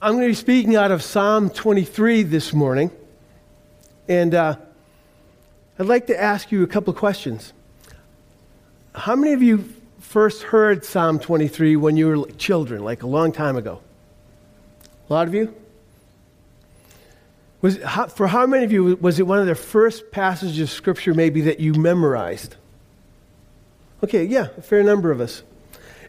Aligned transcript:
I'm 0.00 0.12
going 0.12 0.24
to 0.24 0.28
be 0.28 0.34
speaking 0.34 0.76
out 0.76 0.90
of 0.90 1.02
Psalm 1.02 1.48
23 1.48 2.24
this 2.24 2.52
morning. 2.52 2.90
And 4.08 4.34
uh, 4.34 4.56
I'd 5.78 5.86
like 5.86 6.08
to 6.08 6.20
ask 6.20 6.52
you 6.52 6.62
a 6.62 6.66
couple 6.66 6.90
of 6.90 6.98
questions. 6.98 7.54
How 8.94 9.16
many 9.16 9.32
of 9.32 9.42
you 9.42 9.72
first 9.98 10.42
heard 10.42 10.84
Psalm 10.84 11.18
23 11.18 11.76
when 11.76 11.96
you 11.96 12.08
were 12.08 12.30
children, 12.32 12.84
like 12.84 13.04
a 13.04 13.06
long 13.06 13.32
time 13.32 13.56
ago? 13.56 13.80
A 15.08 15.12
lot 15.12 15.28
of 15.28 15.34
you? 15.34 15.54
Was, 17.62 17.82
how, 17.82 18.06
for 18.06 18.26
how 18.26 18.46
many 18.46 18.64
of 18.64 18.72
you 18.72 18.96
was 19.00 19.18
it 19.18 19.26
one 19.26 19.38
of 19.38 19.46
the 19.46 19.54
first 19.54 20.10
passages 20.10 20.60
of 20.60 20.68
Scripture 20.68 21.14
maybe 21.14 21.40
that 21.40 21.58
you 21.58 21.72
memorized? 21.72 22.56
Okay, 24.04 24.26
yeah, 24.26 24.48
a 24.58 24.62
fair 24.62 24.82
number 24.82 25.10
of 25.10 25.22
us. 25.22 25.42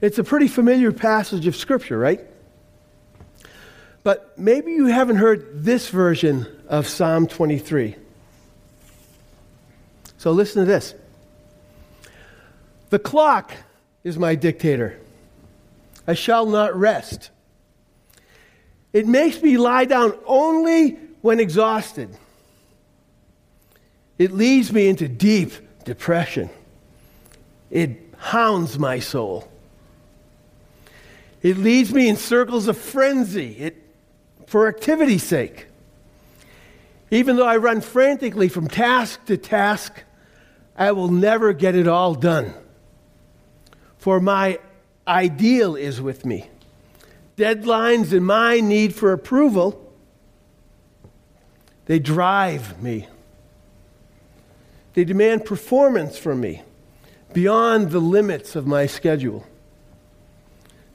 It's 0.01 0.19
a 0.19 0.25
pretty 0.25 0.49
familiar 0.49 0.91
passage 0.91 1.47
of 1.47 1.55
Scripture, 1.55 1.97
right? 1.97 2.19
But 4.07 4.39
maybe 4.39 4.71
you 4.71 4.85
haven't 4.85 5.17
heard 5.17 5.65
this 5.65 5.89
version 5.89 6.47
of 6.69 6.87
Psalm 6.87 7.27
23. 7.27 7.97
So 10.17 10.31
listen 10.31 10.61
to 10.61 10.65
this 10.65 10.95
The 12.89 12.99
clock 12.99 13.51
is 14.05 14.17
my 14.17 14.35
dictator. 14.35 14.97
I 16.07 16.13
shall 16.13 16.45
not 16.45 16.73
rest. 16.73 17.31
It 18.93 19.05
makes 19.05 19.41
me 19.41 19.57
lie 19.57 19.83
down 19.83 20.17
only 20.25 20.91
when 21.19 21.41
exhausted. 21.41 22.09
It 24.17 24.31
leads 24.31 24.71
me 24.71 24.87
into 24.87 25.09
deep 25.09 25.51
depression. 25.83 26.49
It 27.69 28.13
hounds 28.17 28.79
my 28.79 28.99
soul. 28.99 29.51
It 31.41 31.57
leads 31.57 31.93
me 31.93 32.07
in 32.07 32.15
circles 32.15 32.69
of 32.69 32.77
frenzy 32.77 33.51
it, 33.57 33.83
for 34.47 34.67
activity's 34.67 35.23
sake. 35.23 35.67
Even 37.11 37.35
though 37.35 37.45
I 37.45 37.57
run 37.57 37.81
frantically 37.81 38.49
from 38.49 38.67
task 38.67 39.23
to 39.25 39.37
task, 39.37 40.03
I 40.75 40.93
will 40.93 41.09
never 41.09 41.53
get 41.53 41.75
it 41.75 41.87
all 41.87 42.15
done. 42.15 42.53
For 43.97 44.19
my 44.19 44.59
ideal 45.07 45.75
is 45.75 46.01
with 46.01 46.25
me. 46.25 46.49
Deadlines 47.37 48.13
and 48.13 48.25
my 48.25 48.59
need 48.59 48.95
for 48.95 49.13
approval, 49.13 49.93
they 51.85 51.99
drive 51.99 52.81
me. 52.81 53.07
They 54.93 55.03
demand 55.03 55.45
performance 55.45 56.17
from 56.17 56.41
me 56.41 56.63
beyond 57.33 57.91
the 57.91 57.99
limits 57.99 58.55
of 58.55 58.65
my 58.65 58.85
schedule. 58.85 59.45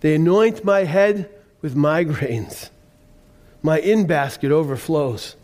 They 0.01 0.15
anoint 0.15 0.65
my 0.65 0.85
head 0.85 1.31
with 1.61 1.77
migraines. 1.77 2.71
My 3.63 3.79
in 3.79 4.07
basket 4.07 4.51
overflows. 4.51 5.37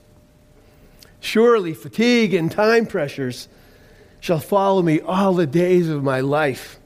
Surely 1.21 1.73
fatigue 1.75 2.35
and 2.35 2.51
time 2.51 2.87
pressures 2.87 3.49
shall 4.21 4.41
follow 4.41 4.83
me 4.83 5.01
all 5.01 5.35
the 5.35 5.47
days 5.47 5.89
of 5.89 6.03
my 6.03 6.21
life, 6.21 6.79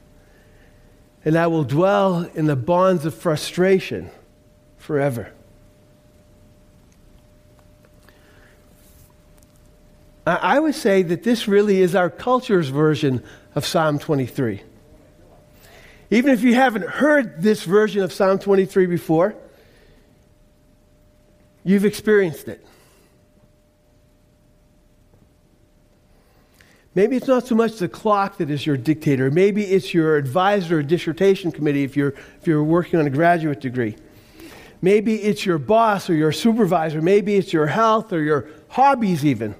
and 1.25 1.35
I 1.35 1.47
will 1.47 1.63
dwell 1.63 2.29
in 2.35 2.45
the 2.45 2.55
bonds 2.55 3.05
of 3.05 3.15
frustration 3.15 4.11
forever. 4.77 5.31
I 10.25 10.59
would 10.59 10.75
say 10.75 11.03
that 11.03 11.23
this 11.23 11.47
really 11.49 11.81
is 11.81 11.95
our 11.95 12.09
culture's 12.09 12.69
version 12.69 13.23
of 13.55 13.65
Psalm 13.65 13.99
23. 13.99 14.61
Even 16.11 16.31
if 16.31 16.43
you 16.43 16.55
haven't 16.55 16.87
heard 16.87 17.41
this 17.41 17.63
version 17.63 18.03
of 18.03 18.13
Psalm 18.13 18.39
23 18.39 18.85
before, 18.85 19.35
you've 21.63 21.85
experienced 21.85 22.47
it. 22.47 22.65
Maybe 26.95 27.15
it's 27.15 27.27
not 27.27 27.47
so 27.47 27.55
much 27.55 27.77
the 27.77 27.87
clock 27.87 28.37
that 28.37 28.51
is 28.51 28.65
your 28.65 28.77
dictator. 28.77 29.31
Maybe 29.31 29.63
it's 29.63 29.93
your 29.93 30.15
advisor 30.15 30.79
or 30.79 30.83
dissertation 30.83 31.51
committee 31.51 31.83
if 31.83 31.97
you're, 31.97 32.13
if 32.39 32.45
you're 32.45 32.63
working 32.63 32.99
on 32.99 33.07
a 33.07 33.09
graduate 33.09 33.59
degree. 33.59 33.95
Maybe 34.81 35.15
it's 35.15 35.45
your 35.45 35.57
boss 35.57 36.09
or 36.09 36.13
your 36.13 36.31
supervisor. 36.31 37.01
Maybe 37.01 37.35
it's 37.35 37.51
your 37.51 37.67
health 37.67 38.13
or 38.13 38.21
your 38.21 38.49
hobbies, 38.67 39.25
even. 39.25 39.55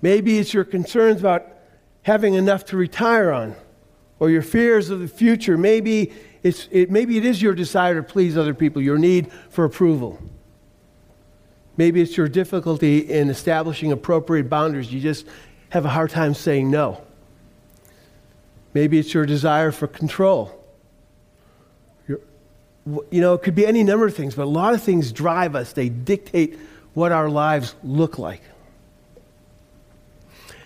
Maybe 0.00 0.38
it's 0.38 0.54
your 0.54 0.64
concerns 0.64 1.20
about 1.20 1.46
having 2.02 2.34
enough 2.34 2.66
to 2.66 2.76
retire 2.76 3.32
on 3.32 3.56
or 4.20 4.30
your 4.30 4.42
fears 4.42 4.90
of 4.90 5.00
the 5.00 5.08
future. 5.08 5.56
Maybe, 5.56 6.12
it's, 6.42 6.68
it, 6.70 6.90
maybe 6.90 7.16
it 7.16 7.24
is 7.24 7.42
your 7.42 7.54
desire 7.54 7.94
to 7.94 8.02
please 8.02 8.36
other 8.36 8.54
people, 8.54 8.80
your 8.80 8.98
need 8.98 9.32
for 9.50 9.64
approval. 9.64 10.20
Maybe 11.76 12.00
it's 12.02 12.16
your 12.16 12.28
difficulty 12.28 12.98
in 12.98 13.30
establishing 13.30 13.92
appropriate 13.92 14.48
boundaries. 14.48 14.92
You 14.92 15.00
just 15.00 15.26
have 15.70 15.84
a 15.84 15.88
hard 15.88 16.10
time 16.10 16.34
saying 16.34 16.70
no. 16.70 17.02
Maybe 18.74 18.98
it's 18.98 19.12
your 19.14 19.26
desire 19.26 19.72
for 19.72 19.86
control. 19.86 20.58
you 22.06 22.20
know, 23.20 23.34
it 23.34 23.42
could 23.42 23.54
be 23.54 23.66
any 23.66 23.84
number 23.84 24.06
of 24.06 24.14
things, 24.14 24.34
but 24.34 24.44
a 24.44 24.50
lot 24.50 24.74
of 24.74 24.82
things 24.82 25.12
drive 25.12 25.54
us. 25.54 25.72
They 25.72 25.88
dictate 25.88 26.58
what 26.94 27.12
our 27.12 27.28
lives 27.28 27.74
look 27.82 28.18
like. 28.18 28.42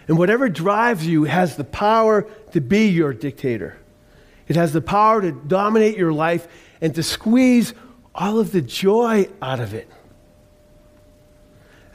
And 0.09 0.19
whatever 0.19 0.49
drives 0.49 1.07
you 1.07 1.25
has 1.25 1.57
the 1.57 1.65
power 1.65 2.23
to 2.53 2.61
be 2.61 2.89
your 2.89 3.13
dictator. 3.13 3.77
It 4.49 4.57
has 4.57 4.73
the 4.73 4.81
power 4.81 5.21
to 5.21 5.33
dominate 5.33 5.97
your 5.97 6.13
life 6.13 6.47
and 6.81 6.95
to 6.95 7.03
squeeze 7.03 7.75
all 8.15 8.39
of 8.39 8.53
the 8.53 8.63
joy 8.63 9.29
out 9.43 9.61
of 9.61 9.75
it. 9.75 9.91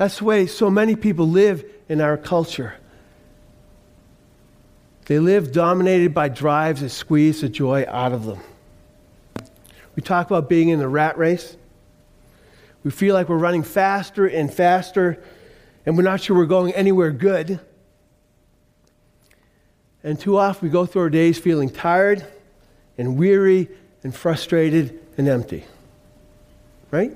That's 0.01 0.17
the 0.17 0.25
way 0.25 0.47
so 0.47 0.71
many 0.71 0.95
people 0.95 1.29
live 1.29 1.63
in 1.87 2.01
our 2.01 2.17
culture. 2.17 2.73
They 5.05 5.19
live 5.19 5.51
dominated 5.51 6.11
by 6.11 6.27
drives 6.27 6.81
that 6.81 6.89
squeeze 6.89 7.41
the 7.41 7.49
joy 7.49 7.85
out 7.87 8.11
of 8.11 8.25
them. 8.25 8.39
We 9.95 10.01
talk 10.01 10.25
about 10.25 10.49
being 10.49 10.69
in 10.69 10.79
the 10.79 10.87
rat 10.87 11.19
race. 11.19 11.55
We 12.83 12.89
feel 12.89 13.13
like 13.13 13.29
we're 13.29 13.37
running 13.37 13.61
faster 13.61 14.25
and 14.25 14.51
faster, 14.51 15.23
and 15.85 15.95
we're 15.95 16.01
not 16.01 16.19
sure 16.19 16.35
we're 16.35 16.45
going 16.47 16.73
anywhere 16.73 17.11
good. 17.11 17.59
And 20.03 20.19
too 20.19 20.35
often 20.35 20.67
we 20.67 20.71
go 20.71 20.87
through 20.87 21.03
our 21.03 21.09
days 21.11 21.37
feeling 21.37 21.69
tired 21.69 22.25
and 22.97 23.19
weary 23.19 23.69
and 24.03 24.15
frustrated 24.15 24.99
and 25.19 25.27
empty. 25.27 25.63
Right? 26.89 27.15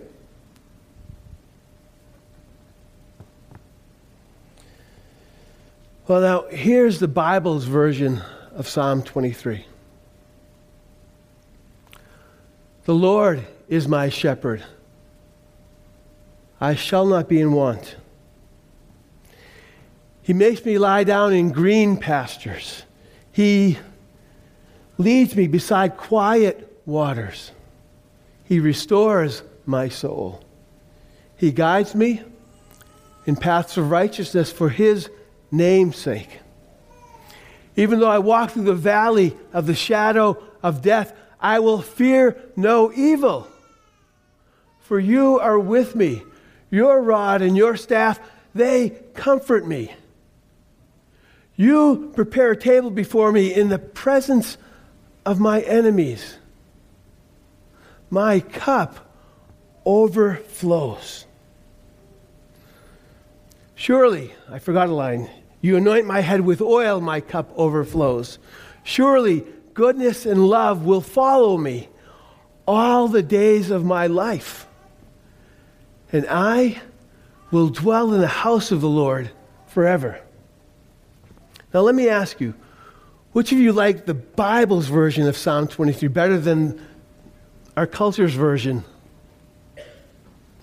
Well, 6.07 6.21
now, 6.21 6.45
here's 6.55 6.99
the 6.99 7.07
Bible's 7.07 7.65
version 7.65 8.21
of 8.53 8.67
Psalm 8.67 9.01
23. 9.01 9.65
The 12.83 12.93
Lord 12.93 13.43
is 13.67 13.87
my 13.87 14.09
shepherd. 14.09 14.63
I 16.61 16.75
shall 16.75 17.07
not 17.07 17.27
be 17.27 17.41
in 17.41 17.53
want. 17.53 17.95
He 20.21 20.33
makes 20.33 20.63
me 20.63 20.77
lie 20.77 21.05
down 21.05 21.33
in 21.33 21.51
green 21.51 21.97
pastures. 21.97 22.83
He 23.31 23.79
leads 24.99 25.35
me 25.35 25.47
beside 25.47 25.97
quiet 25.97 26.71
waters. 26.85 27.51
He 28.43 28.59
restores 28.59 29.41
my 29.65 29.89
soul. 29.89 30.43
He 31.35 31.51
guides 31.51 31.95
me 31.95 32.21
in 33.25 33.35
paths 33.35 33.75
of 33.77 33.89
righteousness 33.89 34.51
for 34.51 34.69
his 34.69 35.09
name's 35.51 35.97
sake. 35.97 36.39
Even 37.75 37.99
though 37.99 38.09
I 38.09 38.19
walk 38.19 38.51
through 38.51 38.63
the 38.63 38.73
valley 38.73 39.35
of 39.51 39.65
the 39.65 39.75
shadow 39.75 40.41
of 40.63 40.81
death, 40.81 41.13
I 41.39 41.59
will 41.59 41.81
fear 41.81 42.41
no 42.55 42.91
evil. 42.93 43.47
For 44.81 44.99
you 44.99 45.39
are 45.39 45.59
with 45.59 45.95
me. 45.95 46.23
Your 46.69 47.01
rod 47.01 47.41
and 47.41 47.57
your 47.57 47.75
staff, 47.75 48.19
they 48.53 48.91
comfort 49.13 49.67
me. 49.67 49.93
You 51.55 52.11
prepare 52.15 52.51
a 52.51 52.57
table 52.57 52.89
before 52.89 53.31
me 53.31 53.53
in 53.53 53.69
the 53.69 53.79
presence 53.79 54.57
of 55.25 55.39
my 55.39 55.61
enemies. 55.61 56.37
My 58.09 58.39
cup 58.39 59.11
overflows. 59.85 61.24
Surely, 63.75 64.33
I 64.49 64.59
forgot 64.59 64.89
a 64.89 64.93
line. 64.93 65.29
You 65.61 65.75
anoint 65.75 66.07
my 66.07 66.21
head 66.21 66.41
with 66.41 66.61
oil, 66.61 67.01
my 67.01 67.19
cup 67.19 67.51
overflows. 67.55 68.39
Surely, 68.83 69.45
goodness 69.73 70.25
and 70.25 70.47
love 70.47 70.85
will 70.85 71.01
follow 71.01 71.57
me 71.57 71.89
all 72.65 73.07
the 73.07 73.21
days 73.21 73.69
of 73.69 73.83
my 73.83 74.07
life. 74.07 74.67
And 76.11 76.25
I 76.29 76.81
will 77.51 77.69
dwell 77.69 78.13
in 78.13 78.21
the 78.21 78.27
house 78.27 78.71
of 78.71 78.81
the 78.81 78.89
Lord 78.89 79.29
forever. 79.67 80.19
Now, 81.73 81.81
let 81.81 81.95
me 81.95 82.07
ask 82.07 82.39
you 82.39 82.53
which 83.33 83.51
of 83.51 83.57
you 83.57 83.73
like 83.73 84.05
the 84.05 84.13
Bible's 84.13 84.87
version 84.87 85.27
of 85.27 85.35
Psalm 85.35 85.67
23 85.67 86.07
better 86.07 86.37
than 86.39 86.81
our 87.75 87.85
culture's 87.85 88.33
version? 88.33 88.85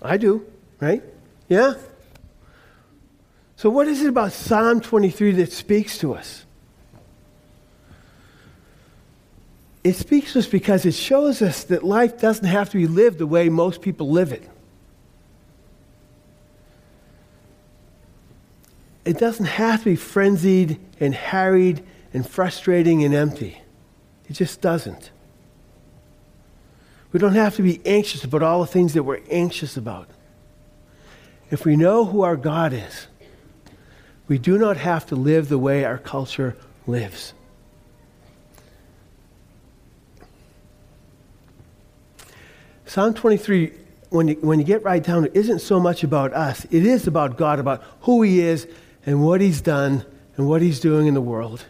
I 0.01 0.17
do, 0.17 0.47
right? 0.81 1.03
Yeah? 1.49 1.75
So, 3.63 3.71
what 3.71 3.87
is 3.87 4.03
it 4.03 4.09
about 4.09 4.33
Psalm 4.33 4.81
23 4.81 5.31
that 5.35 5.53
speaks 5.53 5.97
to 5.99 6.15
us? 6.15 6.45
It 9.85 9.95
speaks 9.95 10.33
to 10.33 10.41
us 10.41 10.49
because 10.49 10.85
it 10.85 10.95
shows 10.95 11.41
us 11.43 11.63
that 11.65 11.85
life 11.85 12.19
doesn't 12.19 12.45
have 12.45 12.71
to 12.71 12.77
be 12.77 12.89
lived 12.89 13.19
the 13.19 13.27
way 13.29 13.49
most 13.49 13.81
people 13.81 14.11
live 14.11 14.33
it. 14.33 14.43
It 19.05 19.19
doesn't 19.19 19.47
have 19.47 19.79
to 19.79 19.91
be 19.91 19.95
frenzied 19.95 20.81
and 20.99 21.15
harried 21.15 21.85
and 22.13 22.29
frustrating 22.29 23.05
and 23.05 23.15
empty. 23.15 23.63
It 24.29 24.33
just 24.33 24.61
doesn't. 24.61 25.13
We 27.13 27.21
don't 27.21 27.35
have 27.35 27.55
to 27.55 27.63
be 27.63 27.81
anxious 27.87 28.25
about 28.25 28.43
all 28.43 28.63
the 28.63 28.67
things 28.67 28.95
that 28.95 29.05
we're 29.05 29.23
anxious 29.31 29.77
about. 29.77 30.09
If 31.53 31.65
we 31.65 31.77
know 31.77 32.05
who 32.05 32.23
our 32.23 32.37
God 32.37 32.73
is, 32.73 33.07
we 34.29 34.39
do 34.39 34.59
not 34.59 34.77
have 34.77 35.07
to 35.07 35.17
live 35.17 35.49
the 35.49 35.59
way 35.59 35.85
our 35.85 35.99
culture 35.99 36.57
lives. 36.87 37.35
Psalm 42.87 43.15
23, 43.15 43.73
when 44.11 44.29
you, 44.29 44.35
when 44.43 44.59
you 44.59 44.67
get 44.67 44.83
right 44.83 45.03
down, 45.03 45.25
it 45.25 45.33
isn't 45.35 45.61
so 45.61 45.81
much 45.81 46.05
about 46.05 46.35
us. 46.35 46.67
It 46.67 46.85
is 46.85 47.07
about 47.07 47.39
God, 47.39 47.59
about 47.59 47.83
who 48.03 48.21
He 48.23 48.41
is 48.41 48.69
and 49.07 49.25
what 49.25 49.41
He's 49.41 49.63
done 49.63 50.05
and 50.37 50.47
what 50.47 50.61
He's 50.61 50.79
doing 50.79 51.07
in 51.07 51.15
the 51.15 51.21
world. 51.21 51.65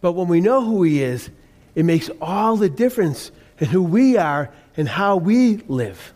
But 0.00 0.12
when 0.12 0.26
we 0.26 0.40
know 0.40 0.64
who 0.64 0.82
He 0.82 1.02
is, 1.02 1.30
it 1.74 1.84
makes 1.84 2.10
all 2.20 2.56
the 2.56 2.68
difference 2.68 3.30
in 3.60 3.68
who 3.68 3.82
we 3.82 4.16
are 4.16 4.50
and 4.76 4.88
how 4.88 5.16
we 5.16 5.58
live. 5.68 6.12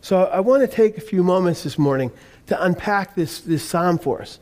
So 0.00 0.24
I 0.24 0.40
want 0.40 0.62
to 0.62 0.68
take 0.68 0.98
a 0.98 1.00
few 1.00 1.22
moments 1.22 1.62
this 1.62 1.78
morning 1.78 2.10
to 2.46 2.62
unpack 2.62 3.14
this, 3.14 3.40
this 3.40 3.68
psalm 3.68 3.98
for 3.98 4.22
us. 4.22 4.38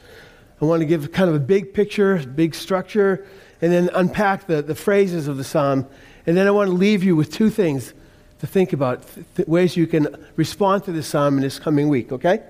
I 0.60 0.64
want 0.66 0.80
to 0.80 0.86
give 0.86 1.12
kind 1.12 1.28
of 1.28 1.36
a 1.36 1.40
big 1.40 1.74
picture, 1.74 2.18
big 2.18 2.54
structure, 2.54 3.26
and 3.60 3.72
then 3.72 3.90
unpack 3.94 4.46
the, 4.46 4.62
the 4.62 4.74
phrases 4.74 5.28
of 5.28 5.36
the 5.36 5.44
psalm. 5.44 5.86
And 6.26 6.36
then 6.36 6.46
I 6.46 6.50
want 6.50 6.70
to 6.70 6.74
leave 6.74 7.02
you 7.02 7.16
with 7.16 7.32
two 7.32 7.50
things 7.50 7.92
to 8.40 8.46
think 8.46 8.72
about, 8.72 9.04
th- 9.36 9.48
ways 9.48 9.76
you 9.76 9.86
can 9.86 10.24
respond 10.36 10.84
to 10.84 10.92
this 10.92 11.06
psalm 11.06 11.36
in 11.36 11.42
this 11.42 11.58
coming 11.58 11.88
week, 11.88 12.12
okay? 12.12 12.42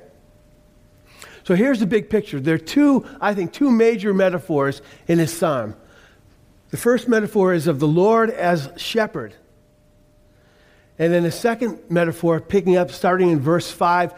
So 1.45 1.55
here's 1.55 1.81
the 1.81 1.87
big 1.87 2.09
picture. 2.09 2.41
There 2.41 2.55
are 2.55 2.59
two, 2.59 3.07
I 3.21 3.35
think, 3.35 3.53
two 3.53 3.71
major 3.71 4.15
metaphors 4.15 4.81
in 5.07 5.19
this 5.19 5.37
psalm. 5.37 5.77
The 6.71 6.77
first 6.77 7.07
metaphor 7.07 7.53
is 7.53 7.67
of 7.67 7.79
the 7.79 7.89
Lord 7.89 8.31
as 8.31 8.71
shepherd. 8.77 9.35
And 10.99 11.13
then 11.13 11.23
the 11.23 11.33
second 11.33 11.79
metaphor, 11.89 12.41
picking 12.41 12.77
up 12.77 12.91
starting 12.91 13.31
in 13.31 13.41
verse 13.41 13.71
5, 13.71 14.15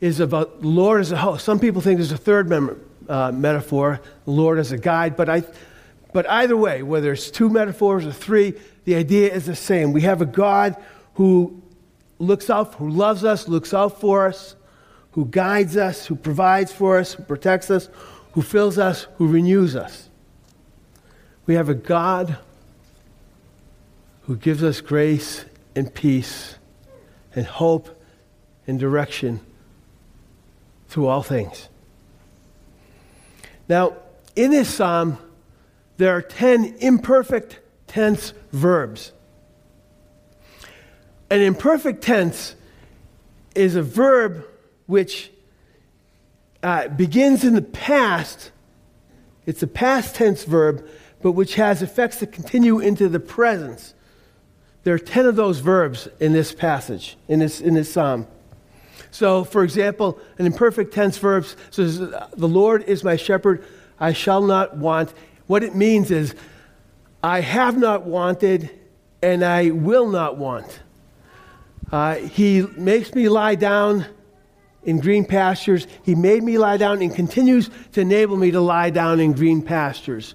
is 0.00 0.20
about 0.20 0.64
Lord 0.64 1.00
as 1.00 1.12
a 1.12 1.16
host. 1.16 1.44
Some 1.44 1.58
people 1.58 1.80
think 1.82 1.98
there's 1.98 2.12
a 2.12 2.16
third 2.16 2.50
uh, 3.08 3.32
metaphor, 3.32 4.00
Lord 4.26 4.58
as 4.58 4.72
a 4.72 4.78
guide, 4.78 5.16
but, 5.16 5.28
I, 5.28 5.42
but 6.12 6.28
either 6.28 6.56
way, 6.56 6.82
whether 6.82 7.12
it's 7.12 7.30
two 7.30 7.48
metaphors 7.50 8.06
or 8.06 8.12
three, 8.12 8.54
the 8.84 8.94
idea 8.94 9.32
is 9.32 9.46
the 9.46 9.56
same. 9.56 9.92
We 9.92 10.02
have 10.02 10.22
a 10.22 10.26
God 10.26 10.76
who 11.14 11.62
looks 12.18 12.48
out, 12.48 12.74
who 12.74 12.88
loves 12.88 13.24
us, 13.24 13.46
looks 13.46 13.74
out 13.74 14.00
for 14.00 14.26
us, 14.26 14.56
who 15.12 15.26
guides 15.26 15.76
us, 15.76 16.06
who 16.06 16.16
provides 16.16 16.72
for 16.72 16.98
us, 16.98 17.12
who 17.12 17.22
protects 17.24 17.70
us, 17.70 17.88
who 18.32 18.42
fills 18.42 18.78
us, 18.78 19.06
who 19.16 19.26
renews 19.26 19.76
us. 19.76 20.08
We 21.46 21.54
have 21.56 21.68
a 21.68 21.74
God 21.74 22.38
who 24.22 24.36
gives 24.36 24.62
us 24.62 24.80
grace 24.80 25.44
and 25.74 25.92
peace 25.92 26.54
and 27.34 27.44
hope 27.44 28.00
and 28.66 28.78
direction 28.78 29.40
through 30.90 31.06
all 31.06 31.22
things. 31.22 31.68
Now, 33.68 33.96
in 34.34 34.50
this 34.50 34.68
psalm, 34.68 35.18
there 35.96 36.14
are 36.16 36.20
10 36.20 36.78
imperfect 36.80 37.60
tense 37.86 38.34
verbs. 38.52 39.12
An 41.30 41.40
imperfect 41.40 42.02
tense 42.02 42.56
is 43.54 43.76
a 43.76 43.82
verb 43.82 44.44
which 44.86 45.30
uh, 46.64 46.88
begins 46.88 47.44
in 47.44 47.54
the 47.54 47.62
past. 47.62 48.50
It's 49.46 49.62
a 49.62 49.68
past 49.68 50.16
tense 50.16 50.42
verb, 50.42 50.88
but 51.22 51.32
which 51.32 51.54
has 51.54 51.82
effects 51.82 52.18
that 52.18 52.32
continue 52.32 52.80
into 52.80 53.08
the 53.08 53.20
present. 53.20 53.94
There 54.82 54.94
are 54.94 54.98
10 54.98 55.26
of 55.26 55.36
those 55.36 55.60
verbs 55.60 56.08
in 56.18 56.32
this 56.32 56.52
passage, 56.52 57.16
in 57.28 57.38
this, 57.38 57.60
in 57.60 57.74
this 57.74 57.92
psalm. 57.92 58.26
So, 59.10 59.44
for 59.44 59.64
example, 59.64 60.18
an 60.38 60.46
imperfect 60.46 60.94
tense 60.94 61.18
verb 61.18 61.46
says, 61.70 61.98
The 61.98 62.48
Lord 62.48 62.84
is 62.84 63.02
my 63.02 63.16
shepherd, 63.16 63.64
I 63.98 64.12
shall 64.12 64.42
not 64.42 64.76
want. 64.76 65.12
What 65.46 65.62
it 65.62 65.74
means 65.74 66.10
is, 66.10 66.34
I 67.22 67.40
have 67.40 67.76
not 67.76 68.04
wanted, 68.04 68.70
and 69.22 69.44
I 69.44 69.70
will 69.70 70.08
not 70.08 70.38
want. 70.38 70.80
Uh, 71.92 72.14
he 72.16 72.62
makes 72.76 73.14
me 73.14 73.28
lie 73.28 73.56
down 73.56 74.06
in 74.84 75.00
green 75.00 75.24
pastures. 75.24 75.86
He 76.04 76.14
made 76.14 76.42
me 76.42 76.56
lie 76.56 76.76
down 76.76 77.02
and 77.02 77.14
continues 77.14 77.68
to 77.92 78.00
enable 78.00 78.36
me 78.36 78.50
to 78.52 78.60
lie 78.60 78.90
down 78.90 79.20
in 79.20 79.32
green 79.32 79.60
pastures. 79.60 80.34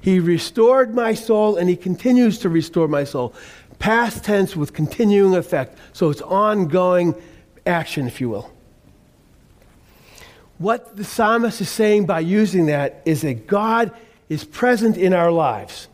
He 0.00 0.20
restored 0.20 0.94
my 0.94 1.14
soul 1.14 1.56
and 1.56 1.68
he 1.68 1.76
continues 1.76 2.38
to 2.40 2.48
restore 2.48 2.88
my 2.88 3.04
soul. 3.04 3.34
Past 3.78 4.24
tense 4.24 4.56
with 4.56 4.72
continuing 4.72 5.34
effect. 5.34 5.78
So 5.92 6.10
it's 6.10 6.22
ongoing 6.22 7.14
action, 7.66 8.06
if 8.06 8.20
you 8.20 8.28
will. 8.28 8.50
What 10.58 10.96
the 10.96 11.04
psalmist 11.04 11.60
is 11.60 11.68
saying 11.68 12.06
by 12.06 12.20
using 12.20 12.66
that 12.66 13.02
is 13.04 13.22
that 13.22 13.46
God 13.46 13.92
is 14.28 14.44
present 14.44 14.96
in 14.96 15.12
our 15.12 15.30
lives 15.30 15.88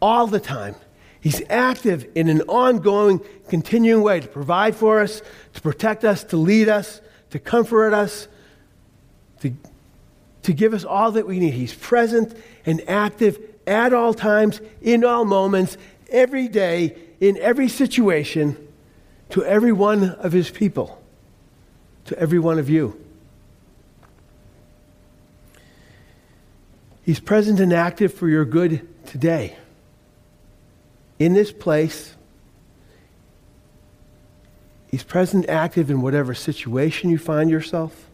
all 0.00 0.26
the 0.26 0.40
time. 0.40 0.74
He's 1.20 1.42
active 1.48 2.06
in 2.14 2.28
an 2.28 2.42
ongoing, 2.42 3.20
continuing 3.48 4.02
way 4.02 4.20
to 4.20 4.28
provide 4.28 4.76
for 4.76 5.00
us, 5.00 5.22
to 5.54 5.60
protect 5.60 6.04
us, 6.04 6.24
to 6.24 6.36
lead 6.36 6.68
us, 6.68 7.00
to 7.30 7.38
comfort 7.38 7.94
us, 7.94 8.28
to, 9.40 9.52
to 10.42 10.52
give 10.52 10.74
us 10.74 10.84
all 10.84 11.12
that 11.12 11.26
we 11.26 11.38
need. 11.38 11.54
He's 11.54 11.74
present 11.74 12.36
and 12.66 12.86
active 12.88 13.38
at 13.66 13.94
all 13.94 14.12
times, 14.12 14.60
in 14.82 15.04
all 15.04 15.24
moments, 15.24 15.78
every 16.10 16.48
day, 16.48 16.96
in 17.20 17.38
every 17.38 17.68
situation, 17.68 18.56
to 19.34 19.44
every 19.44 19.72
one 19.72 20.10
of 20.10 20.30
his 20.30 20.48
people, 20.48 21.02
to 22.04 22.16
every 22.16 22.38
one 22.38 22.56
of 22.56 22.70
you. 22.70 22.96
He's 27.02 27.18
present 27.18 27.58
and 27.58 27.72
active 27.72 28.14
for 28.14 28.28
your 28.28 28.44
good 28.44 28.86
today. 29.06 29.56
In 31.18 31.34
this 31.34 31.50
place, 31.50 32.14
He's 34.86 35.02
present, 35.02 35.48
active 35.48 35.90
in 35.90 36.00
whatever 36.00 36.32
situation 36.32 37.10
you 37.10 37.18
find 37.18 37.50
yourself. 37.50 38.08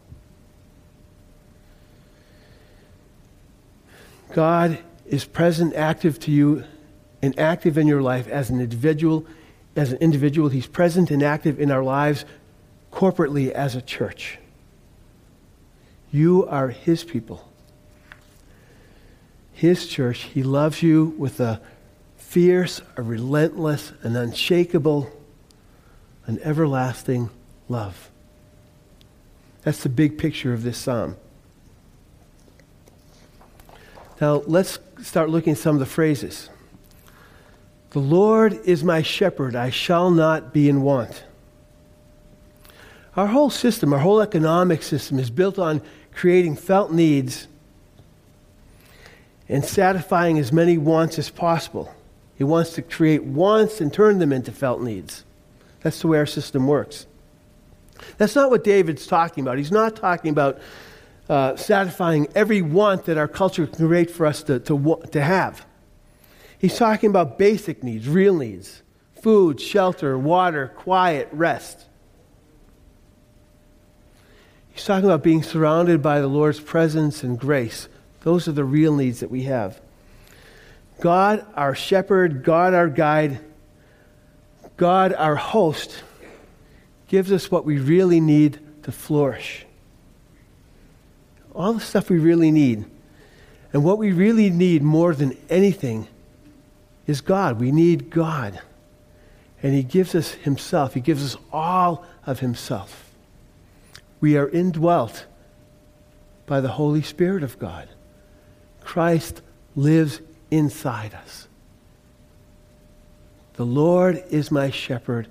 God 4.33 4.79
is 5.05 5.23
present, 5.23 5.75
active 5.75 6.19
to 6.21 6.31
you, 6.31 6.63
and 7.21 7.37
active 7.37 7.77
in 7.77 7.85
your 7.85 8.01
life 8.01 8.27
as 8.27 8.49
an 8.49 8.59
individual. 8.59 9.27
As 9.75 9.91
an 9.91 9.99
individual, 9.99 10.49
He's 10.49 10.67
present 10.67 11.11
and 11.11 11.23
active 11.23 11.59
in 11.59 11.71
our 11.71 11.83
lives 11.83 12.25
corporately 12.91 13.51
as 13.51 13.75
a 13.75 13.81
church. 13.81 14.37
You 16.11 16.45
are 16.47 16.69
His 16.69 17.03
people. 17.03 17.49
His 19.53 19.87
church. 19.87 20.23
He 20.23 20.43
loves 20.43 20.83
you 20.83 21.15
with 21.17 21.39
a 21.39 21.61
fierce, 22.17 22.81
a 22.97 23.01
relentless, 23.01 23.93
an 24.01 24.15
unshakable, 24.15 25.11
an 26.25 26.39
everlasting 26.43 27.29
love. 27.69 28.09
That's 29.63 29.83
the 29.83 29.89
big 29.89 30.17
picture 30.17 30.53
of 30.53 30.63
this 30.63 30.77
psalm. 30.77 31.17
Now, 34.19 34.43
let's 34.45 34.79
start 35.01 35.29
looking 35.29 35.53
at 35.53 35.59
some 35.59 35.75
of 35.75 35.79
the 35.79 35.85
phrases. 35.85 36.49
The 37.91 37.99
Lord 37.99 38.53
is 38.65 38.83
my 38.83 39.01
shepherd, 39.01 39.55
I 39.55 39.69
shall 39.69 40.11
not 40.11 40.53
be 40.53 40.69
in 40.69 40.81
want. 40.81 41.25
Our 43.17 43.27
whole 43.27 43.49
system, 43.49 43.91
our 43.91 43.99
whole 43.99 44.21
economic 44.21 44.81
system, 44.81 45.19
is 45.19 45.29
built 45.29 45.59
on 45.59 45.81
creating 46.13 46.55
felt 46.55 46.91
needs 46.91 47.47
and 49.49 49.65
satisfying 49.65 50.39
as 50.39 50.53
many 50.53 50.77
wants 50.77 51.19
as 51.19 51.29
possible. 51.29 51.93
He 52.37 52.45
wants 52.45 52.73
to 52.73 52.81
create 52.81 53.25
wants 53.25 53.81
and 53.81 53.93
turn 53.93 54.19
them 54.19 54.31
into 54.31 54.53
felt 54.53 54.81
needs. 54.81 55.25
That's 55.81 55.99
the 55.99 56.07
way 56.07 56.17
our 56.17 56.25
system 56.25 56.67
works. 56.67 57.05
That's 58.17 58.35
not 58.35 58.49
what 58.49 58.63
David's 58.63 59.05
talking 59.05 59.43
about. 59.43 59.57
He's 59.57 59.71
not 59.71 59.97
talking 59.97 60.31
about 60.31 60.61
uh, 61.27 61.57
satisfying 61.57 62.29
every 62.35 62.61
want 62.61 63.05
that 63.05 63.17
our 63.17 63.27
culture 63.27 63.67
can 63.67 63.87
create 63.87 64.09
for 64.09 64.25
us 64.25 64.43
to, 64.43 64.59
to, 64.61 65.01
to 65.11 65.21
have. 65.21 65.65
He's 66.61 66.77
talking 66.77 67.09
about 67.09 67.39
basic 67.39 67.83
needs, 67.83 68.07
real 68.07 68.37
needs 68.37 68.83
food, 69.19 69.59
shelter, 69.59 70.15
water, 70.15 70.67
quiet, 70.77 71.27
rest. 71.31 71.85
He's 74.71 74.85
talking 74.85 75.05
about 75.05 75.23
being 75.23 75.41
surrounded 75.41 76.03
by 76.03 76.21
the 76.21 76.27
Lord's 76.27 76.59
presence 76.59 77.23
and 77.23 77.39
grace. 77.39 77.87
Those 78.21 78.47
are 78.47 78.51
the 78.51 78.63
real 78.63 78.95
needs 78.95 79.21
that 79.21 79.31
we 79.31 79.43
have. 79.43 79.81
God, 80.99 81.45
our 81.55 81.73
shepherd, 81.73 82.43
God, 82.43 82.75
our 82.75 82.89
guide, 82.89 83.39
God, 84.77 85.13
our 85.13 85.35
host, 85.35 86.03
gives 87.07 87.31
us 87.31 87.49
what 87.49 87.65
we 87.65 87.79
really 87.79 88.19
need 88.19 88.59
to 88.83 88.91
flourish. 88.91 89.65
All 91.55 91.73
the 91.73 91.79
stuff 91.79 92.09
we 92.09 92.19
really 92.19 92.51
need. 92.51 92.85
And 93.73 93.83
what 93.83 93.97
we 93.97 94.11
really 94.11 94.51
need 94.51 94.83
more 94.83 95.15
than 95.15 95.35
anything 95.49 96.07
is 97.07 97.21
God. 97.21 97.59
We 97.59 97.71
need 97.71 98.09
God. 98.09 98.61
And 99.63 99.73
He 99.73 99.83
gives 99.83 100.15
us 100.15 100.31
Himself, 100.31 100.93
He 100.93 101.01
gives 101.01 101.23
us 101.23 101.41
all 101.51 102.05
of 102.25 102.39
Himself. 102.39 103.11
We 104.19 104.37
are 104.37 104.49
indwelt 104.49 105.25
by 106.45 106.61
the 106.61 106.69
Holy 106.69 107.01
Spirit 107.01 107.43
of 107.43 107.57
God. 107.59 107.89
Christ 108.81 109.41
lives 109.75 110.21
inside 110.49 111.13
us. 111.13 111.47
The 113.53 113.65
Lord 113.65 114.23
is 114.29 114.51
my 114.51 114.69
shepherd. 114.69 115.27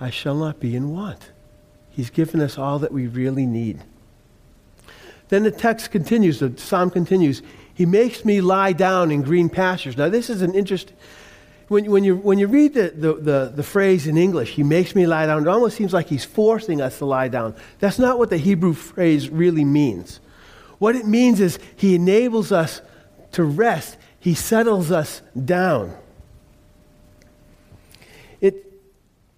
I 0.00 0.10
shall 0.10 0.34
not 0.34 0.60
be 0.60 0.74
in 0.74 0.92
want. 0.92 1.30
He's 1.90 2.10
given 2.10 2.40
us 2.40 2.58
all 2.58 2.78
that 2.80 2.92
we 2.92 3.06
really 3.06 3.46
need. 3.46 3.80
Then 5.28 5.44
the 5.44 5.50
text 5.50 5.90
continues, 5.90 6.40
the 6.40 6.52
psalm 6.56 6.90
continues. 6.90 7.42
He 7.74 7.86
makes 7.86 8.24
me 8.24 8.40
lie 8.40 8.72
down 8.72 9.10
in 9.10 9.22
green 9.22 9.48
pastures. 9.48 9.96
Now, 9.96 10.08
this 10.08 10.28
is 10.28 10.42
an 10.42 10.54
interesting. 10.54 10.96
When, 11.68 11.90
when, 11.90 12.04
you, 12.04 12.16
when 12.16 12.38
you 12.38 12.48
read 12.48 12.74
the, 12.74 12.90
the, 12.90 13.14
the, 13.14 13.52
the 13.56 13.62
phrase 13.62 14.06
in 14.06 14.18
English, 14.18 14.50
he 14.50 14.62
makes 14.62 14.94
me 14.94 15.06
lie 15.06 15.26
down, 15.26 15.42
it 15.42 15.48
almost 15.48 15.76
seems 15.76 15.92
like 15.92 16.06
he's 16.06 16.24
forcing 16.24 16.82
us 16.82 16.98
to 16.98 17.06
lie 17.06 17.28
down. 17.28 17.54
That's 17.78 17.98
not 17.98 18.18
what 18.18 18.28
the 18.28 18.36
Hebrew 18.36 18.74
phrase 18.74 19.30
really 19.30 19.64
means. 19.64 20.20
What 20.78 20.96
it 20.96 21.06
means 21.06 21.40
is 21.40 21.58
he 21.76 21.94
enables 21.94 22.52
us 22.52 22.82
to 23.32 23.44
rest, 23.44 23.96
he 24.20 24.34
settles 24.34 24.90
us 24.90 25.22
down. 25.44 25.96
It, 28.40 28.66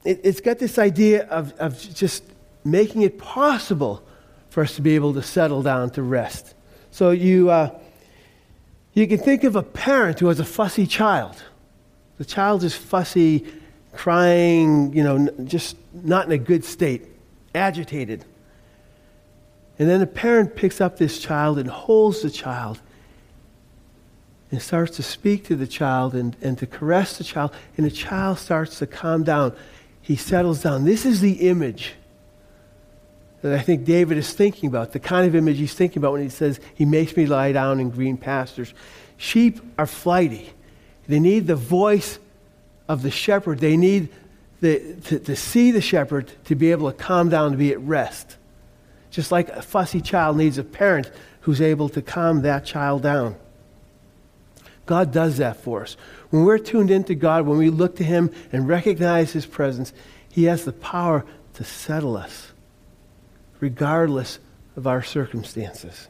it, 0.04 0.20
it's 0.24 0.40
got 0.40 0.58
this 0.58 0.78
idea 0.78 1.26
of, 1.28 1.52
of 1.60 1.78
just 1.94 2.24
making 2.64 3.02
it 3.02 3.18
possible 3.18 4.04
for 4.50 4.62
us 4.62 4.74
to 4.76 4.82
be 4.82 4.94
able 4.94 5.14
to 5.14 5.22
settle 5.22 5.62
down 5.62 5.90
to 5.90 6.02
rest. 6.02 6.54
So 6.90 7.10
you, 7.10 7.50
uh, 7.50 7.78
you 8.94 9.06
can 9.08 9.18
think 9.18 9.44
of 9.44 9.56
a 9.56 9.62
parent 9.62 10.20
who 10.20 10.28
has 10.28 10.40
a 10.40 10.44
fussy 10.44 10.86
child. 10.86 11.42
The 12.18 12.24
child 12.24 12.62
is 12.62 12.74
fussy, 12.74 13.44
crying, 13.92 14.92
you 14.94 15.02
know, 15.02 15.28
just 15.44 15.76
not 15.92 16.26
in 16.26 16.32
a 16.32 16.38
good 16.38 16.64
state, 16.64 17.06
agitated. 17.54 18.24
And 19.78 19.88
then 19.88 19.98
the 19.98 20.06
parent 20.06 20.54
picks 20.54 20.80
up 20.80 20.96
this 20.96 21.18
child 21.18 21.58
and 21.58 21.68
holds 21.68 22.22
the 22.22 22.30
child 22.30 22.80
and 24.52 24.62
starts 24.62 24.96
to 24.96 25.02
speak 25.02 25.44
to 25.46 25.56
the 25.56 25.66
child 25.66 26.14
and, 26.14 26.36
and 26.40 26.56
to 26.58 26.66
caress 26.66 27.18
the 27.18 27.24
child, 27.24 27.52
and 27.76 27.84
the 27.84 27.90
child 27.90 28.38
starts 28.38 28.78
to 28.78 28.86
calm 28.86 29.24
down. 29.24 29.52
He 30.00 30.14
settles 30.14 30.62
down. 30.62 30.84
This 30.84 31.04
is 31.04 31.20
the 31.20 31.48
image 31.48 31.94
that 33.44 33.52
I 33.52 33.60
think 33.60 33.84
David 33.84 34.16
is 34.16 34.32
thinking 34.32 34.70
about, 34.70 34.92
the 34.92 34.98
kind 34.98 35.26
of 35.26 35.34
image 35.34 35.58
he's 35.58 35.74
thinking 35.74 36.00
about 36.00 36.12
when 36.12 36.22
he 36.22 36.30
says, 36.30 36.58
He 36.74 36.86
makes 36.86 37.14
me 37.14 37.26
lie 37.26 37.52
down 37.52 37.78
in 37.78 37.90
green 37.90 38.16
pastures. 38.16 38.72
Sheep 39.18 39.60
are 39.76 39.86
flighty. 39.86 40.48
They 41.08 41.20
need 41.20 41.46
the 41.46 41.54
voice 41.54 42.18
of 42.88 43.02
the 43.02 43.10
shepherd. 43.10 43.58
They 43.58 43.76
need 43.76 44.08
the, 44.62 44.96
to, 45.04 45.18
to 45.18 45.36
see 45.36 45.72
the 45.72 45.82
shepherd 45.82 46.32
to 46.46 46.54
be 46.54 46.70
able 46.70 46.90
to 46.90 46.96
calm 46.96 47.28
down, 47.28 47.50
to 47.50 47.58
be 47.58 47.70
at 47.70 47.80
rest. 47.82 48.38
Just 49.10 49.30
like 49.30 49.50
a 49.50 49.60
fussy 49.60 50.00
child 50.00 50.38
needs 50.38 50.56
a 50.56 50.64
parent 50.64 51.10
who's 51.42 51.60
able 51.60 51.90
to 51.90 52.00
calm 52.00 52.40
that 52.40 52.64
child 52.64 53.02
down. 53.02 53.36
God 54.86 55.12
does 55.12 55.36
that 55.36 55.58
for 55.58 55.82
us. 55.82 55.98
When 56.30 56.44
we're 56.44 56.56
tuned 56.56 56.90
into 56.90 57.14
God, 57.14 57.46
when 57.46 57.58
we 57.58 57.68
look 57.68 57.96
to 57.96 58.04
Him 58.04 58.30
and 58.52 58.66
recognize 58.66 59.34
His 59.34 59.44
presence, 59.44 59.92
He 60.30 60.44
has 60.44 60.64
the 60.64 60.72
power 60.72 61.26
to 61.52 61.64
settle 61.64 62.16
us 62.16 62.53
regardless 63.60 64.38
of 64.76 64.86
our 64.86 65.02
circumstances. 65.02 66.08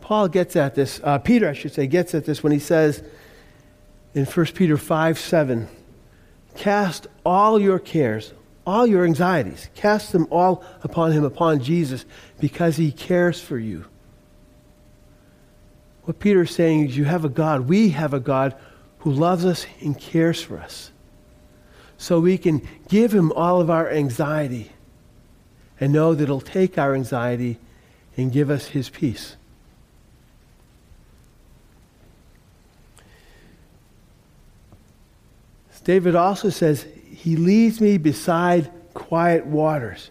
Paul 0.00 0.28
gets 0.28 0.56
at 0.56 0.74
this, 0.74 1.00
uh, 1.04 1.18
Peter, 1.18 1.48
I 1.48 1.52
should 1.52 1.72
say, 1.74 1.86
gets 1.86 2.14
at 2.14 2.24
this 2.24 2.42
when 2.42 2.52
he 2.52 2.58
says 2.58 3.02
in 4.14 4.24
1 4.24 4.46
Peter 4.46 4.78
5 4.78 5.18
7, 5.18 5.68
cast 6.56 7.06
all 7.26 7.60
your 7.60 7.78
cares, 7.78 8.32
all 8.66 8.86
your 8.86 9.04
anxieties, 9.04 9.68
cast 9.74 10.12
them 10.12 10.26
all 10.30 10.64
upon 10.82 11.12
him, 11.12 11.24
upon 11.24 11.60
Jesus, 11.60 12.06
because 12.40 12.76
he 12.76 12.90
cares 12.90 13.40
for 13.40 13.58
you. 13.58 13.84
What 16.04 16.18
Peter 16.18 16.40
is 16.40 16.52
saying 16.52 16.88
is, 16.88 16.96
you 16.96 17.04
have 17.04 17.26
a 17.26 17.28
God, 17.28 17.68
we 17.68 17.90
have 17.90 18.14
a 18.14 18.20
God 18.20 18.56
who 19.00 19.12
loves 19.12 19.44
us 19.44 19.66
and 19.82 19.98
cares 19.98 20.40
for 20.40 20.58
us 20.58 20.90
so 21.98 22.20
we 22.20 22.38
can 22.38 22.66
give 22.88 23.12
him 23.12 23.32
all 23.32 23.60
of 23.60 23.68
our 23.68 23.90
anxiety 23.90 24.70
and 25.78 25.92
know 25.92 26.14
that 26.14 26.26
he'll 26.26 26.40
take 26.40 26.78
our 26.78 26.94
anxiety 26.94 27.58
and 28.16 28.32
give 28.32 28.48
us 28.48 28.68
his 28.68 28.88
peace. 28.88 29.36
David 35.88 36.14
also 36.14 36.50
says, 36.50 36.86
He 37.10 37.34
leads 37.36 37.80
me 37.80 37.96
beside 37.96 38.70
quiet 38.92 39.46
waters. 39.46 40.10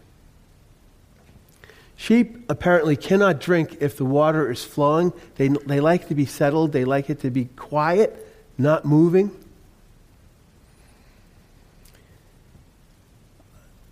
Sheep 1.96 2.50
apparently 2.50 2.96
cannot 2.96 3.39
drink 3.39 3.77
if 3.79 3.96
the 3.96 4.03
water 4.03 4.50
is 4.50 4.63
flowing. 4.65 5.13
They, 5.36 5.50
they 5.50 5.79
like 5.79 6.08
to 6.08 6.15
be 6.15 6.25
settled, 6.25 6.72
they 6.72 6.84
like 6.84 7.12
it 7.12 7.20
to 7.20 7.29
be 7.29 7.46
quiet, 7.56 8.27
not 8.58 8.86
moving. 8.86 9.29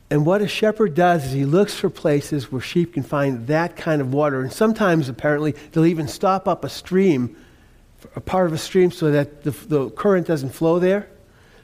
And 0.09 0.25
what 0.25 0.41
a 0.41 0.47
shepherd 0.47 0.93
does 0.93 1.25
is 1.25 1.31
he 1.31 1.45
looks 1.45 1.73
for 1.73 1.89
places 1.89 2.51
where 2.51 2.61
sheep 2.61 2.93
can 2.93 3.03
find 3.03 3.47
that 3.47 3.75
kind 3.75 4.01
of 4.01 4.13
water. 4.13 4.41
And 4.41 4.53
sometimes, 4.53 5.09
apparently, 5.09 5.55
they'll 5.71 5.85
even 5.85 6.07
stop 6.07 6.47
up 6.47 6.63
a 6.63 6.69
stream, 6.69 7.35
a 8.15 8.21
part 8.21 8.45
of 8.45 8.53
a 8.53 8.57
stream, 8.57 8.91
so 8.91 9.11
that 9.11 9.43
the, 9.43 9.51
the 9.51 9.89
current 9.89 10.27
doesn't 10.27 10.51
flow 10.51 10.77
there, 10.77 11.09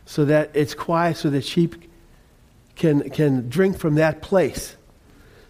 so 0.06 0.26
that 0.26 0.52
it's 0.56 0.74
quiet, 0.74 1.18
so 1.18 1.30
that 1.30 1.46
sheep 1.46 1.76
can, 2.76 3.10
can 3.12 3.48
drink 3.48 3.78
from 3.78 3.96
that 3.96 4.24
place. 4.24 4.76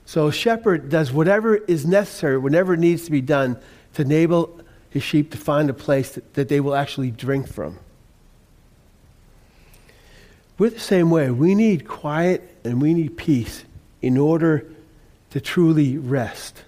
So 0.04 0.28
a 0.28 0.34
shepherd 0.34 0.90
does 0.90 1.14
whatever 1.14 1.56
is 1.56 1.86
necessary, 1.86 2.38
whatever 2.38 2.76
needs 2.76 3.06
to 3.06 3.12
be 3.12 3.22
done 3.22 3.58
to 3.94 4.02
enable 4.02 4.60
his 4.90 5.04
sheep 5.04 5.32
to 5.32 5.38
find 5.38 5.70
a 5.70 5.74
place 5.74 6.16
that, 6.16 6.34
that 6.34 6.50
they 6.50 6.60
will 6.60 6.76
actually 6.76 7.12
drink 7.12 7.48
from. 7.48 7.80
We're 10.62 10.70
the 10.70 10.80
same 10.80 11.10
way. 11.10 11.32
We 11.32 11.56
need 11.56 11.88
quiet 11.88 12.48
and 12.64 12.80
we 12.80 12.94
need 12.94 13.18
peace 13.18 13.66
in 14.00 14.16
order 14.16 14.72
to 15.32 15.42
truly 15.42 15.98
rest. 15.98 16.66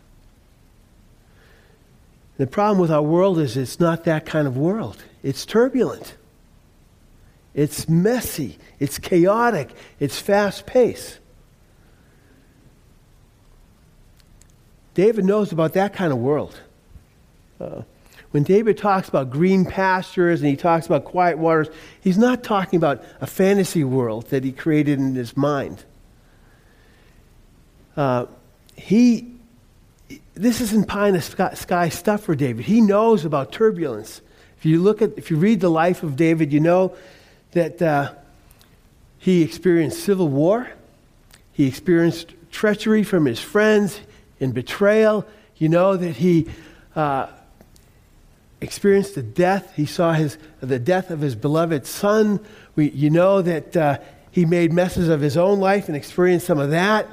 The 2.38 2.48
problem 2.48 2.80
with 2.80 2.90
our 2.90 3.04
world 3.04 3.38
is 3.38 3.56
it's 3.56 3.80
not 3.80 4.06
that 4.06 4.26
kind 4.26 4.48
of 4.48 4.58
world. 4.58 4.98
It's 5.22 5.46
turbulent. 5.46 6.16
It's 7.54 7.88
messy. 7.88 8.58
It's 8.80 8.98
chaotic. 8.98 9.70
It's 10.00 10.18
fast 10.18 10.66
paced. 10.66 11.20
David 14.96 15.24
knows 15.24 15.52
about 15.52 15.74
that 15.74 15.94
kind 15.94 16.12
of 16.12 16.18
world. 16.18 16.60
Uh, 17.62 17.84
when 18.34 18.42
David 18.42 18.80
talks 18.80 19.08
about 19.08 19.30
green 19.30 19.64
pastures 19.64 20.42
and 20.42 20.50
he 20.50 20.56
talks 20.56 20.88
about 20.88 21.06
quiet 21.06 21.38
waters, 21.38 21.68
he's 22.02 22.18
not 22.18 22.44
talking 22.44 22.78
about 22.78 23.04
a 23.22 23.28
fantasy 23.28 23.84
world 23.84 24.26
that 24.30 24.44
he 24.44 24.52
created 24.52 24.98
in 24.98 25.14
his 25.14 25.38
mind. 25.38 25.86
Uh, 27.96 28.26
he, 28.76 29.32
this 30.34 30.62
isn't 30.62 30.88
pie 30.88 31.10
in 31.10 31.14
the 31.14 31.22
sky 31.22 31.90
stuff 31.90 32.24
for 32.24 32.34
David. 32.34 32.66
He 32.66 32.82
knows 32.82 33.24
about 33.24 33.52
turbulence. 33.52 34.20
If 34.58 34.66
you 34.66 34.82
look 34.82 35.04
at, 35.04 35.16
if 35.16 35.30
you 35.30 35.38
read 35.38 35.60
the 35.60 35.70
life 35.70 36.02
of 36.02 36.16
David, 36.16 36.52
you 36.52 36.60
know 36.60 36.96
that 37.52 37.80
uh, 37.84 38.14
he 39.20 39.44
experienced 39.44 40.04
civil 40.04 40.28
war. 40.28 40.72
He 41.52 41.68
experienced 41.68 42.34
treachery 42.50 43.04
from 43.04 43.26
his 43.26 43.40
friends 43.40 44.00
and 44.40 44.56
betrayal. 44.56 45.24
You 45.58 45.70
know 45.70 45.96
that 45.96 46.16
he 46.16 46.48
uh, 46.96 47.28
experienced 48.64 49.16
the 49.16 49.22
death. 49.22 49.74
He 49.76 49.86
saw 49.86 50.14
his, 50.14 50.38
the 50.62 50.80
death 50.80 51.12
of 51.12 51.20
his 51.20 51.36
beloved 51.36 51.86
son. 51.86 52.40
We, 52.76 52.90
you 52.92 53.10
know 53.10 53.42
that 53.42 53.78
uh, 53.78 54.00
he 54.32 54.46
made 54.46 54.72
messes 54.72 55.10
of 55.10 55.22
his 55.22 55.38
own 55.38 55.60
life 55.60 55.88
and 55.88 55.98
experienced 55.98 56.48
some 56.48 56.60
of 56.60 56.72
that. 56.72 57.08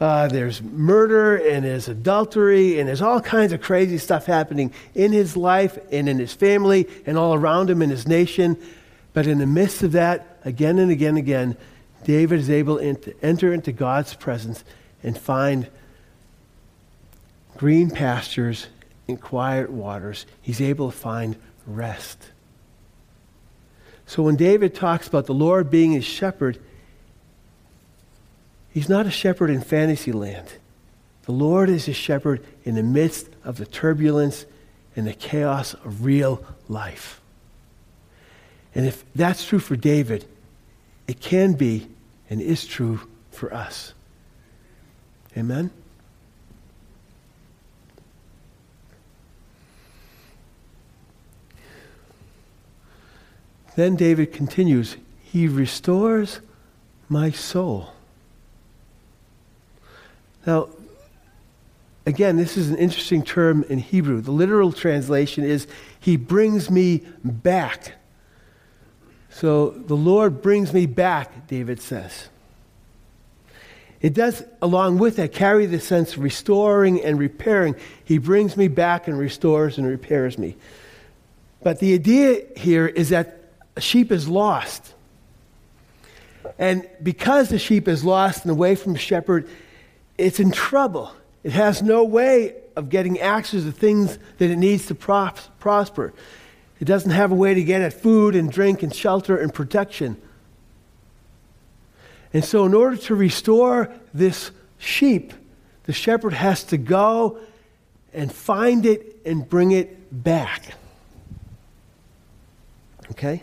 Uh, 0.00 0.26
there's 0.26 0.60
murder 0.60 1.36
and 1.36 1.64
there's 1.64 1.86
adultery 1.86 2.80
and 2.80 2.88
there's 2.88 3.00
all 3.00 3.20
kinds 3.20 3.52
of 3.52 3.60
crazy 3.60 3.98
stuff 3.98 4.26
happening 4.26 4.72
in 4.96 5.12
his 5.12 5.36
life 5.36 5.78
and 5.92 6.08
in 6.08 6.18
his 6.18 6.34
family 6.34 6.88
and 7.06 7.16
all 7.16 7.34
around 7.34 7.70
him 7.70 7.80
in 7.80 7.88
his 7.88 8.08
nation. 8.08 8.58
But 9.12 9.28
in 9.28 9.38
the 9.38 9.46
midst 9.46 9.84
of 9.84 9.92
that, 9.92 10.40
again 10.44 10.80
and 10.80 10.90
again 10.90 11.10
and 11.10 11.18
again, 11.18 11.56
David 12.02 12.40
is 12.40 12.50
able 12.50 12.78
to 12.78 13.14
enter 13.22 13.52
into 13.52 13.70
God's 13.70 14.14
presence 14.14 14.64
and 15.04 15.16
find 15.16 15.68
green 17.56 17.90
pastures 17.90 18.66
and 19.08 19.20
quiet 19.20 19.70
waters. 19.70 20.26
He's 20.40 20.60
able 20.60 20.90
to 20.90 20.96
find 20.96 21.36
rest. 21.66 22.30
So 24.06 24.22
when 24.22 24.36
David 24.36 24.74
talks 24.74 25.08
about 25.08 25.26
the 25.26 25.34
Lord 25.34 25.70
being 25.70 25.92
his 25.92 26.04
shepherd, 26.04 26.58
he's 28.70 28.88
not 28.88 29.06
a 29.06 29.10
shepherd 29.10 29.50
in 29.50 29.60
fantasy 29.60 30.12
land. 30.12 30.52
The 31.22 31.32
Lord 31.32 31.70
is 31.70 31.88
a 31.88 31.92
shepherd 31.92 32.44
in 32.64 32.74
the 32.74 32.82
midst 32.82 33.28
of 33.44 33.56
the 33.56 33.66
turbulence 33.66 34.44
and 34.96 35.06
the 35.06 35.14
chaos 35.14 35.74
of 35.74 36.04
real 36.04 36.44
life. 36.68 37.20
And 38.74 38.86
if 38.86 39.04
that's 39.14 39.44
true 39.44 39.58
for 39.58 39.76
David, 39.76 40.24
it 41.06 41.20
can 41.20 41.52
be 41.54 41.88
and 42.28 42.40
is 42.40 42.66
true 42.66 43.00
for 43.30 43.52
us. 43.52 43.94
Amen? 45.36 45.70
Then 53.74 53.96
David 53.96 54.32
continues, 54.32 54.96
He 55.22 55.48
restores 55.48 56.40
my 57.08 57.30
soul. 57.30 57.92
Now, 60.46 60.68
again, 62.04 62.36
this 62.36 62.56
is 62.56 62.70
an 62.70 62.76
interesting 62.76 63.22
term 63.22 63.64
in 63.68 63.78
Hebrew. 63.78 64.20
The 64.20 64.30
literal 64.30 64.72
translation 64.72 65.44
is, 65.44 65.66
He 66.00 66.16
brings 66.16 66.70
me 66.70 67.02
back. 67.24 67.94
So 69.30 69.70
the 69.70 69.96
Lord 69.96 70.42
brings 70.42 70.72
me 70.72 70.86
back, 70.86 71.46
David 71.46 71.80
says. 71.80 72.28
It 74.02 74.14
does, 74.14 74.42
along 74.60 74.98
with 74.98 75.16
that, 75.16 75.32
carry 75.32 75.64
the 75.64 75.78
sense 75.78 76.14
of 76.16 76.24
restoring 76.24 77.00
and 77.02 77.18
repairing. 77.18 77.76
He 78.04 78.18
brings 78.18 78.56
me 78.56 78.66
back 78.66 79.06
and 79.06 79.16
restores 79.16 79.78
and 79.78 79.86
repairs 79.86 80.36
me. 80.36 80.56
But 81.62 81.78
the 81.78 81.94
idea 81.94 82.42
here 82.56 82.88
is 82.88 83.10
that 83.10 83.41
a 83.76 83.80
sheep 83.80 84.12
is 84.12 84.28
lost. 84.28 84.94
And 86.58 86.88
because 87.02 87.48
the 87.48 87.58
sheep 87.58 87.88
is 87.88 88.04
lost 88.04 88.42
and 88.42 88.50
away 88.50 88.74
from 88.74 88.92
the 88.92 88.98
shepherd, 88.98 89.48
it's 90.18 90.40
in 90.40 90.50
trouble. 90.50 91.12
It 91.42 91.52
has 91.52 91.82
no 91.82 92.04
way 92.04 92.54
of 92.76 92.88
getting 92.88 93.20
access 93.20 93.64
to 93.64 93.72
things 93.72 94.18
that 94.38 94.50
it 94.50 94.56
needs 94.56 94.86
to 94.86 94.94
pros- 94.94 95.48
prosper. 95.58 96.12
It 96.80 96.84
doesn't 96.84 97.10
have 97.10 97.32
a 97.32 97.34
way 97.34 97.54
to 97.54 97.62
get 97.62 97.80
at 97.80 97.92
food 97.92 98.34
and 98.34 98.50
drink 98.50 98.82
and 98.82 98.94
shelter 98.94 99.36
and 99.36 99.52
protection. 99.52 100.20
And 102.32 102.44
so, 102.44 102.64
in 102.64 102.74
order 102.74 102.96
to 102.96 103.14
restore 103.14 103.92
this 104.14 104.50
sheep, 104.78 105.32
the 105.84 105.92
shepherd 105.92 106.32
has 106.32 106.64
to 106.64 106.78
go 106.78 107.38
and 108.12 108.32
find 108.32 108.86
it 108.86 109.18
and 109.24 109.48
bring 109.48 109.72
it 109.72 110.22
back. 110.22 110.74
Okay? 113.10 113.42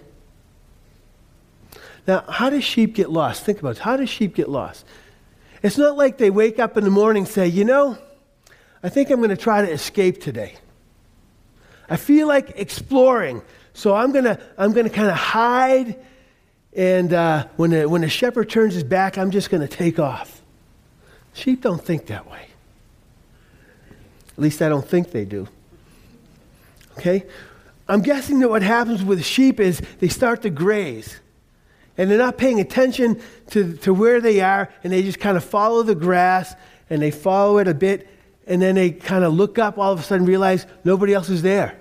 Now, 2.09 2.23
how 2.27 2.49
do 2.49 2.59
sheep 2.59 2.95
get 2.95 3.11
lost? 3.11 3.43
Think 3.43 3.59
about 3.59 3.75
it. 3.75 3.77
How 3.77 3.95
do 3.95 4.07
sheep 4.07 4.33
get 4.33 4.49
lost? 4.49 4.83
It's 5.61 5.77
not 5.77 5.95
like 5.95 6.17
they 6.17 6.31
wake 6.31 6.57
up 6.57 6.75
in 6.75 6.83
the 6.83 6.89
morning 6.89 7.25
and 7.25 7.31
say, 7.31 7.45
you 7.45 7.63
know, 7.63 7.99
I 8.81 8.89
think 8.89 9.11
I'm 9.11 9.17
going 9.17 9.29
to 9.29 9.37
try 9.37 9.63
to 9.63 9.71
escape 9.71 10.19
today. 10.19 10.55
I 11.87 11.97
feel 11.97 12.27
like 12.27 12.53
exploring, 12.55 13.43
so 13.75 13.93
I'm 13.93 14.11
going 14.11 14.23
to 14.23 14.41
I'm 14.57 14.73
going 14.73 14.87
to 14.87 14.91
kind 14.91 15.07
of 15.07 15.17
hide, 15.17 16.03
and 16.73 17.13
uh, 17.13 17.45
when, 17.57 17.69
the, 17.69 17.87
when 17.87 18.01
the 18.01 18.09
shepherd 18.09 18.49
turns 18.49 18.73
his 18.73 18.83
back, 18.83 19.19
I'm 19.19 19.29
just 19.29 19.51
going 19.51 19.61
to 19.61 19.67
take 19.67 19.99
off. 19.99 20.41
Sheep 21.33 21.61
don't 21.61 21.83
think 21.85 22.07
that 22.07 22.27
way. 22.27 22.47
At 24.31 24.39
least 24.39 24.63
I 24.63 24.69
don't 24.69 24.87
think 24.87 25.11
they 25.11 25.25
do. 25.25 25.47
Okay? 26.97 27.27
I'm 27.87 28.01
guessing 28.01 28.39
that 28.39 28.49
what 28.49 28.63
happens 28.63 29.03
with 29.03 29.23
sheep 29.23 29.59
is 29.59 29.79
they 29.99 30.07
start 30.07 30.41
to 30.41 30.49
graze 30.49 31.19
and 31.99 32.09
they're 32.09 32.17
not 32.17 32.37
paying 32.37 32.61
attention 32.61 33.21
to, 33.49 33.75
to 33.75 33.93
where 33.93 34.21
they 34.21 34.39
are, 34.39 34.69
and 34.85 34.93
they 34.93 35.03
just 35.03 35.19
kind 35.19 35.35
of 35.35 35.43
follow 35.43 35.83
the 35.83 35.93
grass 35.93 36.55
and 36.89 37.01
they 37.01 37.11
follow 37.11 37.57
it 37.57 37.67
a 37.67 37.73
bit, 37.73 38.07
and 38.47 38.61
then 38.61 38.75
they 38.75 38.91
kind 38.91 39.25
of 39.25 39.33
look 39.33 39.59
up 39.59 39.77
all 39.77 39.91
of 39.91 39.99
a 39.99 40.03
sudden 40.03 40.25
realize 40.25 40.65
nobody 40.85 41.13
else 41.13 41.27
is 41.27 41.41
there. 41.41 41.77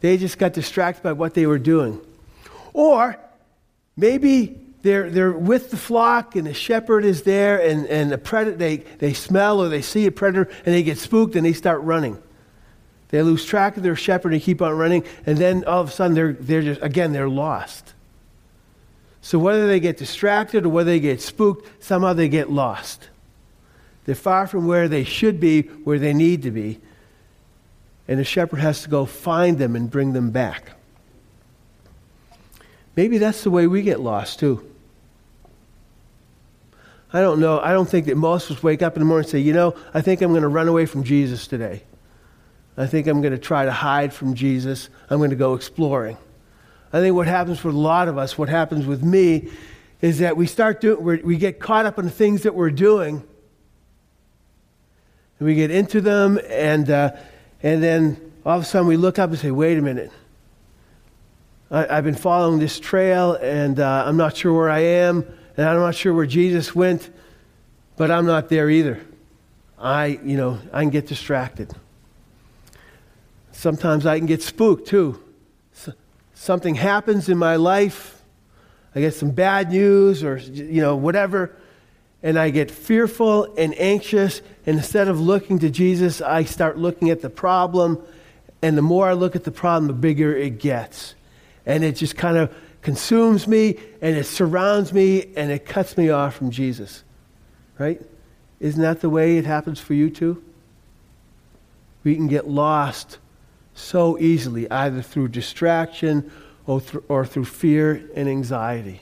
They 0.00 0.16
just 0.16 0.38
got 0.38 0.54
distracted 0.54 1.02
by 1.02 1.12
what 1.12 1.34
they 1.34 1.44
were 1.44 1.58
doing. 1.58 2.00
Or 2.72 3.18
maybe 3.98 4.58
they're, 4.80 5.10
they're 5.10 5.30
with 5.30 5.70
the 5.70 5.76
flock 5.76 6.34
and 6.34 6.46
the 6.46 6.54
shepherd 6.54 7.04
is 7.04 7.22
there 7.24 7.60
and, 7.60 7.86
and 7.86 8.10
the 8.10 8.16
predator, 8.16 8.56
they, 8.56 8.78
they 8.78 9.12
smell 9.12 9.60
or 9.60 9.68
they 9.68 9.82
see 9.82 10.06
a 10.06 10.10
predator 10.10 10.50
and 10.64 10.74
they 10.74 10.82
get 10.82 10.96
spooked 10.96 11.36
and 11.36 11.44
they 11.44 11.52
start 11.52 11.82
running. 11.82 12.16
They 13.08 13.20
lose 13.20 13.44
track 13.44 13.76
of 13.76 13.82
their 13.82 13.94
shepherd 13.94 14.32
and 14.32 14.40
keep 14.40 14.62
on 14.62 14.72
running, 14.72 15.04
and 15.26 15.36
then 15.36 15.64
all 15.66 15.82
of 15.82 15.88
a 15.90 15.92
sudden 15.92 16.14
they're, 16.14 16.32
they're 16.32 16.62
just, 16.62 16.80
again, 16.80 17.12
they're 17.12 17.28
lost. 17.28 17.92
So 19.22 19.38
whether 19.38 19.66
they 19.66 19.80
get 19.80 19.96
distracted 19.96 20.64
or 20.64 20.70
whether 20.70 20.90
they 20.90 21.00
get 21.00 21.20
spooked, 21.20 21.84
somehow 21.84 22.12
they 22.12 22.28
get 22.28 22.50
lost. 22.50 23.08
They're 24.04 24.14
far 24.14 24.46
from 24.46 24.66
where 24.66 24.88
they 24.88 25.04
should 25.04 25.40
be, 25.40 25.62
where 25.62 25.98
they 25.98 26.14
need 26.14 26.42
to 26.42 26.50
be. 26.50 26.80
And 28.08 28.18
the 28.18 28.24
shepherd 28.24 28.60
has 28.60 28.82
to 28.82 28.88
go 28.88 29.04
find 29.04 29.58
them 29.58 29.76
and 29.76 29.90
bring 29.90 30.14
them 30.14 30.30
back. 30.30 30.72
Maybe 32.96 33.18
that's 33.18 33.44
the 33.44 33.50
way 33.50 33.66
we 33.66 33.82
get 33.82 34.00
lost 34.00 34.40
too. 34.40 34.66
I 37.12 37.20
don't 37.20 37.40
know. 37.40 37.60
I 37.60 37.72
don't 37.72 37.88
think 37.88 38.06
that 38.06 38.16
most 38.16 38.50
of 38.50 38.58
us 38.58 38.62
wake 38.62 38.82
up 38.82 38.96
in 38.96 39.00
the 39.00 39.06
morning 39.06 39.24
and 39.24 39.30
say, 39.30 39.38
you 39.40 39.52
know, 39.52 39.74
I 39.92 40.00
think 40.00 40.22
I'm 40.22 40.30
going 40.30 40.42
to 40.42 40.48
run 40.48 40.68
away 40.68 40.86
from 40.86 41.04
Jesus 41.04 41.46
today. 41.46 41.82
I 42.76 42.86
think 42.86 43.06
I'm 43.06 43.20
going 43.20 43.32
to 43.32 43.38
try 43.38 43.64
to 43.64 43.72
hide 43.72 44.12
from 44.12 44.34
Jesus. 44.34 44.88
I'm 45.08 45.18
going 45.18 45.30
to 45.30 45.36
go 45.36 45.54
exploring. 45.54 46.16
I 46.92 47.00
think 47.00 47.14
what 47.14 47.28
happens 47.28 47.58
for 47.58 47.68
a 47.68 47.72
lot 47.72 48.08
of 48.08 48.18
us, 48.18 48.36
what 48.36 48.48
happens 48.48 48.84
with 48.84 49.02
me, 49.04 49.48
is 50.02 50.18
that 50.18 50.36
we 50.36 50.46
start 50.46 50.80
doing, 50.80 51.24
we 51.24 51.36
get 51.36 51.60
caught 51.60 51.86
up 51.86 51.98
in 51.98 52.04
the 52.04 52.10
things 52.10 52.42
that 52.42 52.54
we're 52.54 52.70
doing, 52.70 53.22
and 55.38 55.46
we 55.46 55.54
get 55.54 55.70
into 55.70 56.00
them, 56.00 56.40
and 56.48 56.90
uh, 56.90 57.12
and 57.62 57.82
then 57.82 58.32
all 58.44 58.56
of 58.56 58.62
a 58.62 58.64
sudden 58.64 58.88
we 58.88 58.96
look 58.96 59.18
up 59.18 59.30
and 59.30 59.38
say, 59.38 59.50
"Wait 59.50 59.78
a 59.78 59.82
minute." 59.82 60.10
I, 61.72 61.94
have 61.94 62.04
been 62.04 62.16
following 62.16 62.58
this 62.58 62.80
trail, 62.80 63.34
and 63.34 63.78
uh, 63.78 64.04
I'm 64.04 64.16
not 64.16 64.36
sure 64.36 64.52
where 64.52 64.68
I 64.68 64.80
am, 64.80 65.24
and 65.56 65.68
I'm 65.68 65.78
not 65.78 65.94
sure 65.94 66.12
where 66.12 66.26
Jesus 66.26 66.74
went, 66.74 67.08
but 67.96 68.10
I'm 68.10 68.26
not 68.26 68.48
there 68.48 68.68
either. 68.68 69.00
I, 69.78 70.18
you 70.24 70.36
know, 70.36 70.58
I 70.72 70.80
can 70.82 70.90
get 70.90 71.06
distracted. 71.06 71.72
Sometimes 73.52 74.04
I 74.04 74.18
can 74.18 74.26
get 74.26 74.42
spooked 74.42 74.88
too 74.88 75.22
something 76.40 76.74
happens 76.74 77.28
in 77.28 77.36
my 77.36 77.56
life, 77.56 78.22
I 78.94 79.00
get 79.00 79.12
some 79.12 79.30
bad 79.30 79.70
news 79.70 80.24
or, 80.24 80.38
you 80.38 80.80
know, 80.80 80.96
whatever, 80.96 81.54
and 82.22 82.38
I 82.38 82.48
get 82.48 82.70
fearful 82.70 83.54
and 83.58 83.78
anxious, 83.78 84.40
and 84.64 84.78
instead 84.78 85.08
of 85.08 85.20
looking 85.20 85.58
to 85.58 85.68
Jesus, 85.68 86.22
I 86.22 86.44
start 86.44 86.78
looking 86.78 87.10
at 87.10 87.20
the 87.20 87.28
problem, 87.28 88.02
and 88.62 88.76
the 88.76 88.82
more 88.82 89.06
I 89.06 89.12
look 89.12 89.36
at 89.36 89.44
the 89.44 89.50
problem, 89.50 89.86
the 89.86 89.92
bigger 89.92 90.34
it 90.34 90.58
gets. 90.58 91.14
And 91.66 91.84
it 91.84 91.92
just 91.92 92.16
kind 92.16 92.38
of 92.38 92.54
consumes 92.80 93.46
me, 93.46 93.78
and 94.00 94.16
it 94.16 94.24
surrounds 94.24 94.94
me, 94.94 95.34
and 95.36 95.52
it 95.52 95.66
cuts 95.66 95.98
me 95.98 96.08
off 96.08 96.36
from 96.36 96.50
Jesus. 96.50 97.04
Right? 97.78 98.00
Isn't 98.60 98.80
that 98.80 99.02
the 99.02 99.10
way 99.10 99.36
it 99.36 99.44
happens 99.44 99.78
for 99.78 99.92
you 99.92 100.08
too? 100.08 100.42
We 102.02 102.16
can 102.16 102.28
get 102.28 102.48
lost 102.48 103.18
so 103.80 104.18
easily, 104.18 104.70
either 104.70 105.02
through 105.02 105.28
distraction 105.28 106.30
or, 106.66 106.80
th- 106.80 107.02
or 107.08 107.26
through 107.26 107.46
fear 107.46 108.08
and 108.14 108.28
anxiety. 108.28 109.00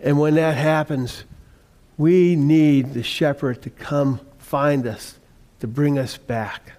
And 0.00 0.18
when 0.18 0.34
that 0.34 0.56
happens, 0.56 1.24
we 1.96 2.36
need 2.36 2.94
the 2.94 3.02
shepherd 3.02 3.62
to 3.62 3.70
come 3.70 4.20
find 4.38 4.86
us, 4.86 5.18
to 5.60 5.66
bring 5.66 5.98
us 5.98 6.16
back. 6.16 6.72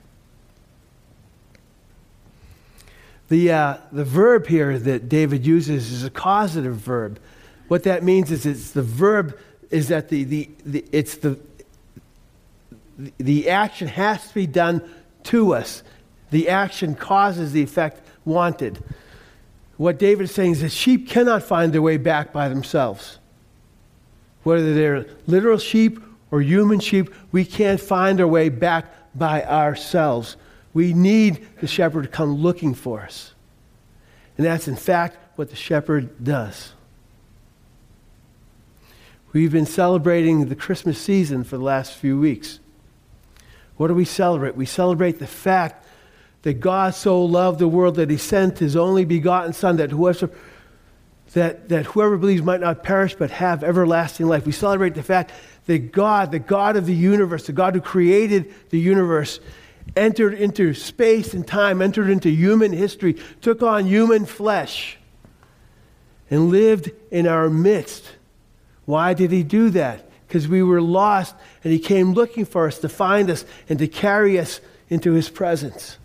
The, 3.29 3.51
uh, 3.51 3.77
the 3.91 4.03
verb 4.03 4.47
here 4.47 4.77
that 4.77 5.09
David 5.09 5.45
uses 5.45 5.91
is 5.91 6.03
a 6.03 6.09
causative 6.09 6.75
verb. 6.75 7.19
What 7.67 7.83
that 7.83 8.03
means 8.03 8.31
is 8.31 8.45
it's 8.45 8.71
the 8.71 8.83
verb 8.83 9.39
is 9.71 9.87
that 9.87 10.09
the, 10.09 10.23
the, 10.23 10.49
the, 10.65 10.85
it's 10.91 11.15
the, 11.15 11.39
the 13.17 13.49
action 13.49 13.87
has 13.87 14.27
to 14.27 14.33
be 14.33 14.45
done 14.45 14.87
to 15.23 15.55
us 15.55 15.81
the 16.33 16.49
action 16.49 16.95
causes 16.95 17.51
the 17.51 17.61
effect 17.61 18.01
wanted. 18.25 18.83
What 19.77 19.99
David 19.99 20.23
is 20.23 20.31
saying 20.33 20.53
is 20.53 20.61
that 20.61 20.71
sheep 20.71 21.07
cannot 21.07 21.43
find 21.43 21.71
their 21.71 21.81
way 21.81 21.97
back 21.97 22.33
by 22.33 22.49
themselves. 22.49 23.19
Whether 24.41 24.73
they're 24.73 25.05
literal 25.27 25.59
sheep 25.59 25.99
or 26.31 26.41
human 26.41 26.79
sheep, 26.79 27.13
we 27.31 27.45
can't 27.45 27.79
find 27.79 28.19
our 28.19 28.27
way 28.27 28.49
back 28.49 28.85
by 29.13 29.45
ourselves. 29.45 30.35
We 30.73 30.93
need 30.93 31.45
the 31.61 31.67
shepherd 31.67 32.01
to 32.05 32.09
come 32.09 32.37
looking 32.37 32.73
for 32.73 33.01
us. 33.01 33.35
And 34.35 34.43
that's, 34.43 34.67
in 34.67 34.75
fact, 34.75 35.17
what 35.35 35.51
the 35.51 35.55
shepherd 35.55 36.23
does. 36.23 36.71
We've 39.33 39.51
been 39.51 39.67
celebrating 39.67 40.47
the 40.47 40.55
Christmas 40.55 40.99
season 40.99 41.43
for 41.43 41.57
the 41.57 41.63
last 41.63 41.93
few 41.93 42.19
weeks. 42.19 42.59
What 43.77 43.89
do 43.89 43.93
we 43.93 44.05
celebrate? 44.05 44.55
We 44.55 44.65
celebrate 44.65 45.19
the 45.19 45.27
fact 45.27 45.83
that 46.43 46.59
God 46.59 46.93
so 46.95 47.23
loved 47.23 47.59
the 47.59 47.67
world 47.67 47.95
that 47.95 48.09
he 48.09 48.17
sent 48.17 48.59
his 48.59 48.75
only 48.75 49.05
begotten 49.05 49.53
Son, 49.53 49.77
that 49.77 49.91
whoever, 49.91 50.29
that, 51.33 51.69
that 51.69 51.85
whoever 51.87 52.17
believes 52.17 52.41
might 52.41 52.61
not 52.61 52.83
perish 52.83 53.15
but 53.15 53.31
have 53.31 53.63
everlasting 53.63 54.27
life. 54.27 54.45
We 54.45 54.51
celebrate 54.51 54.95
the 54.95 55.03
fact 55.03 55.31
that 55.65 55.91
God, 55.91 56.31
the 56.31 56.39
God 56.39 56.75
of 56.75 56.85
the 56.85 56.95
universe, 56.95 57.47
the 57.47 57.53
God 57.53 57.75
who 57.75 57.81
created 57.81 58.53
the 58.69 58.79
universe, 58.79 59.39
entered 59.95 60.33
into 60.33 60.73
space 60.73 61.33
and 61.33 61.45
time, 61.45 61.81
entered 61.81 62.09
into 62.09 62.29
human 62.29 62.71
history, 62.71 63.17
took 63.41 63.61
on 63.63 63.85
human 63.85 64.25
flesh, 64.25 64.97
and 66.29 66.49
lived 66.49 66.91
in 67.11 67.27
our 67.27 67.49
midst 67.49 68.03
why 68.85 69.13
did 69.13 69.31
he 69.31 69.43
do 69.43 69.69
that? 69.71 70.09
Because 70.27 70.47
we 70.47 70.63
were 70.63 70.81
lost 70.81 71.35
and 71.63 71.71
he 71.71 71.79
came 71.79 72.13
looking 72.13 72.45
for 72.45 72.67
us 72.67 72.79
to 72.79 72.89
find 72.89 73.29
us 73.29 73.45
and 73.69 73.79
to 73.79 73.87
carry 73.87 74.39
us 74.39 74.59
into 74.89 75.13
his 75.13 75.29
presence. 75.29 75.97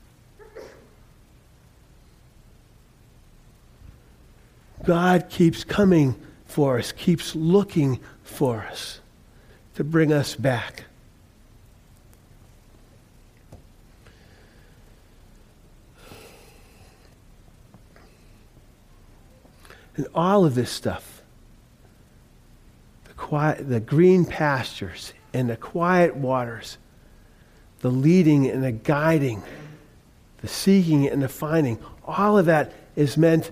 God 4.89 5.29
keeps 5.29 5.65
coming 5.65 6.19
for 6.47 6.79
us, 6.79 6.93
keeps 6.93 7.37
looking 7.37 8.01
for 8.23 8.61
us 8.61 9.01
to 9.75 9.85
bring 9.85 10.15
us 10.15 10.35
back. 10.35 10.85
And 19.97 20.07
all 20.15 20.47
of 20.47 20.55
this 20.55 20.71
stuff 20.71 21.21
the, 23.05 23.13
quiet, 23.13 23.69
the 23.69 23.81
green 23.81 24.25
pastures 24.25 25.13
and 25.35 25.51
the 25.51 25.57
quiet 25.59 26.17
waters, 26.17 26.79
the 27.81 27.91
leading 27.91 28.49
and 28.49 28.65
the 28.65 28.73
guiding, 28.73 29.43
the 30.41 30.49
seeking 30.49 31.07
and 31.07 31.21
the 31.21 31.29
finding, 31.29 31.79
all 32.07 32.39
of 32.39 32.47
that 32.47 32.73
is 32.97 33.19
meant 33.19 33.51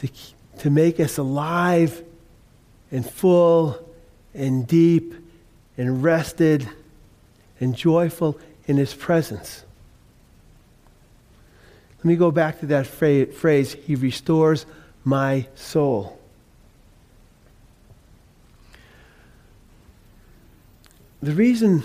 to, 0.00 0.08
to 0.58 0.70
make 0.70 1.00
us 1.00 1.18
alive 1.18 2.02
and 2.90 3.08
full 3.08 3.78
and 4.34 4.66
deep 4.66 5.14
and 5.76 6.02
rested 6.02 6.68
and 7.60 7.74
joyful 7.74 8.38
in 8.66 8.76
His 8.76 8.94
presence. 8.94 9.64
Let 11.98 12.04
me 12.04 12.16
go 12.16 12.30
back 12.30 12.60
to 12.60 12.66
that 12.66 12.86
phrase, 12.86 13.74
He 13.86 13.94
restores 13.94 14.64
my 15.04 15.46
soul. 15.54 16.18
The 21.22 21.32
reason 21.32 21.84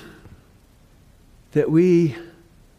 that 1.52 1.70
we 1.70 2.16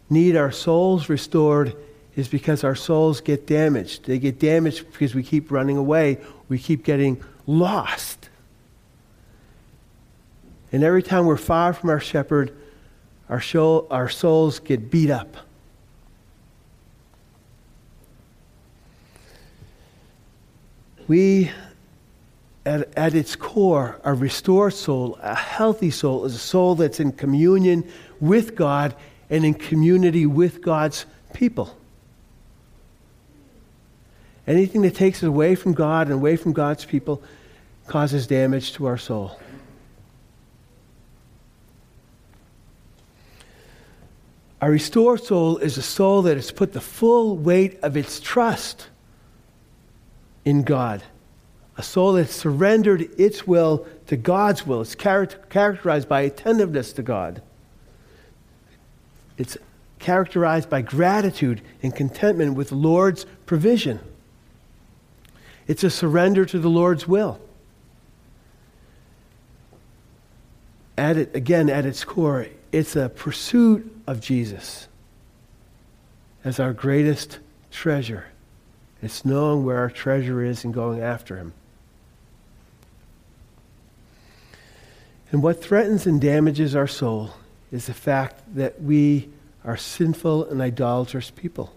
need 0.09 0.37
our 0.37 0.51
souls 0.51 1.11
restored 1.11 1.77
is 2.17 2.29
because 2.29 2.65
our 2.65 2.75
souls 2.75 3.21
get 3.21 3.47
damaged. 3.47 4.07
They 4.07 4.19
get 4.19 4.41
damaged 4.41 4.91
because 4.91 5.15
we 5.15 5.23
keep 5.23 5.51
running 5.53 5.77
away, 5.77 6.19
we 6.49 6.59
keep 6.59 6.83
getting 6.83 7.23
lost. 7.47 8.31
And 10.73 10.83
every 10.83 11.03
time 11.03 11.27
we're 11.27 11.37
far 11.37 11.73
from 11.73 11.91
our 11.91 12.01
shepherd, 12.01 12.57
our, 13.29 13.41
soul, 13.41 13.87
our 13.91 14.09
souls 14.09 14.59
get 14.59 14.91
beat 14.91 15.11
up. 15.11 15.37
We 21.07 21.53
at, 22.65 22.93
at 22.99 23.15
its 23.15 23.37
core, 23.37 24.01
a 24.05 24.13
restored 24.13 24.75
soul, 24.75 25.19
a 25.23 25.35
healthy 25.35 25.91
soul, 25.91 26.25
is 26.25 26.35
a 26.35 26.39
soul 26.39 26.75
that's 26.75 26.99
in 26.99 27.13
communion 27.13 27.89
with 28.21 28.57
God 28.57 28.95
and 29.31 29.45
in 29.45 29.55
community 29.55 30.27
with 30.27 30.63
God's 30.63 31.07
people. 31.33 31.77
Anything 34.47 34.83
that 34.83 34.95
takes 34.95 35.19
us 35.19 35.25
away 35.25 35.55
from 35.55 35.73
God 35.73 36.07
and 36.07 36.15
away 36.15 36.37
from 36.37 36.53
God's 36.53 36.85
people 36.85 37.23
causes 37.87 38.27
damage 38.27 38.73
to 38.75 38.87
our 38.87 38.99
soul. 38.99 39.39
A 44.61 44.71
restored 44.71 45.23
soul 45.23 45.59
is 45.59 45.77
a 45.77 45.83
soul 45.83 46.23
that 46.23 46.37
has 46.37 46.51
put 46.51 46.73
the 46.73 46.81
full 46.81 47.37
weight 47.37 47.79
of 47.83 47.97
its 47.97 48.21
trust 48.21 48.89
in 50.45 50.63
God 50.63 51.03
a 51.79 51.83
soul 51.83 52.15
that 52.15 52.31
surrendered 52.31 53.03
its 53.19 53.47
will 53.47 53.87
to 54.07 54.17
God's 54.17 54.67
will. 54.67 54.81
It's 54.81 54.95
characterized 54.95 56.09
by 56.09 56.23
attentiveness 56.23 56.93
to 56.95 57.03
God. 57.03 57.43
It's 59.37 59.59
characterized 59.99 60.71
by 60.71 60.81
gratitude 60.81 61.61
and 61.83 61.95
contentment 61.95 62.55
with 62.55 62.71
the 62.71 62.77
Lord's 62.77 63.27
provision. 63.45 64.01
It's 65.67 65.85
a 65.85 65.91
surrender 65.91 66.45
to 66.45 66.59
the 66.59 66.69
Lord's 66.69 67.09
will. 67.09 67.41
At 70.97 71.17
it, 71.17 71.35
again, 71.35 71.69
at 71.69 71.85
its 71.85 72.05
core, 72.05 72.47
it's 72.73 72.97
a 72.97 73.09
pursuit 73.09 74.03
of 74.07 74.21
Jesus 74.21 74.89
as 76.45 76.61
our 76.61 76.73
greatest 76.73 77.39
treasure. 77.71 78.27
It's 79.03 79.25
knowing 79.25 79.65
where 79.65 79.79
our 79.79 79.91
treasure 79.91 80.43
is 80.43 80.65
and 80.65 80.73
going 80.73 81.01
after 81.01 81.37
him. 81.37 81.53
And 85.33 85.43
what 85.43 85.63
threatens 85.63 86.07
and 86.07 86.21
damages 86.21 86.75
our 86.75 86.87
soul 86.87 87.33
is 87.73 87.87
the 87.87 87.95
fact 87.95 88.43
that 88.55 88.81
we 88.81 89.29
are 89.65 89.77
sinful 89.77 90.49
and 90.49 90.63
idolatrous 90.63 91.31
people. 91.31 91.75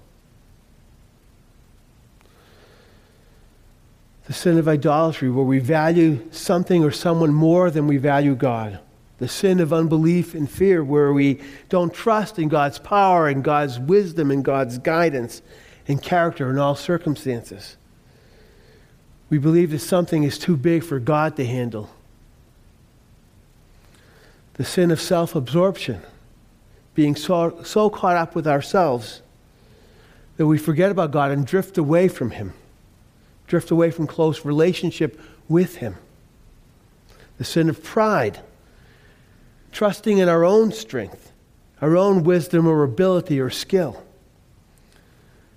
The 4.30 4.34
sin 4.36 4.60
of 4.60 4.68
idolatry, 4.68 5.32
where 5.32 5.44
we 5.44 5.58
value 5.58 6.20
something 6.30 6.84
or 6.84 6.92
someone 6.92 7.34
more 7.34 7.72
than 7.72 7.88
we 7.88 7.98
value 7.98 8.36
God. 8.36 8.78
The 9.18 9.28
sin 9.28 9.60
of 9.60 9.74
unbelief 9.74 10.36
and 10.36 10.48
fear, 10.48 10.84
where 10.84 11.12
we 11.12 11.42
don't 11.68 11.92
trust 11.92 12.38
in 12.38 12.48
God's 12.48 12.78
power 12.78 13.28
and 13.28 13.44
God's 13.44 13.80
wisdom 13.80 14.30
and 14.30 14.46
God's 14.46 14.78
guidance 14.78 15.42
and 15.88 16.00
character 16.00 16.48
in 16.52 16.60
all 16.60 16.76
circumstances. 16.76 17.76
We 19.32 19.40
believe 19.40 19.72
that 19.72 19.80
something 19.80 20.22
is 20.22 20.38
too 20.38 20.56
big 20.56 20.84
for 20.84 21.00
God 21.00 21.36
to 21.38 21.46
handle 21.46 21.90
the 24.60 24.66
sin 24.66 24.92
of 24.92 25.00
self 25.00 25.36
absorption, 25.36 26.02
being 26.94 27.16
so, 27.16 27.64
so 27.64 27.90
caught 27.90 28.18
up 28.18 28.36
with 28.36 28.46
ourselves 28.46 29.24
that 30.36 30.46
we 30.46 30.60
forget 30.60 30.92
about 30.92 31.12
God 31.12 31.32
and 31.32 31.48
drift 31.48 31.80
away 31.80 32.10
from 32.10 32.32
Him, 32.32 32.54
drift 33.50 33.72
away 33.72 33.90
from 33.90 34.08
close 34.08 34.46
relationship 34.46 35.20
with 35.50 35.78
Him. 35.78 35.96
The 37.40 37.44
sin 37.44 37.68
of 37.68 37.84
pride, 37.84 38.40
trusting 39.72 40.20
in 40.20 40.30
our 40.30 40.46
own 40.46 40.72
strength, 40.72 41.34
our 41.82 41.98
own 41.98 42.24
wisdom 42.24 42.68
or 42.68 42.84
ability 42.84 43.40
or 43.40 43.50
skill. 43.50 44.04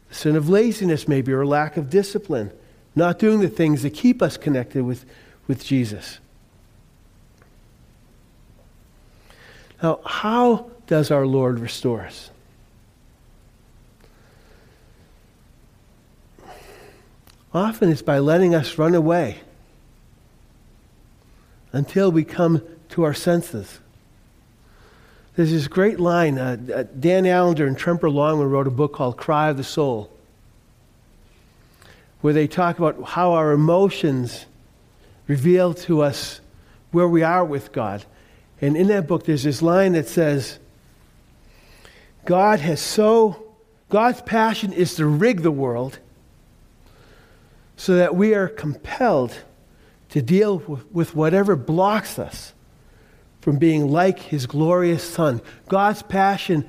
The 0.08 0.14
sin 0.14 0.36
of 0.36 0.48
laziness, 0.48 1.06
maybe, 1.06 1.32
or 1.32 1.44
lack 1.44 1.76
of 1.76 1.90
discipline, 1.90 2.50
not 2.96 3.18
doing 3.18 3.40
the 3.40 3.48
things 3.48 3.82
that 3.82 3.90
keep 3.90 4.22
us 4.22 4.36
connected 4.36 4.84
with, 4.84 5.04
with 5.46 5.62
Jesus. 5.62 6.18
Now, 9.82 10.00
how 10.06 10.70
does 10.86 11.10
our 11.10 11.26
Lord 11.26 11.58
restore 11.58 12.02
us? 12.02 12.30
Often 17.54 17.90
it's 17.90 18.02
by 18.02 18.18
letting 18.18 18.54
us 18.54 18.78
run 18.78 18.94
away 18.94 19.40
until 21.72 22.10
we 22.10 22.24
come 22.24 22.62
to 22.90 23.02
our 23.02 23.14
senses. 23.14 23.80
There's 25.36 25.50
this 25.50 25.68
great 25.68 25.98
line. 25.98 26.38
Uh, 26.38 26.56
uh, 26.74 26.82
Dan 26.98 27.24
Allender 27.24 27.66
and 27.66 27.76
Tremper 27.76 28.12
Longman 28.12 28.50
wrote 28.50 28.66
a 28.66 28.70
book 28.70 28.92
called 28.92 29.16
Cry 29.16 29.48
of 29.48 29.56
the 29.56 29.64
Soul, 29.64 30.10
where 32.20 32.34
they 32.34 32.46
talk 32.46 32.78
about 32.78 33.02
how 33.02 33.32
our 33.32 33.52
emotions 33.52 34.46
reveal 35.26 35.72
to 35.74 36.02
us 36.02 36.40
where 36.90 37.08
we 37.08 37.22
are 37.22 37.44
with 37.44 37.72
God. 37.72 38.04
And 38.60 38.76
in 38.76 38.88
that 38.88 39.06
book, 39.06 39.24
there's 39.24 39.42
this 39.42 39.62
line 39.62 39.92
that 39.92 40.08
says, 40.08 40.58
God 42.24 42.60
has 42.60 42.80
so, 42.80 43.42
God's 43.88 44.22
passion 44.22 44.72
is 44.72 44.94
to 44.96 45.06
rig 45.06 45.42
the 45.42 45.50
world 45.50 45.98
so 47.82 47.96
that 47.96 48.14
we 48.14 48.32
are 48.32 48.46
compelled 48.46 49.36
to 50.08 50.22
deal 50.22 50.58
with 50.92 51.16
whatever 51.16 51.56
blocks 51.56 52.16
us 52.16 52.54
from 53.40 53.58
being 53.58 53.88
like 53.88 54.20
his 54.20 54.46
glorious 54.46 55.02
Son. 55.02 55.42
God's 55.68 56.00
passion 56.00 56.64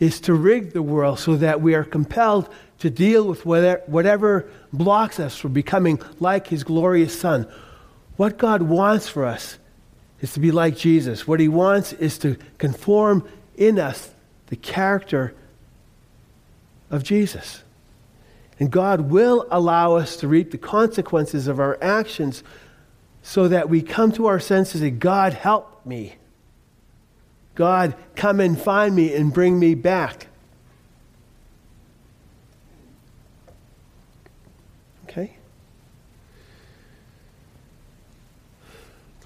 is 0.00 0.18
to 0.22 0.34
rig 0.34 0.72
the 0.72 0.82
world 0.82 1.20
so 1.20 1.36
that 1.36 1.60
we 1.60 1.76
are 1.76 1.84
compelled 1.84 2.52
to 2.80 2.90
deal 2.90 3.24
with 3.28 3.46
whatever 3.46 4.50
blocks 4.72 5.20
us 5.20 5.36
from 5.36 5.52
becoming 5.52 6.00
like 6.18 6.48
his 6.48 6.64
glorious 6.64 7.16
Son. 7.16 7.46
What 8.16 8.36
God 8.36 8.62
wants 8.62 9.08
for 9.08 9.24
us 9.24 9.60
is 10.20 10.32
to 10.32 10.40
be 10.40 10.50
like 10.50 10.76
Jesus. 10.76 11.24
What 11.24 11.38
he 11.38 11.46
wants 11.46 11.92
is 11.92 12.18
to 12.18 12.36
conform 12.58 13.28
in 13.56 13.78
us 13.78 14.12
the 14.48 14.56
character 14.56 15.36
of 16.90 17.04
Jesus. 17.04 17.62
And 18.58 18.70
God 18.70 19.02
will 19.02 19.46
allow 19.50 19.94
us 19.94 20.16
to 20.16 20.28
reap 20.28 20.50
the 20.50 20.58
consequences 20.58 21.46
of 21.46 21.60
our 21.60 21.78
actions 21.80 22.42
so 23.22 23.46
that 23.48 23.68
we 23.68 23.82
come 23.82 24.10
to 24.12 24.26
our 24.26 24.40
senses 24.40 24.82
and 24.82 24.98
God, 24.98 25.32
help 25.32 25.84
me. 25.86 26.16
God, 27.54 27.94
come 28.16 28.40
and 28.40 28.60
find 28.60 28.94
me 28.94 29.14
and 29.14 29.32
bring 29.32 29.58
me 29.58 29.74
back. 29.74 30.26
Okay? 35.04 35.36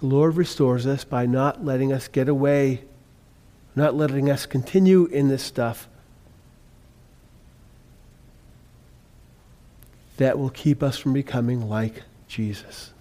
The 0.01 0.07
Lord 0.07 0.37
restores 0.37 0.87
us 0.87 1.05
by 1.05 1.27
not 1.27 1.65
letting 1.65 1.93
us 1.93 2.09
get 2.09 2.29
away, 2.29 2.83
not 3.75 3.95
letting 3.95 4.31
us 4.31 4.45
continue 4.45 5.07
in 5.07 5.29
this 5.29 5.43
stuff 5.43 5.89
that 10.17 10.39
will 10.39 10.51
keep 10.51 10.83
us 10.83 10.99
from 10.99 11.13
becoming 11.13 11.69
like 11.69 12.03
Jesus. 12.29 12.93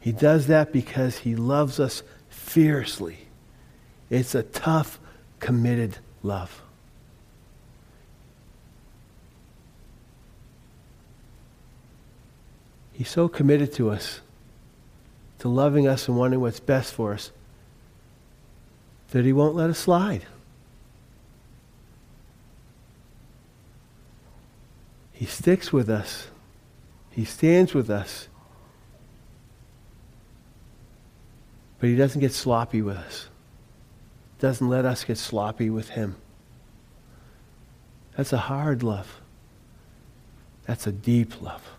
He 0.00 0.12
does 0.12 0.46
that 0.46 0.72
because 0.72 1.18
he 1.18 1.34
loves 1.34 1.80
us 1.80 2.02
fiercely. 2.28 3.26
It's 4.08 4.34
a 4.34 4.42
tough, 4.42 5.00
committed 5.40 5.98
love. 6.22 6.62
He's 12.92 13.10
so 13.10 13.28
committed 13.28 13.72
to 13.74 13.90
us, 13.90 14.20
to 15.40 15.48
loving 15.48 15.86
us 15.86 16.08
and 16.08 16.16
wanting 16.16 16.40
what's 16.40 16.60
best 16.60 16.94
for 16.94 17.12
us, 17.12 17.30
that 19.10 19.24
he 19.24 19.32
won't 19.32 19.54
let 19.54 19.68
us 19.68 19.78
slide. 19.78 20.24
He 25.26 25.32
sticks 25.32 25.72
with 25.72 25.90
us. 25.90 26.28
He 27.10 27.24
stands 27.24 27.74
with 27.74 27.90
us. 27.90 28.28
But 31.80 31.88
he 31.88 31.96
doesn't 31.96 32.20
get 32.20 32.32
sloppy 32.32 32.80
with 32.80 32.96
us. 32.96 33.28
Doesn't 34.38 34.68
let 34.68 34.84
us 34.84 35.02
get 35.02 35.18
sloppy 35.18 35.68
with 35.68 35.88
him. 35.88 36.14
That's 38.16 38.32
a 38.32 38.38
hard 38.38 38.84
love. 38.84 39.20
That's 40.64 40.86
a 40.86 40.92
deep 40.92 41.42
love. 41.42 41.72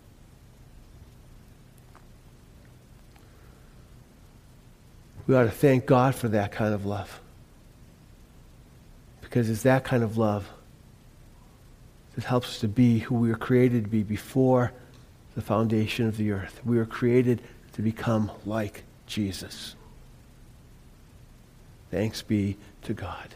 We 5.25 5.36
ought 5.36 5.43
to 5.43 5.51
thank 5.51 5.86
God 5.86 6.15
for 6.15 6.27
that 6.27 6.51
kind 6.51 6.73
of 6.73 6.86
love. 6.86 7.21
Because 9.21 9.49
it's 9.49 9.63
that 9.63 9.86
kind 9.86 10.03
of 10.03 10.17
love 10.17 10.49
that 12.17 12.23
helps 12.23 12.47
us 12.47 12.60
to 12.60 12.67
be 12.67 12.97
who 12.97 13.13
we 13.13 13.30
were 13.30 13.38
created 13.38 13.84
to 13.84 13.89
be 13.91 14.01
before 14.01 14.71
the 15.36 15.41
foundation 15.41 16.08
of 16.08 16.17
the 16.17 16.32
earth. 16.32 16.60
We 16.65 16.77
were 16.77 16.86
created 16.86 17.43
to 17.73 17.84
become 17.84 18.32
like 18.43 18.82
Jesus. 19.06 19.75
Thanks 21.91 22.23
be 22.23 22.58
to 22.82 22.95
God. 22.95 23.36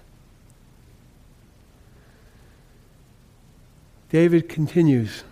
David 4.10 4.50
continues 4.50 5.26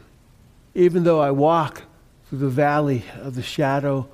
Even 0.75 1.03
though 1.03 1.19
I 1.19 1.31
walk 1.31 1.81
through 2.27 2.37
the 2.37 2.49
valley 2.49 3.03
of 3.19 3.33
the 3.33 3.41
shadow 3.41 4.07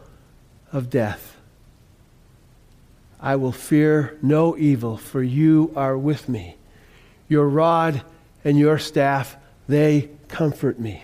of 0.71 0.89
death, 0.89 1.35
I 3.19 3.35
will 3.35 3.51
fear 3.51 4.17
no 4.21 4.55
evil, 4.55 4.95
for 4.95 5.21
you 5.21 5.73
are 5.75 5.97
with 5.97 6.29
me. 6.29 6.55
Your 7.27 7.49
rod 7.49 8.01
and 8.45 8.57
your 8.57 8.77
staff, 8.79 9.35
they 9.67 10.09
comfort 10.29 10.79
me. 10.79 11.03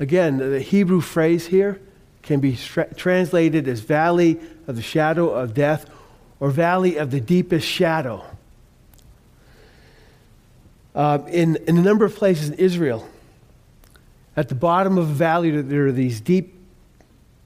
Again, 0.00 0.38
the 0.38 0.60
Hebrew 0.60 1.00
phrase 1.00 1.46
here 1.46 1.80
can 2.22 2.40
be 2.40 2.56
tra- 2.56 2.92
translated 2.94 3.68
as 3.68 3.80
valley 3.80 4.40
of 4.66 4.76
the 4.76 4.82
shadow 4.82 5.30
of 5.30 5.54
death 5.54 5.88
or 6.40 6.50
valley 6.50 6.96
of 6.96 7.10
the 7.10 7.20
deepest 7.20 7.66
shadow. 7.66 8.24
Uh, 10.94 11.18
in, 11.28 11.56
in 11.66 11.76
a 11.76 11.82
number 11.82 12.04
of 12.04 12.14
places 12.14 12.48
in 12.48 12.54
Israel, 12.54 13.06
at 14.36 14.48
the 14.48 14.54
bottom 14.54 14.98
of 14.98 15.10
a 15.10 15.14
valley, 15.14 15.50
there 15.50 15.86
are 15.86 15.92
these 15.92 16.20
deep, 16.20 16.54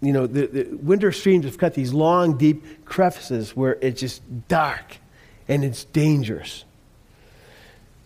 you 0.00 0.12
know, 0.12 0.26
the, 0.26 0.46
the 0.46 0.64
winter 0.76 1.10
streams 1.10 1.44
have 1.46 1.58
cut 1.58 1.74
these 1.74 1.92
long, 1.92 2.36
deep 2.36 2.84
crevices 2.84 3.56
where 3.56 3.78
it's 3.80 4.00
just 4.00 4.22
dark 4.48 4.98
and 5.48 5.64
it's 5.64 5.84
dangerous. 5.84 6.64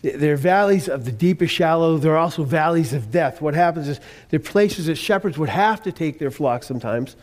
There 0.01 0.33
are 0.33 0.37
valleys 0.37 0.87
of 0.87 1.05
the 1.05 1.11
deepest 1.11 1.53
shallow. 1.53 1.97
There 1.97 2.13
are 2.13 2.17
also 2.17 2.43
valleys 2.43 2.93
of 2.93 3.11
death. 3.11 3.41
What 3.41 3.55
happens 3.55 3.87
is 3.87 3.99
there 4.29 4.39
are 4.39 4.43
places 4.43 4.85
that 4.85 4.95
shepherds 4.95 5.37
would 5.37 5.49
have 5.49 5.81
to 5.83 5.91
take 5.91 6.19
their 6.19 6.31
flocks 6.31 6.67
sometimes 6.67 7.15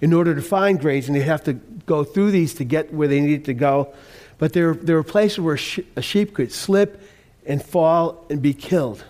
in 0.00 0.12
order 0.12 0.34
to 0.34 0.42
find 0.42 0.80
graze, 0.80 1.06
and 1.06 1.16
they'd 1.16 1.22
have 1.22 1.44
to 1.44 1.54
go 1.54 2.04
through 2.04 2.30
these 2.30 2.54
to 2.54 2.64
get 2.64 2.92
where 2.92 3.08
they 3.08 3.20
needed 3.20 3.44
to 3.46 3.54
go. 3.54 3.94
But 4.38 4.52
there, 4.52 4.74
there 4.74 4.96
were 4.96 5.04
places 5.04 5.40
where 5.40 5.58
a 5.96 6.02
sheep 6.02 6.34
could 6.34 6.52
slip 6.52 7.00
and 7.46 7.62
fall 7.62 8.26
and 8.28 8.42
be 8.42 8.52
killed. 8.52 9.04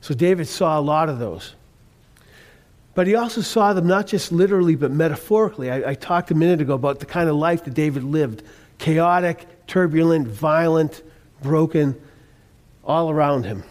So 0.00 0.14
David 0.14 0.48
saw 0.48 0.78
a 0.78 0.80
lot 0.80 1.08
of 1.08 1.18
those. 1.18 1.54
But 2.94 3.06
he 3.06 3.14
also 3.14 3.42
saw 3.42 3.74
them 3.74 3.86
not 3.86 4.06
just 4.06 4.32
literally, 4.32 4.74
but 4.74 4.90
metaphorically. 4.90 5.70
I, 5.70 5.90
I 5.90 5.94
talked 5.94 6.30
a 6.30 6.34
minute 6.34 6.62
ago 6.62 6.74
about 6.74 6.98
the 6.98 7.06
kind 7.06 7.28
of 7.28 7.36
life 7.36 7.64
that 7.64 7.74
David 7.74 8.02
lived 8.02 8.42
chaotic, 8.78 9.46
turbulent, 9.66 10.26
violent, 10.26 11.02
broken 11.42 12.00
all 12.86 13.10
around 13.10 13.44
him. 13.44 13.64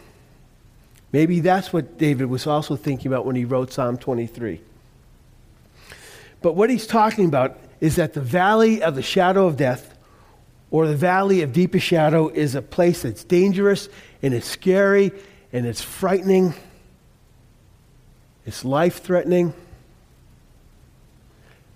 Maybe 1.11 1.39
that's 1.39 1.71
what 1.71 1.97
David 1.97 2.25
was 2.25 2.45
also 2.45 2.75
thinking 2.75 3.07
about 3.07 3.25
when 3.25 3.35
he 3.35 3.45
wrote 3.45 3.71
Psalm 3.71 3.97
23. 3.97 4.59
But 6.41 6.53
what 6.53 6.69
he's 6.69 6.85
talking 6.85 7.25
about 7.25 7.57
is 7.79 7.95
that 7.95 8.13
the 8.13 8.21
valley 8.21 8.83
of 8.83 8.95
the 8.95 9.01
shadow 9.01 9.47
of 9.47 9.57
death, 9.57 9.97
or 10.71 10.87
the 10.87 10.95
valley 10.95 11.41
of 11.41 11.53
deepest 11.53 11.85
shadow, 11.85 12.27
is 12.27 12.53
a 12.53 12.61
place 12.61 13.03
that's 13.03 13.23
dangerous 13.23 13.87
and 14.21 14.33
it's 14.33 14.47
scary 14.47 15.11
and 15.53 15.65
it's 15.65 15.81
frightening, 15.81 16.53
it's 18.45 18.65
life 18.65 19.01
threatening. 19.01 19.53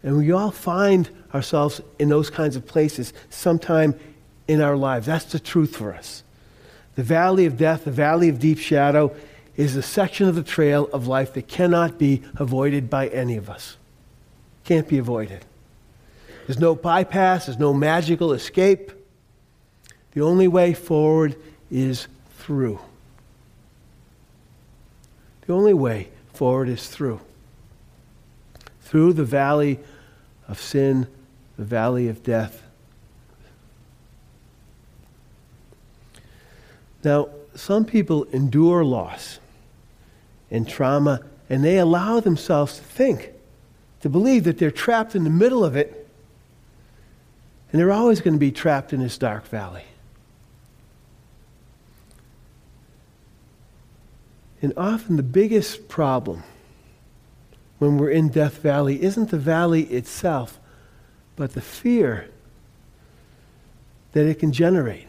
And 0.03 0.17
we 0.17 0.31
all 0.31 0.51
find 0.51 1.09
ourselves 1.33 1.81
in 1.97 2.09
those 2.09 2.29
kinds 2.29 2.55
of 2.55 2.65
places 2.65 3.13
sometime 3.29 3.97
in 4.47 4.61
our 4.61 4.75
lives. 4.75 5.05
That's 5.05 5.25
the 5.25 5.39
truth 5.39 5.75
for 5.75 5.93
us. 5.93 6.23
The 6.99 7.05
valley 7.05 7.45
of 7.45 7.55
death, 7.55 7.85
the 7.85 7.91
valley 7.91 8.27
of 8.27 8.39
deep 8.39 8.59
shadow, 8.59 9.15
is 9.55 9.77
a 9.77 9.81
section 9.81 10.27
of 10.27 10.35
the 10.35 10.43
trail 10.43 10.89
of 10.91 11.07
life 11.07 11.33
that 11.35 11.47
cannot 11.47 11.97
be 11.97 12.21
avoided 12.35 12.89
by 12.89 13.07
any 13.07 13.37
of 13.37 13.49
us. 13.49 13.77
Can't 14.65 14.85
be 14.85 14.97
avoided. 14.97 15.45
There's 16.45 16.59
no 16.59 16.75
bypass, 16.75 17.45
there's 17.45 17.57
no 17.57 17.73
magical 17.73 18.33
escape. 18.33 18.91
The 20.11 20.19
only 20.19 20.49
way 20.49 20.73
forward 20.73 21.37
is 21.71 22.09
through. 22.37 22.81
The 25.47 25.53
only 25.53 25.73
way 25.73 26.09
forward 26.33 26.67
is 26.67 26.85
through. 26.89 27.21
Through 28.81 29.13
the 29.13 29.23
valley 29.23 29.79
of 30.49 30.59
sin, 30.59 31.07
the 31.57 31.63
valley 31.63 32.09
of 32.09 32.23
death, 32.23 32.61
Now, 37.03 37.29
some 37.55 37.85
people 37.85 38.25
endure 38.25 38.83
loss 38.83 39.39
and 40.51 40.67
trauma, 40.67 41.21
and 41.49 41.63
they 41.63 41.77
allow 41.77 42.19
themselves 42.19 42.77
to 42.77 42.83
think, 42.83 43.31
to 44.01 44.09
believe 44.09 44.43
that 44.45 44.57
they're 44.57 44.71
trapped 44.71 45.15
in 45.15 45.23
the 45.23 45.29
middle 45.29 45.63
of 45.63 45.75
it, 45.75 46.07
and 47.71 47.79
they're 47.79 47.91
always 47.91 48.21
going 48.21 48.33
to 48.33 48.39
be 48.39 48.51
trapped 48.51 48.93
in 48.93 48.99
this 48.99 49.17
dark 49.17 49.45
valley. 49.47 49.83
And 54.61 54.73
often 54.75 55.15
the 55.15 55.23
biggest 55.23 55.87
problem 55.87 56.43
when 57.77 57.97
we're 57.97 58.09
in 58.09 58.29
Death 58.29 58.57
Valley 58.57 59.01
isn't 59.01 59.29
the 59.29 59.37
valley 59.37 59.83
itself, 59.83 60.59
but 61.35 61.53
the 61.53 61.61
fear 61.61 62.29
that 64.11 64.25
it 64.25 64.39
can 64.39 64.51
generate. 64.51 65.08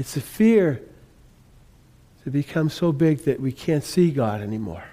It's 0.00 0.14
the 0.14 0.22
fear 0.22 0.80
to 2.24 2.30
become 2.30 2.70
so 2.70 2.90
big 2.90 3.18
that 3.24 3.38
we 3.38 3.52
can't 3.52 3.84
see 3.84 4.10
God 4.10 4.40
anymore. 4.40 4.84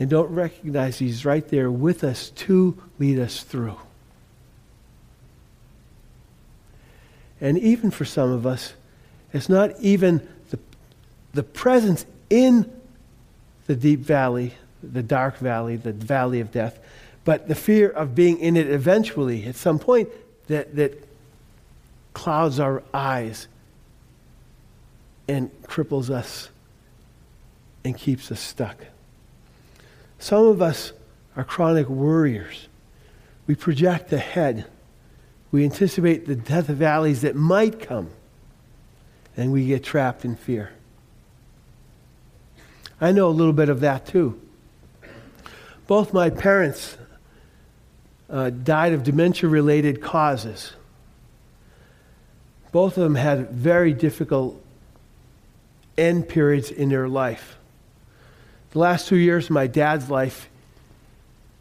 and 0.00 0.10
don't 0.10 0.30
recognize 0.30 0.98
He's 0.98 1.24
right 1.24 1.46
there 1.46 1.70
with 1.70 2.02
us 2.02 2.30
to 2.30 2.76
lead 2.98 3.20
us 3.20 3.44
through. 3.44 3.78
And 7.40 7.56
even 7.58 7.92
for 7.92 8.04
some 8.04 8.32
of 8.32 8.44
us, 8.44 8.74
it's 9.32 9.48
not 9.48 9.70
even 9.80 10.26
the, 10.50 10.58
the 11.32 11.44
presence 11.44 12.06
in 12.28 12.68
the 13.68 13.76
deep 13.76 14.00
valley, 14.00 14.54
the 14.82 15.02
dark 15.04 15.38
valley, 15.38 15.76
the 15.76 15.92
valley 15.92 16.40
of 16.40 16.50
death, 16.50 16.80
but 17.24 17.46
the 17.46 17.54
fear 17.54 17.88
of 17.88 18.16
being 18.16 18.40
in 18.40 18.56
it 18.56 18.68
eventually 18.68 19.46
at 19.46 19.54
some 19.54 19.78
point 19.78 20.08
that, 20.48 20.74
that 20.74 21.07
clouds 22.18 22.58
our 22.58 22.82
eyes 22.92 23.46
and 25.28 25.52
cripples 25.62 26.10
us 26.10 26.48
and 27.84 27.96
keeps 27.96 28.32
us 28.32 28.40
stuck. 28.40 28.76
Some 30.18 30.44
of 30.46 30.60
us 30.60 30.92
are 31.36 31.44
chronic 31.44 31.88
worriers. 31.88 32.66
We 33.46 33.54
project 33.54 34.12
ahead. 34.12 34.66
We 35.52 35.62
anticipate 35.62 36.26
the 36.26 36.34
death 36.34 36.66
valleys 36.66 37.20
that 37.20 37.36
might 37.36 37.78
come, 37.78 38.10
and 39.36 39.52
we 39.52 39.66
get 39.66 39.84
trapped 39.84 40.24
in 40.24 40.34
fear. 40.34 40.72
I 43.00 43.12
know 43.12 43.28
a 43.28 43.30
little 43.30 43.52
bit 43.52 43.68
of 43.68 43.78
that 43.80 44.06
too. 44.06 44.40
Both 45.86 46.12
my 46.12 46.30
parents 46.30 46.98
uh, 48.28 48.50
died 48.50 48.92
of 48.92 49.04
dementia 49.04 49.48
related 49.48 50.02
causes. 50.02 50.72
Both 52.72 52.96
of 52.96 53.02
them 53.02 53.14
had 53.14 53.50
very 53.50 53.92
difficult 53.92 54.62
end 55.96 56.28
periods 56.28 56.70
in 56.70 56.88
their 56.88 57.08
life. 57.08 57.56
The 58.70 58.78
last 58.78 59.08
two 59.08 59.16
years 59.16 59.46
of 59.46 59.50
my 59.50 59.66
dad's 59.66 60.10
life, 60.10 60.48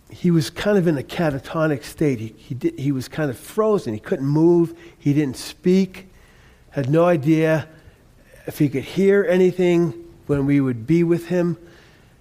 he 0.10 0.32
was 0.32 0.50
kind 0.50 0.78
of 0.78 0.88
in 0.88 0.98
a 0.98 1.04
catatonic 1.04 1.84
state. 1.84 2.20
He, 2.20 2.36
he, 2.38 2.56
did, 2.56 2.80
he 2.80 2.92
was 2.92 3.08
kind 3.08 3.30
of 3.30 3.38
frozen. 3.38 3.94
He 3.94 4.00
couldn't 4.00 4.28
move. 4.28 4.78
He 4.98 5.14
didn't 5.14 5.38
speak. 5.38 6.08
Had 6.72 6.90
no 6.90 7.06
idea 7.06 7.68
if 8.46 8.60
he 8.60 8.70
could 8.70 8.84
hear 8.84 9.26
anything 9.28 9.94
when 10.28 10.46
we 10.46 10.62
would 10.62 10.86
be 10.86 11.04
with 11.04 11.28
him. 11.28 11.58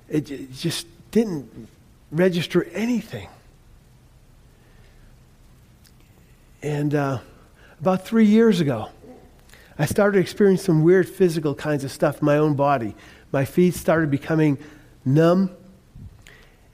It, 0.09 0.53
just 0.53 0.87
didn't 1.11 1.68
register 2.11 2.64
anything. 2.72 3.29
And 6.62 6.94
uh, 6.94 7.18
about 7.81 8.07
three 8.07 8.25
years 8.25 8.61
ago, 8.61 8.89
I 9.79 9.87
started 9.87 10.19
experiencing 10.19 10.65
some 10.65 10.83
weird 10.83 11.09
physical 11.09 11.55
kinds 11.55 11.85
of 11.85 11.93
stuff 11.93 12.21
in 12.21 12.27
my 12.27 12.39
own 12.39 12.55
body. 12.55 12.95
My 13.33 13.45
feet 13.45 13.75
started 13.75 14.11
becoming 14.11 14.59
numb, 15.05 15.51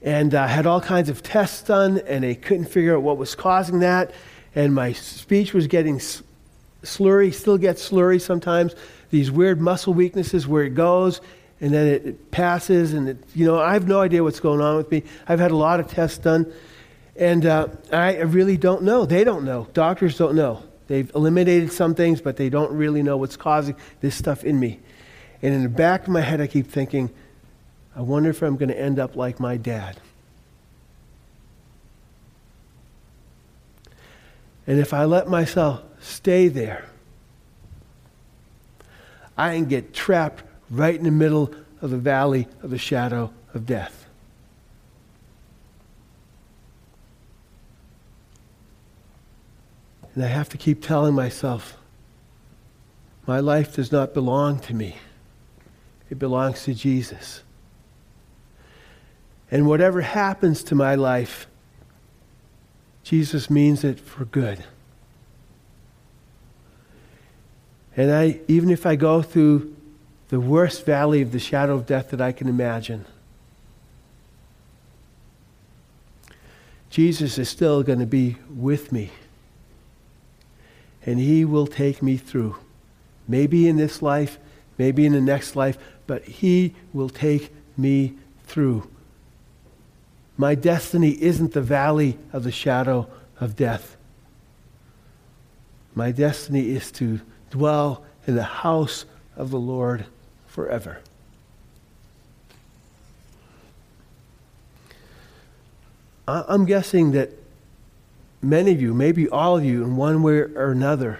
and 0.01 0.33
I 0.33 0.45
uh, 0.45 0.47
had 0.47 0.65
all 0.65 0.79
kinds 0.79 1.09
of 1.09 1.21
tests 1.21 1.61
done, 1.63 1.99
and 2.07 2.23
they 2.23 2.35
couldn't 2.35 2.65
figure 2.65 2.95
out 2.95 3.03
what 3.03 3.17
was 3.17 3.35
causing 3.35 3.79
that. 3.79 4.13
And 4.55 4.73
my 4.73 4.93
speech 4.93 5.53
was 5.53 5.67
getting 5.67 5.97
slurry, 6.83 7.33
still 7.33 7.57
gets 7.57 7.89
slurry 7.89 8.21
sometimes. 8.21 8.75
These 9.09 9.31
weird 9.31 9.59
muscle 9.59 9.93
weaknesses 9.93 10.47
where 10.47 10.63
it 10.63 10.75
goes, 10.75 11.19
and 11.59 11.73
then 11.73 11.87
it, 11.87 12.05
it 12.05 12.31
passes, 12.31 12.93
and 12.93 13.09
it, 13.09 13.17
you 13.35 13.45
know, 13.45 13.59
I 13.59 13.73
have 13.73 13.87
no 13.87 13.99
idea 13.99 14.23
what's 14.23 14.39
going 14.39 14.61
on 14.61 14.77
with 14.77 14.89
me. 14.91 15.03
I've 15.27 15.39
had 15.39 15.51
a 15.51 15.57
lot 15.57 15.79
of 15.79 15.87
tests 15.87 16.17
done, 16.17 16.51
and 17.17 17.45
uh, 17.45 17.67
I 17.91 18.21
really 18.21 18.57
don't 18.57 18.83
know. 18.83 19.05
They 19.05 19.23
don't 19.23 19.43
know. 19.43 19.67
Doctors 19.73 20.17
don't 20.17 20.35
know. 20.35 20.63
They've 20.93 21.11
eliminated 21.15 21.71
some 21.71 21.95
things, 21.95 22.21
but 22.21 22.37
they 22.37 22.49
don't 22.49 22.71
really 22.71 23.01
know 23.01 23.17
what's 23.17 23.35
causing 23.35 23.75
this 24.01 24.13
stuff 24.13 24.43
in 24.43 24.59
me. 24.59 24.79
And 25.41 25.51
in 25.51 25.63
the 25.63 25.69
back 25.69 26.03
of 26.03 26.09
my 26.09 26.21
head, 26.21 26.39
I 26.39 26.45
keep 26.45 26.67
thinking, 26.69 27.09
I 27.95 28.01
wonder 28.01 28.29
if 28.29 28.43
I'm 28.43 28.57
going 28.57 28.69
to 28.69 28.79
end 28.79 28.99
up 28.99 29.15
like 29.15 29.39
my 29.39 29.57
dad. 29.57 29.99
And 34.67 34.79
if 34.79 34.93
I 34.93 35.05
let 35.05 35.27
myself 35.27 35.81
stay 35.99 36.47
there, 36.47 36.85
I 39.35 39.55
can 39.55 39.65
get 39.65 39.95
trapped 39.95 40.43
right 40.69 40.93
in 40.93 41.05
the 41.05 41.09
middle 41.09 41.55
of 41.81 41.89
the 41.89 41.97
valley 41.97 42.47
of 42.61 42.69
the 42.69 42.77
shadow 42.77 43.33
of 43.55 43.65
death. 43.65 44.02
And 50.15 50.23
I 50.23 50.27
have 50.27 50.49
to 50.49 50.57
keep 50.57 50.81
telling 50.81 51.15
myself, 51.15 51.77
my 53.25 53.39
life 53.39 53.75
does 53.75 53.91
not 53.91 54.13
belong 54.13 54.59
to 54.59 54.73
me. 54.73 54.97
It 56.09 56.19
belongs 56.19 56.63
to 56.65 56.73
Jesus. 56.73 57.41
And 59.49 59.67
whatever 59.67 60.01
happens 60.01 60.63
to 60.63 60.75
my 60.75 60.95
life, 60.95 61.47
Jesus 63.03 63.49
means 63.49 63.83
it 63.83 63.99
for 63.99 64.25
good. 64.25 64.63
And 67.95 68.11
I, 68.11 68.39
even 68.47 68.69
if 68.69 68.85
I 68.85 68.95
go 68.95 69.21
through 69.21 69.75
the 70.29 70.39
worst 70.39 70.85
valley 70.85 71.21
of 71.21 71.31
the 71.31 71.39
shadow 71.39 71.75
of 71.75 71.85
death 71.85 72.09
that 72.11 72.21
I 72.21 72.31
can 72.31 72.47
imagine, 72.47 73.05
Jesus 76.89 77.37
is 77.37 77.49
still 77.49 77.83
going 77.83 77.99
to 77.99 78.05
be 78.05 78.37
with 78.49 78.91
me. 78.91 79.11
And 81.05 81.19
he 81.19 81.45
will 81.45 81.67
take 81.67 82.01
me 82.01 82.17
through. 82.17 82.55
Maybe 83.27 83.67
in 83.67 83.77
this 83.77 84.01
life, 84.01 84.39
maybe 84.77 85.05
in 85.05 85.13
the 85.13 85.21
next 85.21 85.55
life, 85.55 85.77
but 86.07 86.23
he 86.23 86.75
will 86.93 87.09
take 87.09 87.53
me 87.77 88.13
through. 88.45 88.89
My 90.37 90.55
destiny 90.55 91.11
isn't 91.21 91.53
the 91.53 91.61
valley 91.61 92.17
of 92.31 92.43
the 92.43 92.51
shadow 92.51 93.07
of 93.39 93.55
death. 93.55 93.97
My 95.95 96.11
destiny 96.11 96.71
is 96.71 96.91
to 96.93 97.21
dwell 97.51 98.03
in 98.25 98.35
the 98.35 98.43
house 98.43 99.05
of 99.35 99.51
the 99.51 99.59
Lord 99.59 100.05
forever. 100.47 100.99
I'm 106.27 106.65
guessing 106.65 107.11
that 107.11 107.31
many 108.43 108.71
of 108.71 108.81
you, 108.81 108.93
maybe 108.93 109.29
all 109.29 109.57
of 109.57 109.63
you, 109.63 109.83
in 109.83 109.95
one 109.95 110.21
way 110.21 110.39
or 110.39 110.71
another, 110.71 111.19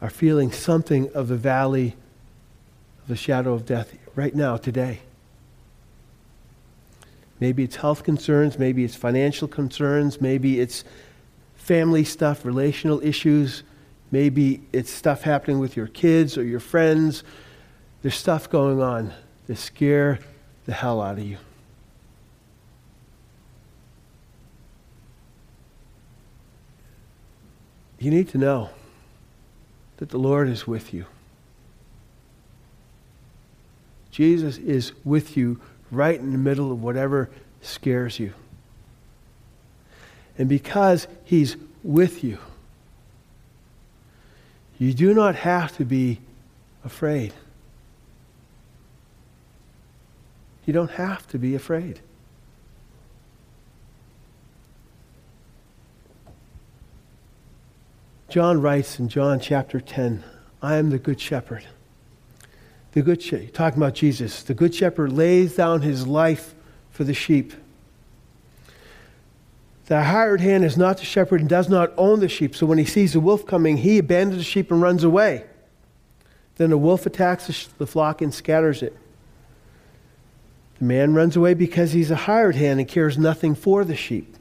are 0.00 0.10
feeling 0.10 0.52
something 0.52 1.10
of 1.14 1.28
the 1.28 1.36
valley 1.36 1.96
of 3.02 3.08
the 3.08 3.16
shadow 3.16 3.54
of 3.54 3.64
death 3.64 3.96
right 4.14 4.34
now, 4.34 4.56
today. 4.56 5.00
Maybe 7.38 7.64
it's 7.64 7.76
health 7.76 8.02
concerns, 8.02 8.58
maybe 8.58 8.84
it's 8.84 8.96
financial 8.96 9.46
concerns, 9.46 10.20
maybe 10.20 10.60
it's 10.60 10.84
family 11.54 12.04
stuff, 12.04 12.44
relational 12.44 13.02
issues, 13.04 13.62
maybe 14.10 14.62
it's 14.72 14.90
stuff 14.90 15.22
happening 15.22 15.58
with 15.58 15.76
your 15.76 15.88
kids 15.88 16.38
or 16.38 16.44
your 16.44 16.60
friends. 16.60 17.24
There's 18.02 18.14
stuff 18.14 18.48
going 18.48 18.80
on 18.80 19.12
that 19.46 19.56
scare 19.56 20.18
the 20.64 20.72
hell 20.72 21.00
out 21.00 21.18
of 21.18 21.24
you. 21.24 21.38
You 28.06 28.12
need 28.12 28.28
to 28.28 28.38
know 28.38 28.70
that 29.96 30.10
the 30.10 30.16
Lord 30.16 30.48
is 30.48 30.64
with 30.64 30.94
you. 30.94 31.06
Jesus 34.12 34.58
is 34.58 34.92
with 35.04 35.36
you 35.36 35.60
right 35.90 36.16
in 36.16 36.30
the 36.30 36.38
middle 36.38 36.70
of 36.70 36.80
whatever 36.80 37.28
scares 37.62 38.20
you. 38.20 38.32
And 40.38 40.48
because 40.48 41.08
He's 41.24 41.56
with 41.82 42.22
you, 42.22 42.38
you 44.78 44.94
do 44.94 45.12
not 45.12 45.34
have 45.34 45.76
to 45.78 45.84
be 45.84 46.20
afraid. 46.84 47.34
You 50.64 50.72
don't 50.72 50.92
have 50.92 51.26
to 51.30 51.38
be 51.38 51.56
afraid. 51.56 51.98
John 58.36 58.60
writes 58.60 58.98
in 58.98 59.08
John 59.08 59.40
chapter 59.40 59.80
10 59.80 60.22
I 60.60 60.76
am 60.76 60.90
the 60.90 60.98
good 60.98 61.18
shepherd. 61.18 61.64
The 62.92 63.00
good 63.00 63.22
talking 63.54 63.78
about 63.78 63.94
Jesus, 63.94 64.42
the 64.42 64.52
good 64.52 64.74
shepherd 64.74 65.10
lays 65.14 65.56
down 65.56 65.80
his 65.80 66.06
life 66.06 66.54
for 66.90 67.02
the 67.04 67.14
sheep. 67.14 67.54
The 69.86 70.02
hired 70.02 70.42
hand 70.42 70.66
is 70.66 70.76
not 70.76 70.98
the 70.98 71.06
shepherd 71.06 71.40
and 71.40 71.48
does 71.48 71.70
not 71.70 71.94
own 71.96 72.20
the 72.20 72.28
sheep. 72.28 72.54
So 72.54 72.66
when 72.66 72.76
he 72.76 72.84
sees 72.84 73.14
the 73.14 73.20
wolf 73.20 73.46
coming, 73.46 73.78
he 73.78 73.96
abandons 73.96 74.36
the 74.36 74.44
sheep 74.44 74.70
and 74.70 74.82
runs 74.82 75.02
away. 75.02 75.46
Then 76.56 76.68
the 76.68 76.76
wolf 76.76 77.06
attacks 77.06 77.68
the 77.78 77.86
flock 77.86 78.20
and 78.20 78.34
scatters 78.34 78.82
it. 78.82 78.94
The 80.78 80.84
man 80.84 81.14
runs 81.14 81.36
away 81.36 81.54
because 81.54 81.92
he's 81.92 82.10
a 82.10 82.16
hired 82.16 82.56
hand 82.56 82.80
and 82.80 82.86
cares 82.86 83.16
nothing 83.16 83.54
for 83.54 83.82
the 83.82 83.96
sheep. 83.96 84.36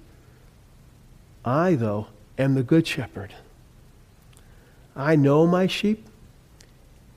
I, 1.45 1.75
though, 1.75 2.07
am 2.37 2.55
the 2.55 2.63
good 2.63 2.85
shepherd. 2.85 3.33
I 4.95 5.15
know 5.15 5.45
my 5.45 5.67
sheep, 5.67 6.07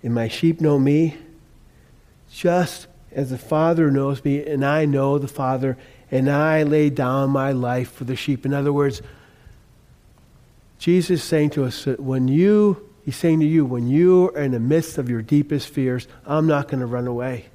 and 0.02 0.14
my 0.14 0.28
sheep 0.28 0.60
know 0.60 0.78
me, 0.78 1.16
just 2.30 2.86
as 3.12 3.30
the 3.30 3.38
Father 3.38 3.90
knows 3.90 4.24
me, 4.24 4.44
and 4.44 4.64
I 4.64 4.84
know 4.84 5.18
the 5.18 5.28
Father, 5.28 5.76
and 6.10 6.30
I 6.30 6.62
lay 6.62 6.90
down 6.90 7.30
my 7.30 7.52
life 7.52 7.92
for 7.92 8.04
the 8.04 8.16
sheep. 8.16 8.44
In 8.44 8.52
other 8.52 8.72
words, 8.72 9.02
Jesus 10.78 11.20
is 11.20 11.24
saying 11.24 11.50
to 11.50 11.64
us 11.64 11.84
that 11.84 12.00
when 12.00 12.28
you, 12.28 12.88
he's 13.04 13.16
saying 13.16 13.40
to 13.40 13.46
you, 13.46 13.64
when 13.64 13.88
you 13.88 14.30
are 14.30 14.42
in 14.42 14.52
the 14.52 14.60
midst 14.60 14.98
of 14.98 15.08
your 15.08 15.22
deepest 15.22 15.68
fears, 15.68 16.06
I'm 16.26 16.46
not 16.46 16.68
going 16.68 16.80
to 16.80 16.86
run 16.86 17.06
away. 17.06 17.46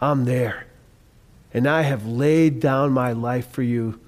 I'm 0.00 0.24
there. 0.24 0.66
And 1.52 1.66
I 1.66 1.82
have 1.82 2.06
laid 2.06 2.60
down 2.60 2.92
my 2.92 3.12
life 3.12 3.50
for 3.50 3.62
you. 3.62 4.00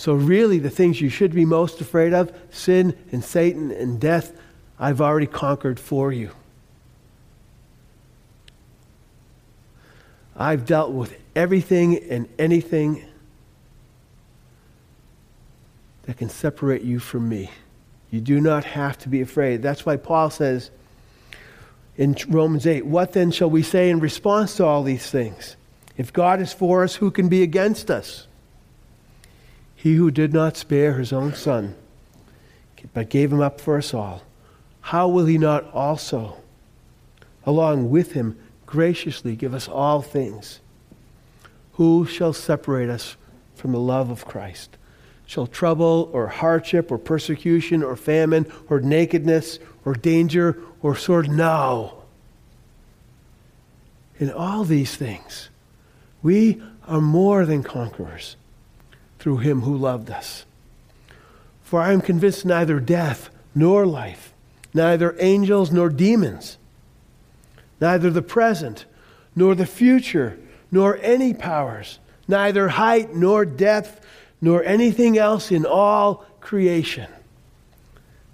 So, 0.00 0.14
really, 0.14 0.58
the 0.58 0.70
things 0.70 0.98
you 0.98 1.10
should 1.10 1.34
be 1.34 1.44
most 1.44 1.78
afraid 1.82 2.14
of 2.14 2.32
sin 2.50 2.96
and 3.12 3.22
Satan 3.22 3.70
and 3.70 4.00
death 4.00 4.32
I've 4.78 5.02
already 5.02 5.26
conquered 5.26 5.78
for 5.78 6.10
you. 6.10 6.30
I've 10.34 10.64
dealt 10.64 10.92
with 10.92 11.14
everything 11.36 11.98
and 11.98 12.30
anything 12.38 13.04
that 16.04 16.16
can 16.16 16.30
separate 16.30 16.80
you 16.80 16.98
from 16.98 17.28
me. 17.28 17.50
You 18.10 18.22
do 18.22 18.40
not 18.40 18.64
have 18.64 18.96
to 19.00 19.10
be 19.10 19.20
afraid. 19.20 19.60
That's 19.60 19.84
why 19.84 19.98
Paul 19.98 20.30
says 20.30 20.70
in 21.98 22.16
Romans 22.26 22.66
8, 22.66 22.86
What 22.86 23.12
then 23.12 23.32
shall 23.32 23.50
we 23.50 23.62
say 23.62 23.90
in 23.90 24.00
response 24.00 24.56
to 24.56 24.64
all 24.64 24.82
these 24.82 25.10
things? 25.10 25.56
If 25.98 26.10
God 26.10 26.40
is 26.40 26.54
for 26.54 26.84
us, 26.84 26.94
who 26.94 27.10
can 27.10 27.28
be 27.28 27.42
against 27.42 27.90
us? 27.90 28.26
He 29.82 29.94
who 29.94 30.10
did 30.10 30.34
not 30.34 30.58
spare 30.58 30.98
his 30.98 31.10
own 31.10 31.32
son, 31.32 31.74
but 32.92 33.08
gave 33.08 33.32
him 33.32 33.40
up 33.40 33.62
for 33.62 33.78
us 33.78 33.94
all, 33.94 34.22
how 34.82 35.08
will 35.08 35.24
he 35.24 35.38
not 35.38 35.72
also, 35.72 36.36
along 37.46 37.88
with 37.88 38.12
him, 38.12 38.38
graciously 38.66 39.34
give 39.36 39.54
us 39.54 39.68
all 39.68 40.02
things. 40.02 40.60
Who 41.72 42.04
shall 42.04 42.34
separate 42.34 42.90
us 42.90 43.16
from 43.54 43.72
the 43.72 43.80
love 43.80 44.10
of 44.10 44.26
Christ? 44.26 44.76
Shall 45.24 45.46
trouble 45.46 46.10
or 46.12 46.26
hardship 46.26 46.92
or 46.92 46.98
persecution 46.98 47.82
or 47.82 47.96
famine 47.96 48.52
or 48.68 48.80
nakedness 48.80 49.60
or 49.86 49.94
danger 49.94 50.58
or 50.82 50.94
sword? 50.94 51.30
No. 51.30 52.02
In 54.18 54.30
all 54.30 54.64
these 54.64 54.94
things, 54.94 55.48
we 56.22 56.60
are 56.86 57.00
more 57.00 57.46
than 57.46 57.62
conquerors 57.62 58.36
through 59.20 59.38
him 59.38 59.60
who 59.60 59.76
loved 59.76 60.10
us. 60.10 60.44
For 61.62 61.80
I 61.80 61.92
am 61.92 62.00
convinced 62.00 62.44
neither 62.44 62.80
death 62.80 63.30
nor 63.54 63.86
life, 63.86 64.32
neither 64.74 65.14
angels 65.20 65.70
nor 65.70 65.88
demons 65.88 66.56
neither 67.80 68.10
the 68.10 68.22
present, 68.22 68.84
nor 69.34 69.54
the 69.54 69.66
future, 69.66 70.38
nor 70.70 70.98
any 71.02 71.32
powers, 71.32 71.98
neither 72.28 72.68
height 72.68 73.14
nor 73.14 73.44
depth, 73.44 74.04
nor 74.40 74.62
anything 74.64 75.18
else 75.18 75.50
in 75.50 75.64
all 75.64 76.26
creation 76.40 77.10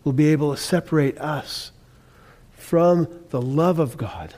will 0.04 0.12
be 0.12 0.28
able 0.28 0.54
to 0.54 0.60
separate 0.60 1.18
us 1.18 1.72
from 2.52 3.08
the 3.30 3.40
love 3.40 3.78
of 3.78 3.96
God 3.96 4.34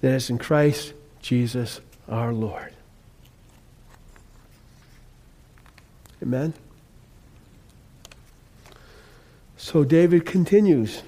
that 0.00 0.14
is 0.14 0.30
in 0.30 0.38
Christ 0.38 0.92
Jesus 1.20 1.80
our 2.08 2.32
Lord. 2.32 2.72
Amen. 6.22 6.54
So 9.56 9.84
David 9.84 10.24
continues. 10.24 11.02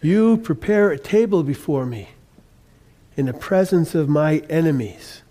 You 0.00 0.36
prepare 0.36 0.90
a 0.90 0.98
table 0.98 1.42
before 1.42 1.84
me 1.84 2.10
in 3.16 3.26
the 3.26 3.32
presence 3.32 3.94
of 3.94 4.08
my 4.08 4.38
enemies. 4.48 5.22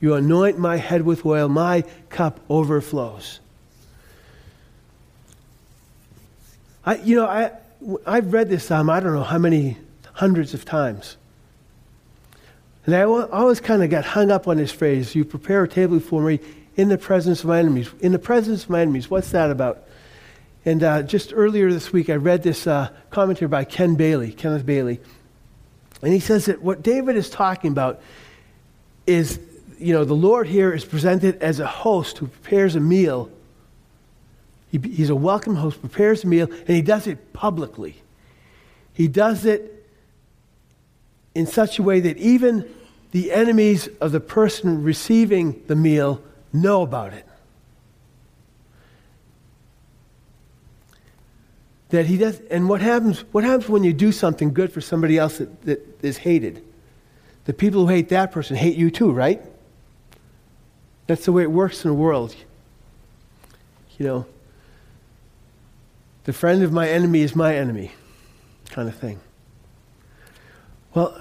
You 0.00 0.14
anoint 0.14 0.58
my 0.58 0.76
head 0.76 1.02
with 1.02 1.26
oil, 1.26 1.48
my 1.48 1.82
cup 2.08 2.40
overflows. 2.48 3.40
I, 6.86 6.94
you 6.96 7.16
know, 7.16 7.26
I, 7.26 7.50
I've 8.06 8.32
read 8.32 8.48
this 8.48 8.64
psalm, 8.64 8.88
I 8.88 9.00
don't 9.00 9.12
know 9.12 9.24
how 9.24 9.36
many 9.36 9.76
hundreds 10.14 10.54
of 10.54 10.64
times. 10.64 11.17
And 12.88 12.96
I 12.96 13.02
always 13.02 13.60
kind 13.60 13.82
of 13.82 13.90
got 13.90 14.06
hung 14.06 14.30
up 14.30 14.48
on 14.48 14.56
this 14.56 14.72
phrase 14.72 15.14
you 15.14 15.22
prepare 15.22 15.62
a 15.64 15.68
table 15.68 15.98
before 15.98 16.22
me 16.22 16.40
in 16.74 16.88
the 16.88 16.96
presence 16.96 17.40
of 17.40 17.48
my 17.50 17.58
enemies. 17.58 17.90
In 18.00 18.12
the 18.12 18.18
presence 18.18 18.64
of 18.64 18.70
my 18.70 18.80
enemies, 18.80 19.10
what's 19.10 19.30
that 19.32 19.50
about? 19.50 19.82
And 20.64 20.82
uh, 20.82 21.02
just 21.02 21.34
earlier 21.34 21.70
this 21.70 21.92
week, 21.92 22.08
I 22.08 22.14
read 22.14 22.42
this 22.42 22.66
uh, 22.66 22.88
commentary 23.10 23.46
by 23.46 23.64
Ken 23.64 23.94
Bailey, 23.96 24.32
Kenneth 24.32 24.64
Bailey. 24.64 25.00
And 26.00 26.14
he 26.14 26.18
says 26.18 26.46
that 26.46 26.62
what 26.62 26.80
David 26.80 27.16
is 27.16 27.28
talking 27.28 27.72
about 27.72 28.00
is, 29.06 29.38
you 29.78 29.92
know, 29.92 30.06
the 30.06 30.14
Lord 30.14 30.46
here 30.46 30.72
is 30.72 30.86
presented 30.86 31.42
as 31.42 31.60
a 31.60 31.66
host 31.66 32.16
who 32.16 32.26
prepares 32.26 32.74
a 32.74 32.80
meal. 32.80 33.30
He, 34.70 34.78
he's 34.78 35.10
a 35.10 35.14
welcome 35.14 35.56
host, 35.56 35.78
prepares 35.82 36.24
a 36.24 36.26
meal, 36.26 36.50
and 36.50 36.68
he 36.70 36.80
does 36.80 37.06
it 37.06 37.34
publicly. 37.34 38.00
He 38.94 39.08
does 39.08 39.44
it 39.44 39.74
in 41.34 41.46
such 41.46 41.78
a 41.78 41.82
way 41.82 42.00
that 42.00 42.16
even 42.16 42.66
the 43.10 43.32
enemies 43.32 43.88
of 44.00 44.12
the 44.12 44.20
person 44.20 44.82
receiving 44.82 45.62
the 45.66 45.76
meal 45.76 46.22
know 46.52 46.82
about 46.82 47.12
it. 47.12 47.24
that 51.90 52.06
he 52.06 52.18
does 52.18 52.40
and 52.50 52.68
what 52.68 52.80
happens 52.80 53.20
what 53.32 53.44
happens 53.44 53.68
when 53.68 53.82
you 53.82 53.92
do 53.92 54.12
something 54.12 54.52
good 54.52 54.72
for 54.72 54.80
somebody 54.80 55.18
else 55.18 55.38
that, 55.38 55.62
that 55.62 55.98
is 56.02 56.18
hated? 56.18 56.62
The 57.46 57.54
people 57.54 57.86
who 57.86 57.88
hate 57.88 58.10
that 58.10 58.30
person 58.30 58.56
hate 58.56 58.76
you 58.76 58.90
too 58.90 59.10
right? 59.10 59.42
That's 61.06 61.24
the 61.24 61.32
way 61.32 61.42
it 61.42 61.50
works 61.50 61.84
in 61.84 61.90
the 61.90 61.96
world. 61.96 62.34
You 63.98 64.06
know 64.06 64.26
the 66.24 66.32
friend 66.32 66.62
of 66.62 66.72
my 66.72 66.88
enemy 66.88 67.22
is 67.22 67.34
my 67.34 67.56
enemy 67.56 67.92
kind 68.70 68.88
of 68.88 68.94
thing. 68.94 69.18
Well 70.94 71.18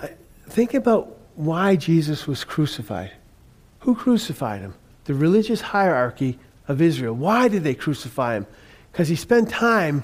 think 0.49 0.73
about 0.73 1.16
why 1.37 1.75
jesus 1.75 2.27
was 2.27 2.43
crucified 2.43 3.13
who 3.79 3.95
crucified 3.95 4.59
him 4.59 4.73
the 5.05 5.13
religious 5.13 5.61
hierarchy 5.61 6.37
of 6.67 6.81
israel 6.81 7.13
why 7.13 7.47
did 7.47 7.63
they 7.63 7.73
crucify 7.73 8.35
him 8.35 8.45
because 8.91 9.07
he 9.07 9.15
spent 9.15 9.49
time 9.49 10.03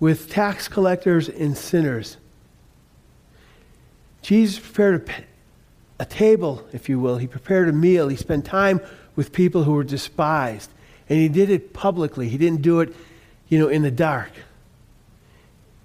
with 0.00 0.30
tax 0.30 0.68
collectors 0.68 1.28
and 1.28 1.56
sinners. 1.56 2.16
Jesus 4.22 4.58
prepared 4.58 5.08
a, 5.98 6.02
a, 6.02 6.06
table, 6.06 6.66
if 6.72 6.88
you 6.88 7.00
will. 7.00 7.18
He 7.18 7.26
prepared 7.26 7.68
a 7.68 7.72
meal. 7.72 8.08
He 8.08 8.16
spent 8.16 8.44
time 8.44 8.80
with 9.16 9.32
people 9.32 9.64
who 9.64 9.72
were 9.72 9.84
despised. 9.84 10.70
And 11.08 11.18
he 11.18 11.28
did 11.28 11.50
it 11.50 11.72
publicly. 11.72 12.28
He 12.28 12.38
didn't 12.38 12.62
do 12.62 12.80
it, 12.80 12.94
you 13.48 13.58
know, 13.58 13.68
in 13.68 13.82
the 13.82 13.90
dark. 13.90 14.30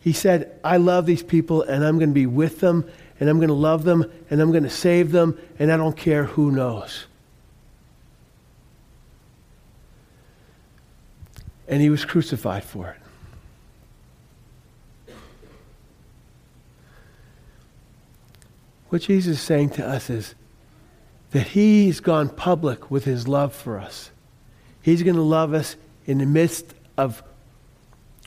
He 0.02 0.12
said, 0.12 0.60
I 0.64 0.78
love 0.78 1.06
these 1.06 1.24
people 1.24 1.62
and 1.62 1.84
I'm 1.84 1.98
going 1.98 2.10
to 2.10 2.14
be 2.14 2.26
with 2.26 2.60
them 2.60 2.90
and 3.24 3.30
I'm 3.30 3.38
going 3.38 3.48
to 3.48 3.54
love 3.54 3.86
them 3.86 4.04
and 4.30 4.42
I'm 4.42 4.52
going 4.52 4.64
to 4.64 4.70
save 4.70 5.14
them 5.14 5.40
and 5.58 5.72
I 5.72 5.78
don't 5.78 5.96
care 5.96 6.26
who 6.26 6.52
knows. 6.52 7.06
And 11.70 11.82
he 11.82 11.90
was 11.90 12.04
crucified 12.04 12.66
for 12.66 12.90
it. 12.90 12.98
What 18.90 19.04
Jesus 19.04 19.38
is 19.38 19.42
saying 19.42 19.70
to 19.70 19.88
us 19.88 20.10
is 20.10 20.36
that 21.32 21.48
He's 21.48 22.02
gone 22.02 22.28
public 22.28 22.92
with 22.92 23.06
His 23.06 23.26
love 23.26 23.56
for 23.56 23.80
us. 23.80 24.12
He's 24.82 25.02
going 25.02 25.16
to 25.16 25.22
love 25.22 25.54
us 25.54 25.78
in 26.06 26.18
the 26.18 26.26
midst 26.26 26.74
of 26.98 27.24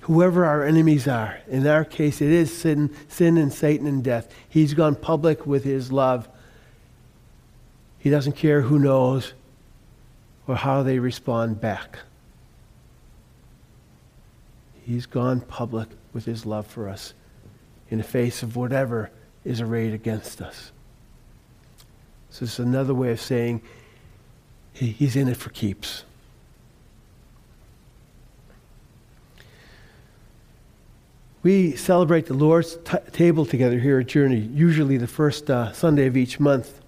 whoever 0.06 0.44
our 0.44 0.64
enemies 0.64 1.08
are. 1.08 1.38
In 1.48 1.66
our 1.66 1.84
case, 1.84 2.20
it 2.20 2.30
is 2.30 2.56
sin, 2.56 2.94
sin 3.08 3.36
and 3.36 3.52
Satan 3.52 3.88
and 3.88 4.04
death. 4.04 4.32
He's 4.48 4.72
gone 4.72 4.94
public 4.94 5.46
with 5.46 5.64
His 5.64 5.90
love. 5.90 6.28
He 7.98 8.08
doesn't 8.08 8.34
care 8.34 8.60
who 8.62 8.78
knows 8.78 9.34
or 10.46 10.54
how 10.54 10.84
they 10.84 11.00
respond 11.00 11.60
back. 11.60 11.98
He's 14.84 15.06
gone 15.06 15.40
public 15.40 15.88
with 16.12 16.24
his 16.24 16.46
love 16.46 16.68
for 16.68 16.88
us 16.88 17.12
in 17.90 17.98
the 17.98 18.04
face 18.04 18.44
of 18.44 18.54
whatever 18.54 19.10
is 19.44 19.60
arrayed 19.60 19.92
against 19.92 20.40
us. 20.40 20.70
So 22.30 22.44
this 22.44 22.60
is 22.60 22.64
another 22.64 22.94
way 22.94 23.10
of 23.10 23.20
saying 23.20 23.60
he, 24.72 24.92
he's 24.92 25.16
in 25.16 25.26
it 25.26 25.36
for 25.36 25.50
keeps. 25.50 26.04
We 31.46 31.76
celebrate 31.76 32.26
the 32.26 32.34
Lord's 32.34 32.76
t- 32.84 32.98
table 33.12 33.46
together 33.46 33.78
here 33.78 34.00
at 34.00 34.08
Journey, 34.08 34.40
usually 34.40 34.96
the 34.96 35.06
first 35.06 35.48
uh, 35.48 35.70
Sunday 35.70 36.06
of 36.06 36.16
each 36.16 36.40
month. 36.40 36.80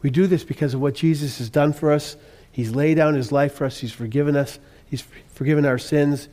We 0.00 0.10
do 0.10 0.28
this 0.28 0.44
because 0.44 0.74
of 0.74 0.80
what 0.80 0.94
Jesus 0.94 1.38
has 1.38 1.50
done 1.50 1.72
for 1.72 1.90
us. 1.90 2.16
He's 2.52 2.72
laid 2.72 2.98
down 2.98 3.14
his 3.14 3.32
life 3.32 3.54
for 3.54 3.64
us, 3.64 3.78
He's 3.78 3.90
forgiven 3.90 4.36
us, 4.36 4.60
He's 4.88 5.02
forgiven 5.34 5.66
our 5.66 5.76
sins. 5.76 6.28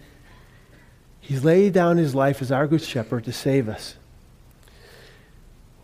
He's 1.19 1.43
laid 1.43 1.73
down 1.73 1.97
his 1.97 2.13
life 2.13 2.43
as 2.43 2.51
our 2.51 2.67
good 2.67 2.83
shepherd 2.83 3.23
to 3.23 3.33
save 3.33 3.69
us. 3.69 3.95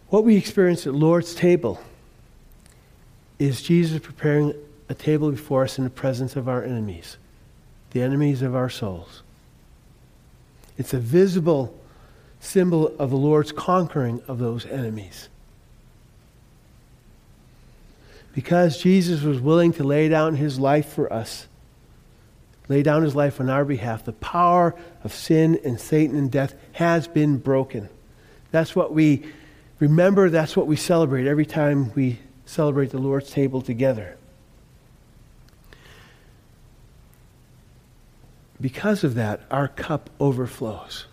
What 0.10 0.24
we 0.24 0.38
experience 0.38 0.86
at 0.86 0.94
Lord's 0.94 1.34
table 1.34 1.82
is 3.40 3.64
Jesus 3.64 4.00
preparing 4.00 4.54
a 4.90 4.94
table 4.94 5.32
before 5.32 5.64
us 5.64 5.80
in 5.80 5.86
the 5.86 5.90
presence 5.90 6.36
of 6.36 6.48
our 6.48 6.64
enemies, 6.64 7.18
the 7.90 8.04
enemies 8.04 8.44
of 8.44 8.56
our 8.56 8.70
souls. 8.70 9.24
It's 10.78 10.94
a 10.94 11.00
visible 11.00 11.78
symbol 12.40 12.88
of 12.98 13.10
the 13.10 13.18
Lord's 13.18 13.52
conquering 13.52 14.22
of 14.28 14.40
those 14.40 14.66
enemies. 14.66 15.30
Because 18.34 18.82
Jesus 18.82 19.24
was 19.24 19.40
willing 19.40 19.74
to 19.74 19.84
lay 19.84 20.10
down 20.10 20.36
his 20.36 20.60
life 20.60 20.88
for 20.94 21.12
us, 21.12 21.48
lay 22.70 22.82
down 22.82 23.04
his 23.04 23.16
life 23.16 23.40
on 23.40 23.50
our 23.50 23.66
behalf, 23.66 24.06
the 24.06 24.14
power 24.14 24.74
of 25.04 25.14
sin 25.14 25.60
and 25.66 25.80
Satan 25.80 26.18
and 26.18 26.32
death 26.32 26.56
has 26.74 27.08
been 27.08 27.38
broken. 27.38 27.90
That's 28.52 28.76
what 28.76 28.94
we 28.94 29.26
remember, 29.80 30.30
that's 30.30 30.56
what 30.56 30.68
we 30.68 30.78
celebrate 30.78 31.28
every 31.28 31.46
time 31.46 31.94
we 31.94 32.20
celebrate 32.46 32.92
the 32.92 33.00
Lord's 33.00 33.30
table 33.30 33.62
together. 33.62 34.18
Because 38.62 39.04
of 39.04 39.16
that, 39.16 39.42
our 39.50 39.68
cup 39.68 40.12
overflows. 40.20 41.06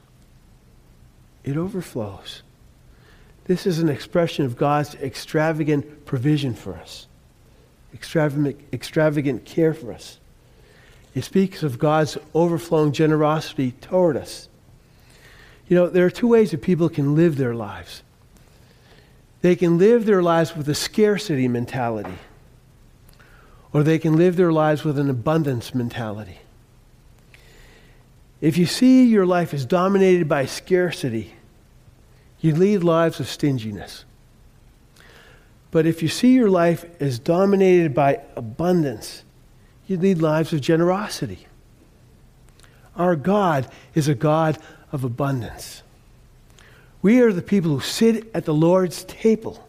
It 1.45 1.57
overflows. 1.57 2.43
This 3.47 3.67
is 3.67 3.79
an 3.79 3.89
expression 3.89 4.45
of 4.45 4.59
God's 4.59 4.95
extravagant 4.97 6.05
provision 6.05 6.53
for 6.53 6.75
us, 6.75 7.07
extravagant, 7.95 8.61
extravagant 8.75 9.47
care 9.47 9.73
for 9.73 9.95
us. 9.95 10.19
It 11.15 11.25
speaks 11.25 11.63
of 11.63 11.79
God's 11.79 12.19
overflowing 12.35 12.93
generosity 12.93 13.73
toward 13.73 14.19
us. 14.19 14.51
You 15.69 15.77
know, 15.77 15.89
there 15.89 16.05
are 16.05 16.11
two 16.11 16.29
ways 16.29 16.51
that 16.51 16.61
people 16.61 16.91
can 16.91 17.17
live 17.17 17.37
their 17.37 17.55
lives. 17.55 18.03
They 19.41 19.57
can 19.57 19.79
live 19.79 20.05
their 20.05 20.23
lives 20.23 20.55
with 20.55 20.69
a 20.69 20.75
scarcity 20.75 21.49
mentality, 21.49 22.19
or 23.73 23.83
they 23.83 23.99
can 23.99 24.17
live 24.17 24.37
their 24.37 24.53
lives 24.53 24.85
with 24.85 24.99
an 24.99 25.09
abundance 25.09 25.75
mentality. 25.75 26.41
If 28.41 28.57
you 28.57 28.67
see 28.67 29.05
your 29.05 29.27
life 29.27 29.53
is 29.53 29.67
dominated 29.67 30.29
by 30.29 30.47
scarcity, 30.47 31.35
you 32.41 32.55
lead 32.55 32.85
lives 32.85 33.19
of 33.19 33.29
stinginess. 33.29 34.05
But 35.71 35.87
if 35.87 36.03
you 36.03 36.09
see 36.09 36.35
your 36.35 36.49
life 36.49 36.85
as 37.01 37.19
dominated 37.19 37.95
by 37.95 38.21
abundance, 38.37 39.25
you 39.87 39.99
lead 39.99 40.23
lives 40.23 40.53
of 40.53 40.61
generosity. 40.61 41.47
Our 42.97 43.17
God 43.17 43.69
is 43.95 44.09
a 44.09 44.15
God 44.15 44.59
of 44.93 45.05
abundance. 45.05 45.83
We 47.03 47.21
are 47.21 47.33
the 47.33 47.43
people 47.43 47.73
who 47.73 47.81
sit 47.81 48.31
at 48.35 48.45
the 48.45 48.55
Lord's 48.55 49.05
table 49.05 49.69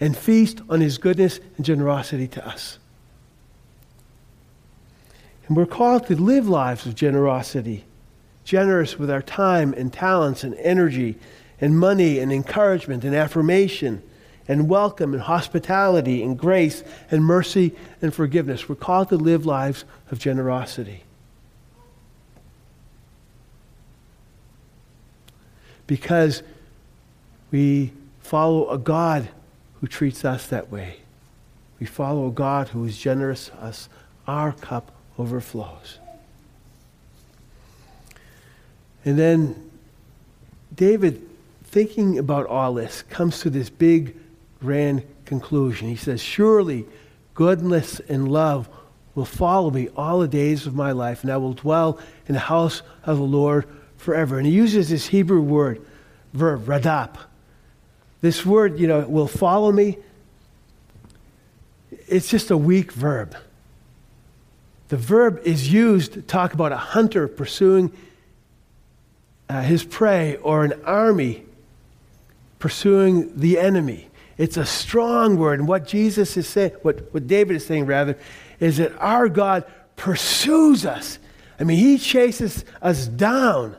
and 0.00 0.16
feast 0.16 0.60
on 0.68 0.80
his 0.80 0.98
goodness 0.98 1.40
and 1.56 1.64
generosity 1.64 2.28
to 2.28 2.46
us. 2.46 2.78
And 5.46 5.56
we're 5.56 5.66
called 5.66 6.06
to 6.06 6.16
live 6.16 6.48
lives 6.48 6.86
of 6.86 6.94
generosity, 6.94 7.84
generous 8.44 8.98
with 8.98 9.10
our 9.10 9.22
time 9.22 9.74
and 9.74 9.92
talents 9.92 10.42
and 10.42 10.54
energy 10.56 11.16
and 11.60 11.78
money 11.78 12.18
and 12.18 12.32
encouragement 12.32 13.04
and 13.04 13.14
affirmation 13.14 14.02
and 14.46 14.68
welcome 14.68 15.14
and 15.14 15.22
hospitality 15.22 16.22
and 16.22 16.38
grace 16.38 16.82
and 17.10 17.24
mercy 17.24 17.74
and 18.02 18.14
forgiveness. 18.14 18.68
We're 18.68 18.74
called 18.74 19.08
to 19.10 19.16
live 19.16 19.46
lives 19.46 19.84
of 20.10 20.18
generosity. 20.18 21.02
Because 25.86 26.42
we 27.50 27.92
follow 28.20 28.70
a 28.70 28.78
God 28.78 29.28
who 29.80 29.86
treats 29.86 30.24
us 30.24 30.46
that 30.46 30.70
way. 30.70 30.96
We 31.78 31.86
follow 31.86 32.28
a 32.28 32.32
God 32.32 32.68
who 32.68 32.84
is 32.84 32.98
generous 32.98 33.50
us. 33.60 33.88
Our 34.26 34.52
cup 34.52 34.93
overflows. 35.18 35.98
And 39.04 39.18
then 39.18 39.70
David, 40.74 41.22
thinking 41.64 42.18
about 42.18 42.46
all 42.46 42.74
this, 42.74 43.02
comes 43.02 43.40
to 43.40 43.50
this 43.50 43.70
big, 43.70 44.16
grand 44.60 45.02
conclusion. 45.24 45.88
He 45.88 45.96
says, 45.96 46.20
Surely 46.20 46.86
goodness 47.34 48.00
and 48.00 48.28
love 48.28 48.68
will 49.14 49.24
follow 49.24 49.70
me 49.70 49.88
all 49.96 50.20
the 50.20 50.28
days 50.28 50.66
of 50.66 50.74
my 50.74 50.92
life, 50.92 51.22
and 51.22 51.30
I 51.30 51.36
will 51.36 51.52
dwell 51.52 51.98
in 52.26 52.34
the 52.34 52.40
house 52.40 52.82
of 53.04 53.18
the 53.18 53.24
Lord 53.24 53.66
forever. 53.96 54.38
And 54.38 54.46
he 54.46 54.52
uses 54.52 54.88
this 54.88 55.06
Hebrew 55.06 55.40
word, 55.40 55.84
verb, 56.32 56.64
radap. 56.66 57.16
This 58.20 58.44
word, 58.44 58.78
you 58.78 58.86
know, 58.86 59.00
will 59.00 59.28
follow 59.28 59.70
me. 59.70 59.98
It's 62.08 62.28
just 62.28 62.50
a 62.50 62.56
weak 62.56 62.92
verb. 62.92 63.36
The 64.88 64.96
verb 64.96 65.40
is 65.44 65.72
used 65.72 66.12
to 66.14 66.22
talk 66.22 66.52
about 66.52 66.72
a 66.72 66.76
hunter 66.76 67.26
pursuing 67.28 67.92
uh, 69.48 69.62
his 69.62 69.84
prey 69.84 70.36
or 70.36 70.64
an 70.64 70.74
army 70.84 71.44
pursuing 72.58 73.38
the 73.38 73.58
enemy. 73.58 74.08
It's 74.38 74.56
a 74.56 74.64
strong 74.64 75.36
word. 75.36 75.58
And 75.58 75.68
what 75.68 75.86
Jesus 75.86 76.36
is 76.36 76.48
saying, 76.48 76.72
what, 76.80 77.12
what 77.12 77.26
David 77.26 77.56
is 77.56 77.66
saying 77.66 77.86
rather, 77.86 78.18
is 78.58 78.78
that 78.78 78.96
our 78.98 79.28
God 79.28 79.64
pursues 79.96 80.86
us. 80.86 81.18
I 81.60 81.64
mean, 81.64 81.78
he 81.78 81.98
chases 81.98 82.64
us 82.80 83.06
down, 83.06 83.76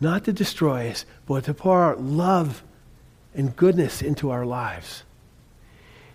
not 0.00 0.24
to 0.24 0.32
destroy 0.32 0.88
us, 0.88 1.04
but 1.26 1.44
to 1.44 1.54
pour 1.54 1.82
out 1.82 2.00
love 2.00 2.62
and 3.34 3.54
goodness 3.56 4.02
into 4.02 4.30
our 4.30 4.46
lives. 4.46 5.02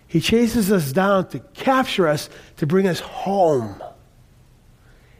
He 0.08 0.20
chases 0.20 0.70
us 0.70 0.92
down 0.92 1.28
to 1.28 1.40
capture 1.54 2.06
us, 2.06 2.30
to 2.58 2.66
bring 2.66 2.86
us 2.86 3.00
home, 3.00 3.82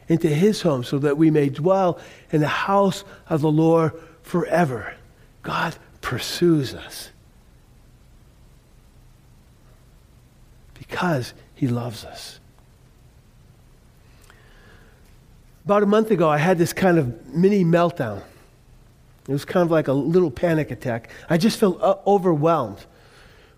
into 0.07 0.29
his 0.29 0.61
home, 0.61 0.83
so 0.83 0.99
that 0.99 1.17
we 1.17 1.29
may 1.29 1.49
dwell 1.49 1.99
in 2.31 2.39
the 2.39 2.47
house 2.47 3.03
of 3.29 3.41
the 3.41 3.51
Lord 3.51 3.91
forever. 4.21 4.95
God 5.43 5.75
pursues 6.01 6.73
us 6.73 7.09
because 10.73 11.33
he 11.55 11.67
loves 11.67 12.05
us. 12.05 12.39
About 15.65 15.83
a 15.83 15.85
month 15.85 16.11
ago, 16.11 16.29
I 16.29 16.37
had 16.37 16.57
this 16.57 16.71
kind 16.71 16.97
of 16.97 17.27
mini 17.33 17.65
meltdown. 17.65 18.21
It 19.27 19.33
was 19.33 19.43
kind 19.43 19.63
of 19.65 19.71
like 19.71 19.89
a 19.89 19.93
little 19.93 20.31
panic 20.31 20.71
attack. 20.71 21.09
I 21.29 21.37
just 21.37 21.59
felt 21.59 21.81
overwhelmed 22.07 22.85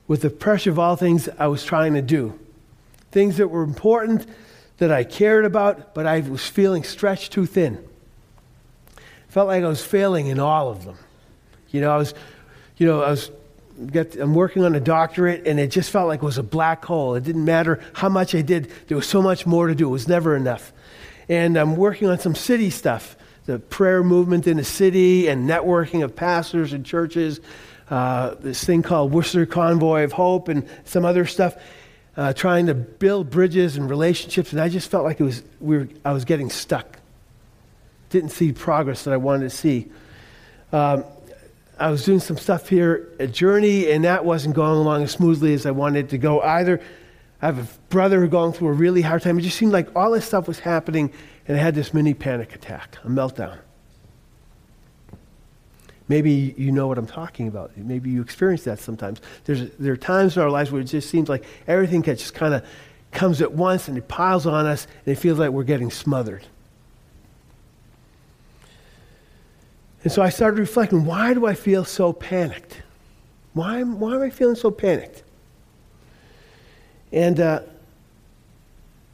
with 0.10 0.22
the 0.22 0.30
pressure 0.30 0.72
of 0.72 0.80
all 0.80 0.96
things 0.96 1.30
I 1.38 1.48
was 1.48 1.64
trying 1.64 1.94
to 1.94 2.02
do. 2.02 2.38
Things 3.12 3.38
that 3.38 3.48
were 3.48 3.62
important, 3.62 4.26
that 4.80 4.92
I 4.92 5.04
cared 5.04 5.46
about, 5.46 5.94
but 5.94 6.08
I 6.08 6.22
was 6.22 6.46
feeling 6.46 6.84
stretched 6.84 7.32
too 7.32 7.46
thin. 7.46 7.78
Felt 9.30 9.48
like 9.48 9.64
I 9.64 9.68
was 9.68 9.86
failing 9.86 10.26
in 10.26 10.40
all 10.40 10.70
of 10.70 10.84
them. 10.84 10.98
You 11.70 11.82
know, 11.82 11.92
I 11.92 11.98
was, 11.98 12.16
you 12.78 12.88
know, 12.88 13.04
I 13.04 13.12
was, 13.12 13.30
get, 13.86 14.16
I'm 14.16 14.34
working 14.34 14.64
on 14.64 14.74
a 14.74 14.80
doctorate, 14.80 15.46
and 15.46 15.60
it 15.60 15.68
just 15.68 15.92
felt 15.92 16.08
like 16.08 16.24
it 16.24 16.26
was 16.26 16.40
a 16.40 16.44
black 16.44 16.84
hole. 16.84 17.14
It 17.14 17.24
didn't 17.24 17.46
matter 17.46 17.80
how 17.94 18.10
much 18.10 18.34
I 18.34 18.42
did, 18.42 18.72
there 18.88 18.98
was 18.98 19.08
so 19.08 19.22
much 19.22 19.46
more 19.46 19.68
to 19.68 19.76
do. 19.76 19.90
It 19.90 19.92
was 19.92 20.08
never 20.08 20.36
enough. 20.36 20.74
And 21.30 21.56
I'm 21.56 21.76
working 21.76 22.08
on 22.08 22.18
some 22.18 22.34
city 22.34 22.72
stuff, 22.72 23.16
the 23.46 23.60
prayer 23.60 24.04
movement 24.04 24.48
in 24.48 24.58
the 24.58 24.64
city 24.64 25.28
and 25.28 25.48
networking 25.48 26.04
of 26.04 26.16
pastors 26.16 26.74
and 26.74 26.84
churches 26.84 27.42
uh, 27.90 28.36
this 28.40 28.64
thing 28.64 28.82
called 28.84 29.12
Worcester 29.12 29.46
Convoy 29.46 30.04
of 30.04 30.12
Hope 30.12 30.48
and 30.48 30.68
some 30.86 31.06
other 31.06 31.26
stuff, 31.26 31.56
uh, 32.16 32.34
trying 32.34 32.68
to 32.68 32.74
build 32.74 33.30
bridges 33.30 33.78
and 33.78 33.90
relationships. 33.90 34.52
And 34.52 34.62
I 34.62 34.70
just 34.70 34.90
felt 34.92 35.04
like 35.04 35.20
it 35.20 35.24
was, 35.24 35.44
we 35.60 35.78
were, 35.78 35.90
I 36.06 36.12
was 36.12 36.26
getting 36.26 36.50
stuck. 36.50 37.00
Didn't 38.10 38.32
see 38.32 38.52
progress 38.52 39.04
that 39.04 39.14
I 39.14 39.18
wanted 39.18 39.50
to 39.50 39.56
see. 39.56 39.88
Um, 40.72 41.04
I 41.80 41.90
was 41.90 42.04
doing 42.04 42.20
some 42.20 42.38
stuff 42.38 42.68
here 42.68 43.10
at 43.20 43.32
Journey, 43.32 43.90
and 43.90 44.04
that 44.04 44.26
wasn't 44.26 44.54
going 44.54 44.78
along 44.78 45.04
as 45.04 45.12
smoothly 45.12 45.54
as 45.54 45.66
I 45.66 45.72
wanted 45.72 46.06
it 46.06 46.10
to 46.10 46.18
go 46.18 46.42
either. 46.42 46.82
I 47.42 47.46
have 47.46 47.58
a 47.58 47.68
brother 47.88 48.28
going 48.28 48.52
through 48.52 48.68
a 48.68 48.74
really 48.74 49.02
hard 49.02 49.22
time. 49.22 49.40
It 49.40 49.44
just 49.44 49.58
seemed 49.58 49.72
like 49.72 49.96
all 49.96 50.12
this 50.12 50.26
stuff 50.26 50.48
was 50.48 50.60
happening, 50.60 51.14
and 51.48 51.58
I 51.58 51.62
had 51.62 51.76
this 51.76 51.94
mini 51.94 52.14
panic 52.14 52.54
attack, 52.54 52.98
a 53.06 53.08
meltdown. 53.08 53.58
Maybe 56.10 56.56
you 56.58 56.72
know 56.72 56.88
what 56.88 56.98
I'm 56.98 57.08
talking 57.08 57.48
about. 57.48 57.78
Maybe 57.78 58.10
you 58.10 58.22
experience 58.22 58.64
that 58.64 58.80
sometimes. 58.80 59.22
There's, 59.46 59.70
there 59.78 59.94
are 59.94 59.98
times 59.98 60.36
in 60.36 60.42
our 60.42 60.50
lives 60.50 60.72
where 60.72 60.82
it 60.82 60.86
just 60.86 61.10
seems 61.10 61.30
like 61.30 61.46
everything 61.68 62.02
just 62.02 62.34
kind 62.34 62.56
of 62.56 62.66
comes 63.12 63.42
at 63.42 63.54
once 63.54 63.88
and 63.88 63.98
it 63.98 64.08
piles 64.08 64.48
on 64.48 64.66
us 64.66 64.88
and 65.06 65.16
it 65.16 65.20
feels 65.20 65.38
like 65.38 65.52
we're 65.52 65.64
getting 65.64 65.92
smothered. 65.92 66.44
And 70.04 70.12
so 70.12 70.24
I 70.24 70.30
started 70.30 70.60
reflecting 70.60 71.06
why 71.06 71.36
do 71.36 71.46
I 71.46 71.54
feel 71.54 71.86
so 71.86 72.12
panicked? 72.12 72.82
Why, 73.54 73.84
why 73.84 74.16
am 74.16 74.22
I 74.24 74.32
feeling 74.32 74.56
so 74.56 74.72
panicked? 74.72 75.24
And 77.12 77.40
uh, 77.40 77.62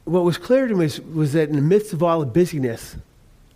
what 0.05 0.23
was 0.23 0.37
clear 0.37 0.67
to 0.67 0.73
me 0.73 0.85
was, 0.85 1.01
was 1.01 1.33
that 1.33 1.49
in 1.49 1.55
the 1.55 1.61
midst 1.61 1.91
of 1.91 2.03
all 2.03 2.21
the 2.21 2.25
busyness, 2.25 2.95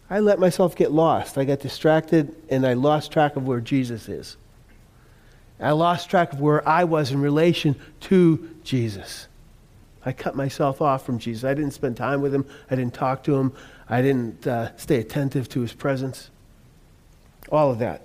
I 0.10 0.20
let 0.20 0.40
myself 0.40 0.76
get 0.76 0.92
lost. 0.92 1.38
I 1.38 1.46
got 1.46 1.60
distracted 1.60 2.36
and 2.50 2.66
I 2.66 2.74
lost 2.74 3.12
track 3.12 3.36
of 3.36 3.48
where 3.48 3.62
Jesus 3.62 4.10
is. 4.10 4.38
I 5.60 5.72
lost 5.72 6.10
track 6.10 6.34
of 6.34 6.40
where 6.40 6.68
I 6.68 6.86
was 6.86 7.12
in 7.12 7.22
relation 7.22 7.76
to 8.02 8.50
Jesus. 8.64 9.28
I 10.06 10.14
cut 10.14 10.36
myself 10.36 10.82
off 10.82 11.06
from 11.06 11.20
Jesus. 11.20 11.44
I 11.44 11.54
didn't 11.54 11.72
spend 11.72 11.98
time 11.98 12.22
with 12.22 12.34
him. 12.34 12.46
I 12.72 12.76
didn't 12.76 12.94
talk 12.94 13.24
to 13.26 13.36
him. 13.36 13.54
I 13.90 14.02
didn't 14.02 14.48
uh, 14.48 14.76
stay 14.78 15.00
attentive 15.00 15.50
to 15.50 15.62
his 15.62 15.74
presence. 15.74 16.30
All 17.52 17.72
of 17.72 17.80
that. 17.80 18.02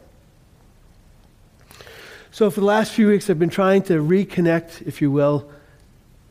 So, 2.32 2.50
for 2.50 2.60
the 2.60 2.66
last 2.66 2.92
few 2.92 3.06
weeks, 3.06 3.30
I've 3.30 3.38
been 3.38 3.48
trying 3.48 3.82
to 3.82 4.02
reconnect, 4.02 4.82
if 4.86 5.00
you 5.00 5.12
will, 5.12 5.48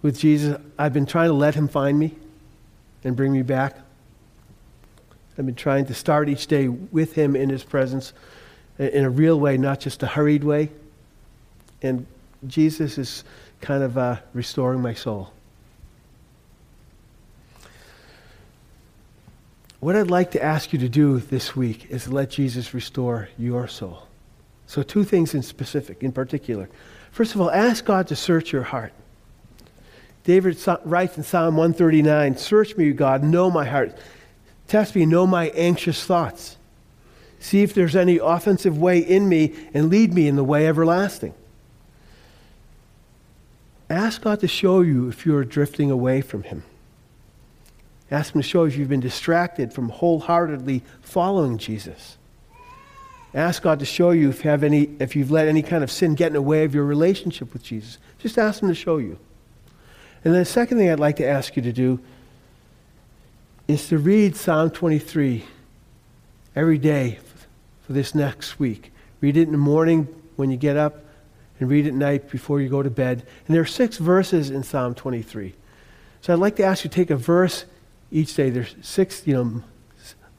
with 0.01 0.19
Jesus. 0.19 0.59
I've 0.77 0.91
been 0.91 1.05
trying 1.05 1.29
to 1.29 1.33
let 1.33 1.55
him 1.55 1.69
find 1.69 1.97
me 1.97 2.13
and 3.05 3.15
bring 3.15 3.31
me 3.31 3.41
back. 3.41 3.77
I've 5.37 5.45
been 5.45 5.55
trying 5.55 5.85
to 5.87 5.93
start 5.93 6.29
each 6.29 6.47
day 6.47 6.67
with 6.67 7.13
him 7.13 7.35
in 7.35 7.49
his 7.49 7.63
presence 7.63 8.13
in 8.77 9.03
a 9.03 9.09
real 9.09 9.39
way, 9.39 9.57
not 9.57 9.79
just 9.79 10.03
a 10.03 10.07
hurried 10.07 10.43
way. 10.43 10.69
And 11.81 12.05
Jesus 12.47 12.97
is 12.97 13.23
kind 13.61 13.83
of 13.83 13.97
uh, 13.97 14.17
restoring 14.33 14.81
my 14.81 14.93
soul. 14.93 15.31
What 19.79 19.95
I'd 19.95 20.09
like 20.09 20.31
to 20.31 20.41
ask 20.41 20.71
you 20.71 20.79
to 20.79 20.87
do 20.87 21.19
this 21.19 21.55
week 21.55 21.87
is 21.89 22.07
let 22.07 22.29
Jesus 22.29 22.73
restore 22.73 23.29
your 23.37 23.67
soul. 23.67 24.07
So, 24.65 24.81
two 24.81 25.03
things 25.03 25.33
in 25.33 25.43
specific, 25.43 26.03
in 26.03 26.13
particular. 26.13 26.69
First 27.11 27.35
of 27.35 27.41
all, 27.41 27.51
ask 27.51 27.83
God 27.83 28.07
to 28.07 28.15
search 28.15 28.53
your 28.53 28.63
heart. 28.63 28.93
David 30.23 30.57
writes 30.85 31.17
in 31.17 31.23
Psalm 31.23 31.57
139 31.57 32.37
Search 32.37 32.77
me, 32.77 32.91
God, 32.91 33.23
know 33.23 33.51
my 33.51 33.65
heart. 33.65 33.97
Test 34.67 34.95
me, 34.95 35.05
know 35.05 35.27
my 35.27 35.49
anxious 35.49 36.05
thoughts. 36.05 36.57
See 37.39 37.61
if 37.61 37.73
there's 37.73 37.95
any 37.95 38.17
offensive 38.17 38.77
way 38.77 38.99
in 38.99 39.27
me 39.27 39.53
and 39.73 39.89
lead 39.89 40.13
me 40.13 40.27
in 40.27 40.35
the 40.35 40.43
way 40.43 40.67
everlasting. 40.67 41.33
Ask 43.89 44.21
God 44.21 44.39
to 44.39 44.47
show 44.47 44.81
you 44.81 45.09
if 45.09 45.25
you're 45.25 45.43
drifting 45.43 45.91
away 45.91 46.21
from 46.21 46.43
Him. 46.43 46.63
Ask 48.09 48.33
Him 48.33 48.41
to 48.41 48.47
show 48.47 48.63
you 48.63 48.69
if 48.69 48.77
you've 48.77 48.89
been 48.89 49.01
distracted 49.01 49.73
from 49.73 49.89
wholeheartedly 49.89 50.83
following 51.01 51.57
Jesus. 51.57 52.17
Ask 53.33 53.63
God 53.63 53.79
to 53.79 53.85
show 53.85 54.11
you 54.11 54.29
if, 54.29 54.43
you 54.43 54.49
have 54.51 54.63
any, 54.63 54.91
if 54.99 55.15
you've 55.15 55.31
let 55.31 55.47
any 55.47 55.63
kind 55.63 55.83
of 55.83 55.91
sin 55.91 56.15
get 56.15 56.27
in 56.27 56.33
the 56.33 56.41
way 56.41 56.63
of 56.63 56.73
your 56.73 56.85
relationship 56.85 57.51
with 57.51 57.63
Jesus. 57.63 57.97
Just 58.19 58.37
ask 58.37 58.61
Him 58.61 58.69
to 58.69 58.75
show 58.75 58.97
you. 58.97 59.17
And 60.23 60.33
then 60.33 60.41
the 60.41 60.45
second 60.45 60.77
thing 60.77 60.89
I'd 60.89 60.99
like 60.99 61.17
to 61.17 61.27
ask 61.27 61.55
you 61.55 61.61
to 61.63 61.73
do 61.73 61.99
is 63.67 63.87
to 63.87 63.97
read 63.97 64.35
Psalm 64.35 64.69
23 64.69 65.45
every 66.55 66.77
day 66.77 67.19
for 67.85 67.93
this 67.93 68.13
next 68.13 68.59
week. 68.59 68.91
Read 69.21 69.37
it 69.37 69.43
in 69.43 69.51
the 69.51 69.57
morning 69.57 70.07
when 70.35 70.51
you 70.51 70.57
get 70.57 70.75
up, 70.75 71.03
and 71.59 71.69
read 71.69 71.85
it 71.85 71.89
at 71.89 71.95
night 71.95 72.29
before 72.29 72.59
you 72.59 72.67
go 72.67 72.83
to 72.83 72.89
bed. 72.89 73.25
And 73.47 73.55
there 73.55 73.61
are 73.61 73.65
six 73.65 73.97
verses 73.97 74.49
in 74.49 74.63
Psalm 74.63 74.95
23. 74.95 75.53
So 76.21 76.33
I'd 76.33 76.39
like 76.39 76.55
to 76.57 76.63
ask 76.63 76.83
you 76.83 76.89
to 76.89 76.95
take 76.95 77.09
a 77.09 77.15
verse 77.15 77.65
each 78.11 78.35
day. 78.35 78.49
There's 78.49 78.75
six, 78.81 79.25
you 79.25 79.33
know, 79.33 79.63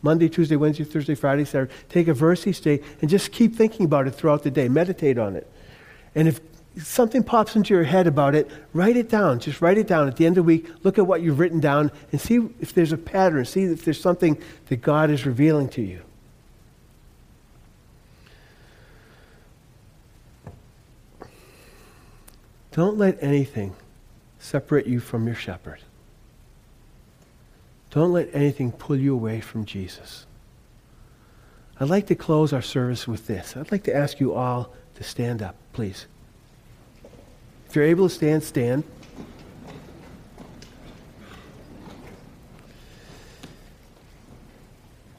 Monday, 0.02 0.28
Tuesday, 0.28 0.56
Wednesday, 0.56 0.84
Thursday, 0.84 1.14
Friday, 1.14 1.46
Saturday. 1.46 1.72
Take 1.88 2.08
a 2.08 2.14
verse 2.14 2.46
each 2.46 2.60
day 2.60 2.82
and 3.00 3.08
just 3.08 3.32
keep 3.32 3.54
thinking 3.54 3.86
about 3.86 4.06
it 4.06 4.10
throughout 4.10 4.42
the 4.42 4.50
day. 4.50 4.68
Meditate 4.68 5.18
on 5.18 5.34
it. 5.34 5.50
And 6.14 6.28
if 6.28 6.40
something 6.76 7.22
pops 7.22 7.56
into 7.56 7.74
your 7.74 7.84
head 7.84 8.06
about 8.06 8.34
it, 8.34 8.50
write 8.72 8.96
it 8.96 9.08
down. 9.08 9.38
Just 9.38 9.60
write 9.60 9.78
it 9.78 9.86
down. 9.86 10.08
At 10.08 10.16
the 10.16 10.26
end 10.26 10.38
of 10.38 10.44
the 10.44 10.46
week, 10.46 10.68
look 10.82 10.98
at 10.98 11.06
what 11.06 11.22
you've 11.22 11.38
written 11.38 11.60
down 11.60 11.92
and 12.10 12.20
see 12.20 12.48
if 12.60 12.74
there's 12.74 12.92
a 12.92 12.98
pattern. 12.98 13.44
See 13.44 13.64
if 13.64 13.84
there's 13.84 14.00
something 14.00 14.38
that 14.66 14.76
God 14.82 15.10
is 15.10 15.26
revealing 15.26 15.68
to 15.70 15.82
you. 15.82 16.02
Don't 22.72 22.98
let 22.98 23.22
anything 23.22 23.76
separate 24.40 24.86
you 24.88 24.98
from 24.98 25.26
your 25.26 25.36
shepherd. 25.36 25.78
Don't 27.90 28.12
let 28.12 28.34
anything 28.34 28.72
pull 28.72 28.96
you 28.96 29.14
away 29.14 29.40
from 29.40 29.64
Jesus. 29.64 30.26
I'd 31.78 31.88
like 31.88 32.08
to 32.08 32.16
close 32.16 32.52
our 32.52 32.62
service 32.62 33.06
with 33.06 33.28
this. 33.28 33.56
I'd 33.56 33.70
like 33.70 33.84
to 33.84 33.94
ask 33.94 34.18
you 34.18 34.34
all 34.34 34.72
to 34.96 35.04
stand 35.04 35.40
up, 35.40 35.54
please. 35.72 36.06
If 37.74 37.76
you're 37.78 37.86
able 37.86 38.08
to 38.08 38.14
stand, 38.14 38.44
stand. 38.44 38.84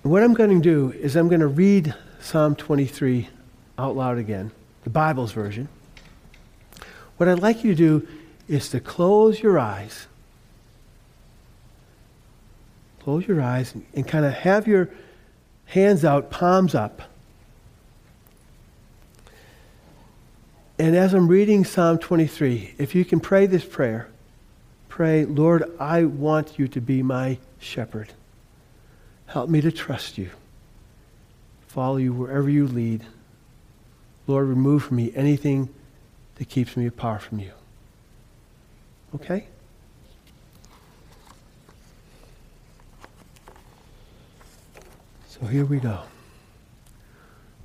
what 0.04 0.24
I'm 0.24 0.34
going 0.34 0.52
to 0.52 0.62
do 0.62 0.98
is 0.98 1.18
I'm 1.18 1.28
going 1.28 1.42
to 1.42 1.48
read 1.48 1.94
Psalm 2.22 2.56
23 2.56 3.28
out 3.78 3.98
loud 3.98 4.18
again, 4.18 4.52
the 4.86 4.90
Bible's 4.90 5.34
version. 5.34 5.68
What 7.18 7.28
I'd 7.28 7.40
like 7.40 7.66
you 7.66 7.76
to 7.76 7.76
do 7.76 8.08
is 8.48 8.70
to 8.70 8.80
close 8.80 9.44
your 9.44 9.60
eyes 9.60 10.08
Close 13.02 13.28
your 13.28 13.42
eyes 13.42 13.76
and, 13.76 13.86
and 13.94 14.08
kind 14.08 14.24
of 14.24 14.32
have 14.32 14.66
your 14.66 14.90
hands 15.66 16.06
out, 16.06 16.32
palms 16.32 16.74
up. 16.74 17.02
And 20.78 20.96
as 20.96 21.14
I'm 21.14 21.30
reading 21.30 21.64
Psalm 21.64 22.00
23, 22.00 22.76
if 22.78 22.96
you 22.96 23.06
can 23.06 23.22
pray 23.22 23.46
this 23.46 23.64
prayer, 23.64 24.10
pray, 24.90 25.24
Lord, 25.24 25.64
I 25.80 26.04
want 26.04 26.60
you 26.60 26.68
to 26.68 26.82
be 26.82 27.02
my 27.02 27.38
shepherd. 27.60 28.10
Help 29.28 29.50
me 29.50 29.62
to 29.62 29.72
trust 29.72 30.18
you, 30.18 30.32
follow 31.68 31.96
you 31.96 32.12
wherever 32.12 32.50
you 32.50 32.68
lead. 32.68 33.06
Lord, 34.28 34.48
remove 34.48 34.84
from 34.84 34.98
me 34.98 35.14
anything 35.16 35.70
that 36.36 36.50
keeps 36.50 36.76
me 36.76 36.88
apart 36.88 37.22
from 37.22 37.40
you. 37.40 37.52
Okay? 39.14 39.48
So 45.30 45.46
here 45.46 45.64
we 45.64 45.80
go. 45.80 46.02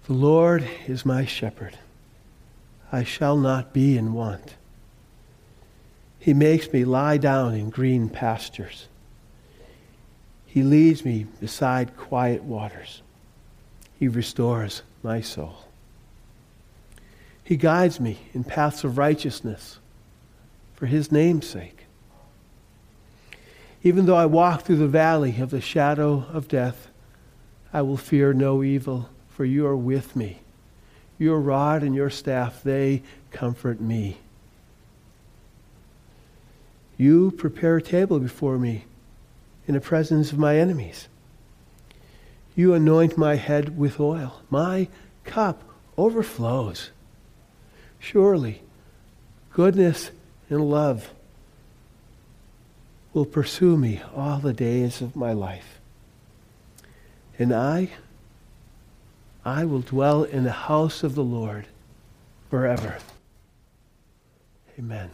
The 0.06 0.12
Lord 0.12 0.68
is 0.86 1.04
my 1.04 1.24
shepherd. 1.24 1.76
I 2.92 3.04
shall 3.04 3.36
not 3.36 3.72
be 3.72 3.96
in 3.96 4.12
want. 4.12 4.56
He 6.18 6.34
makes 6.34 6.72
me 6.72 6.84
lie 6.84 7.16
down 7.16 7.54
in 7.54 7.70
green 7.70 8.08
pastures. 8.08 8.88
He 10.44 10.62
leads 10.62 11.04
me 11.04 11.26
beside 11.40 11.96
quiet 11.96 12.42
waters. 12.42 13.02
He 13.98 14.08
restores 14.08 14.82
my 15.02 15.20
soul. 15.20 15.66
He 17.44 17.56
guides 17.56 18.00
me 18.00 18.18
in 18.32 18.44
paths 18.44 18.84
of 18.84 18.98
righteousness 18.98 19.78
for 20.74 20.86
his 20.86 21.12
name's 21.12 21.46
sake. 21.46 21.84
Even 23.82 24.06
though 24.06 24.16
I 24.16 24.26
walk 24.26 24.62
through 24.62 24.76
the 24.76 24.88
valley 24.88 25.40
of 25.40 25.50
the 25.50 25.60
shadow 25.60 26.26
of 26.32 26.48
death, 26.48 26.88
I 27.72 27.82
will 27.82 27.96
fear 27.96 28.32
no 28.34 28.62
evil, 28.62 29.08
for 29.28 29.44
you 29.44 29.66
are 29.66 29.76
with 29.76 30.14
me. 30.16 30.40
Your 31.20 31.38
rod 31.40 31.84
and 31.84 31.94
your 31.94 32.10
staff, 32.10 32.64
they 32.64 33.02
comfort 33.30 33.80
me. 33.80 34.18
You 36.96 37.30
prepare 37.30 37.76
a 37.76 37.82
table 37.82 38.18
before 38.18 38.58
me 38.58 38.86
in 39.68 39.74
the 39.74 39.80
presence 39.80 40.32
of 40.32 40.38
my 40.38 40.56
enemies. 40.56 41.06
You 42.56 42.74
anoint 42.74 43.16
my 43.16 43.36
head 43.36 43.78
with 43.78 44.00
oil. 44.00 44.42
My 44.50 44.88
cup 45.22 45.62
overflows. 45.96 46.90
Surely, 48.00 48.62
goodness 49.52 50.10
and 50.48 50.68
love 50.68 51.10
will 53.14 53.24
pursue 53.24 53.76
me 53.76 54.02
all 54.16 54.38
the 54.38 54.52
days 54.52 55.00
of 55.00 55.14
my 55.14 55.32
life 55.32 55.80
and 57.40 57.54
I, 57.54 57.88
I 59.44 59.64
will 59.64 59.80
dwell 59.80 60.24
in 60.24 60.44
the 60.44 60.52
house 60.52 61.02
of 61.02 61.14
the 61.14 61.24
Lord 61.24 61.66
forever. 62.50 62.98
Amen. 64.78 65.10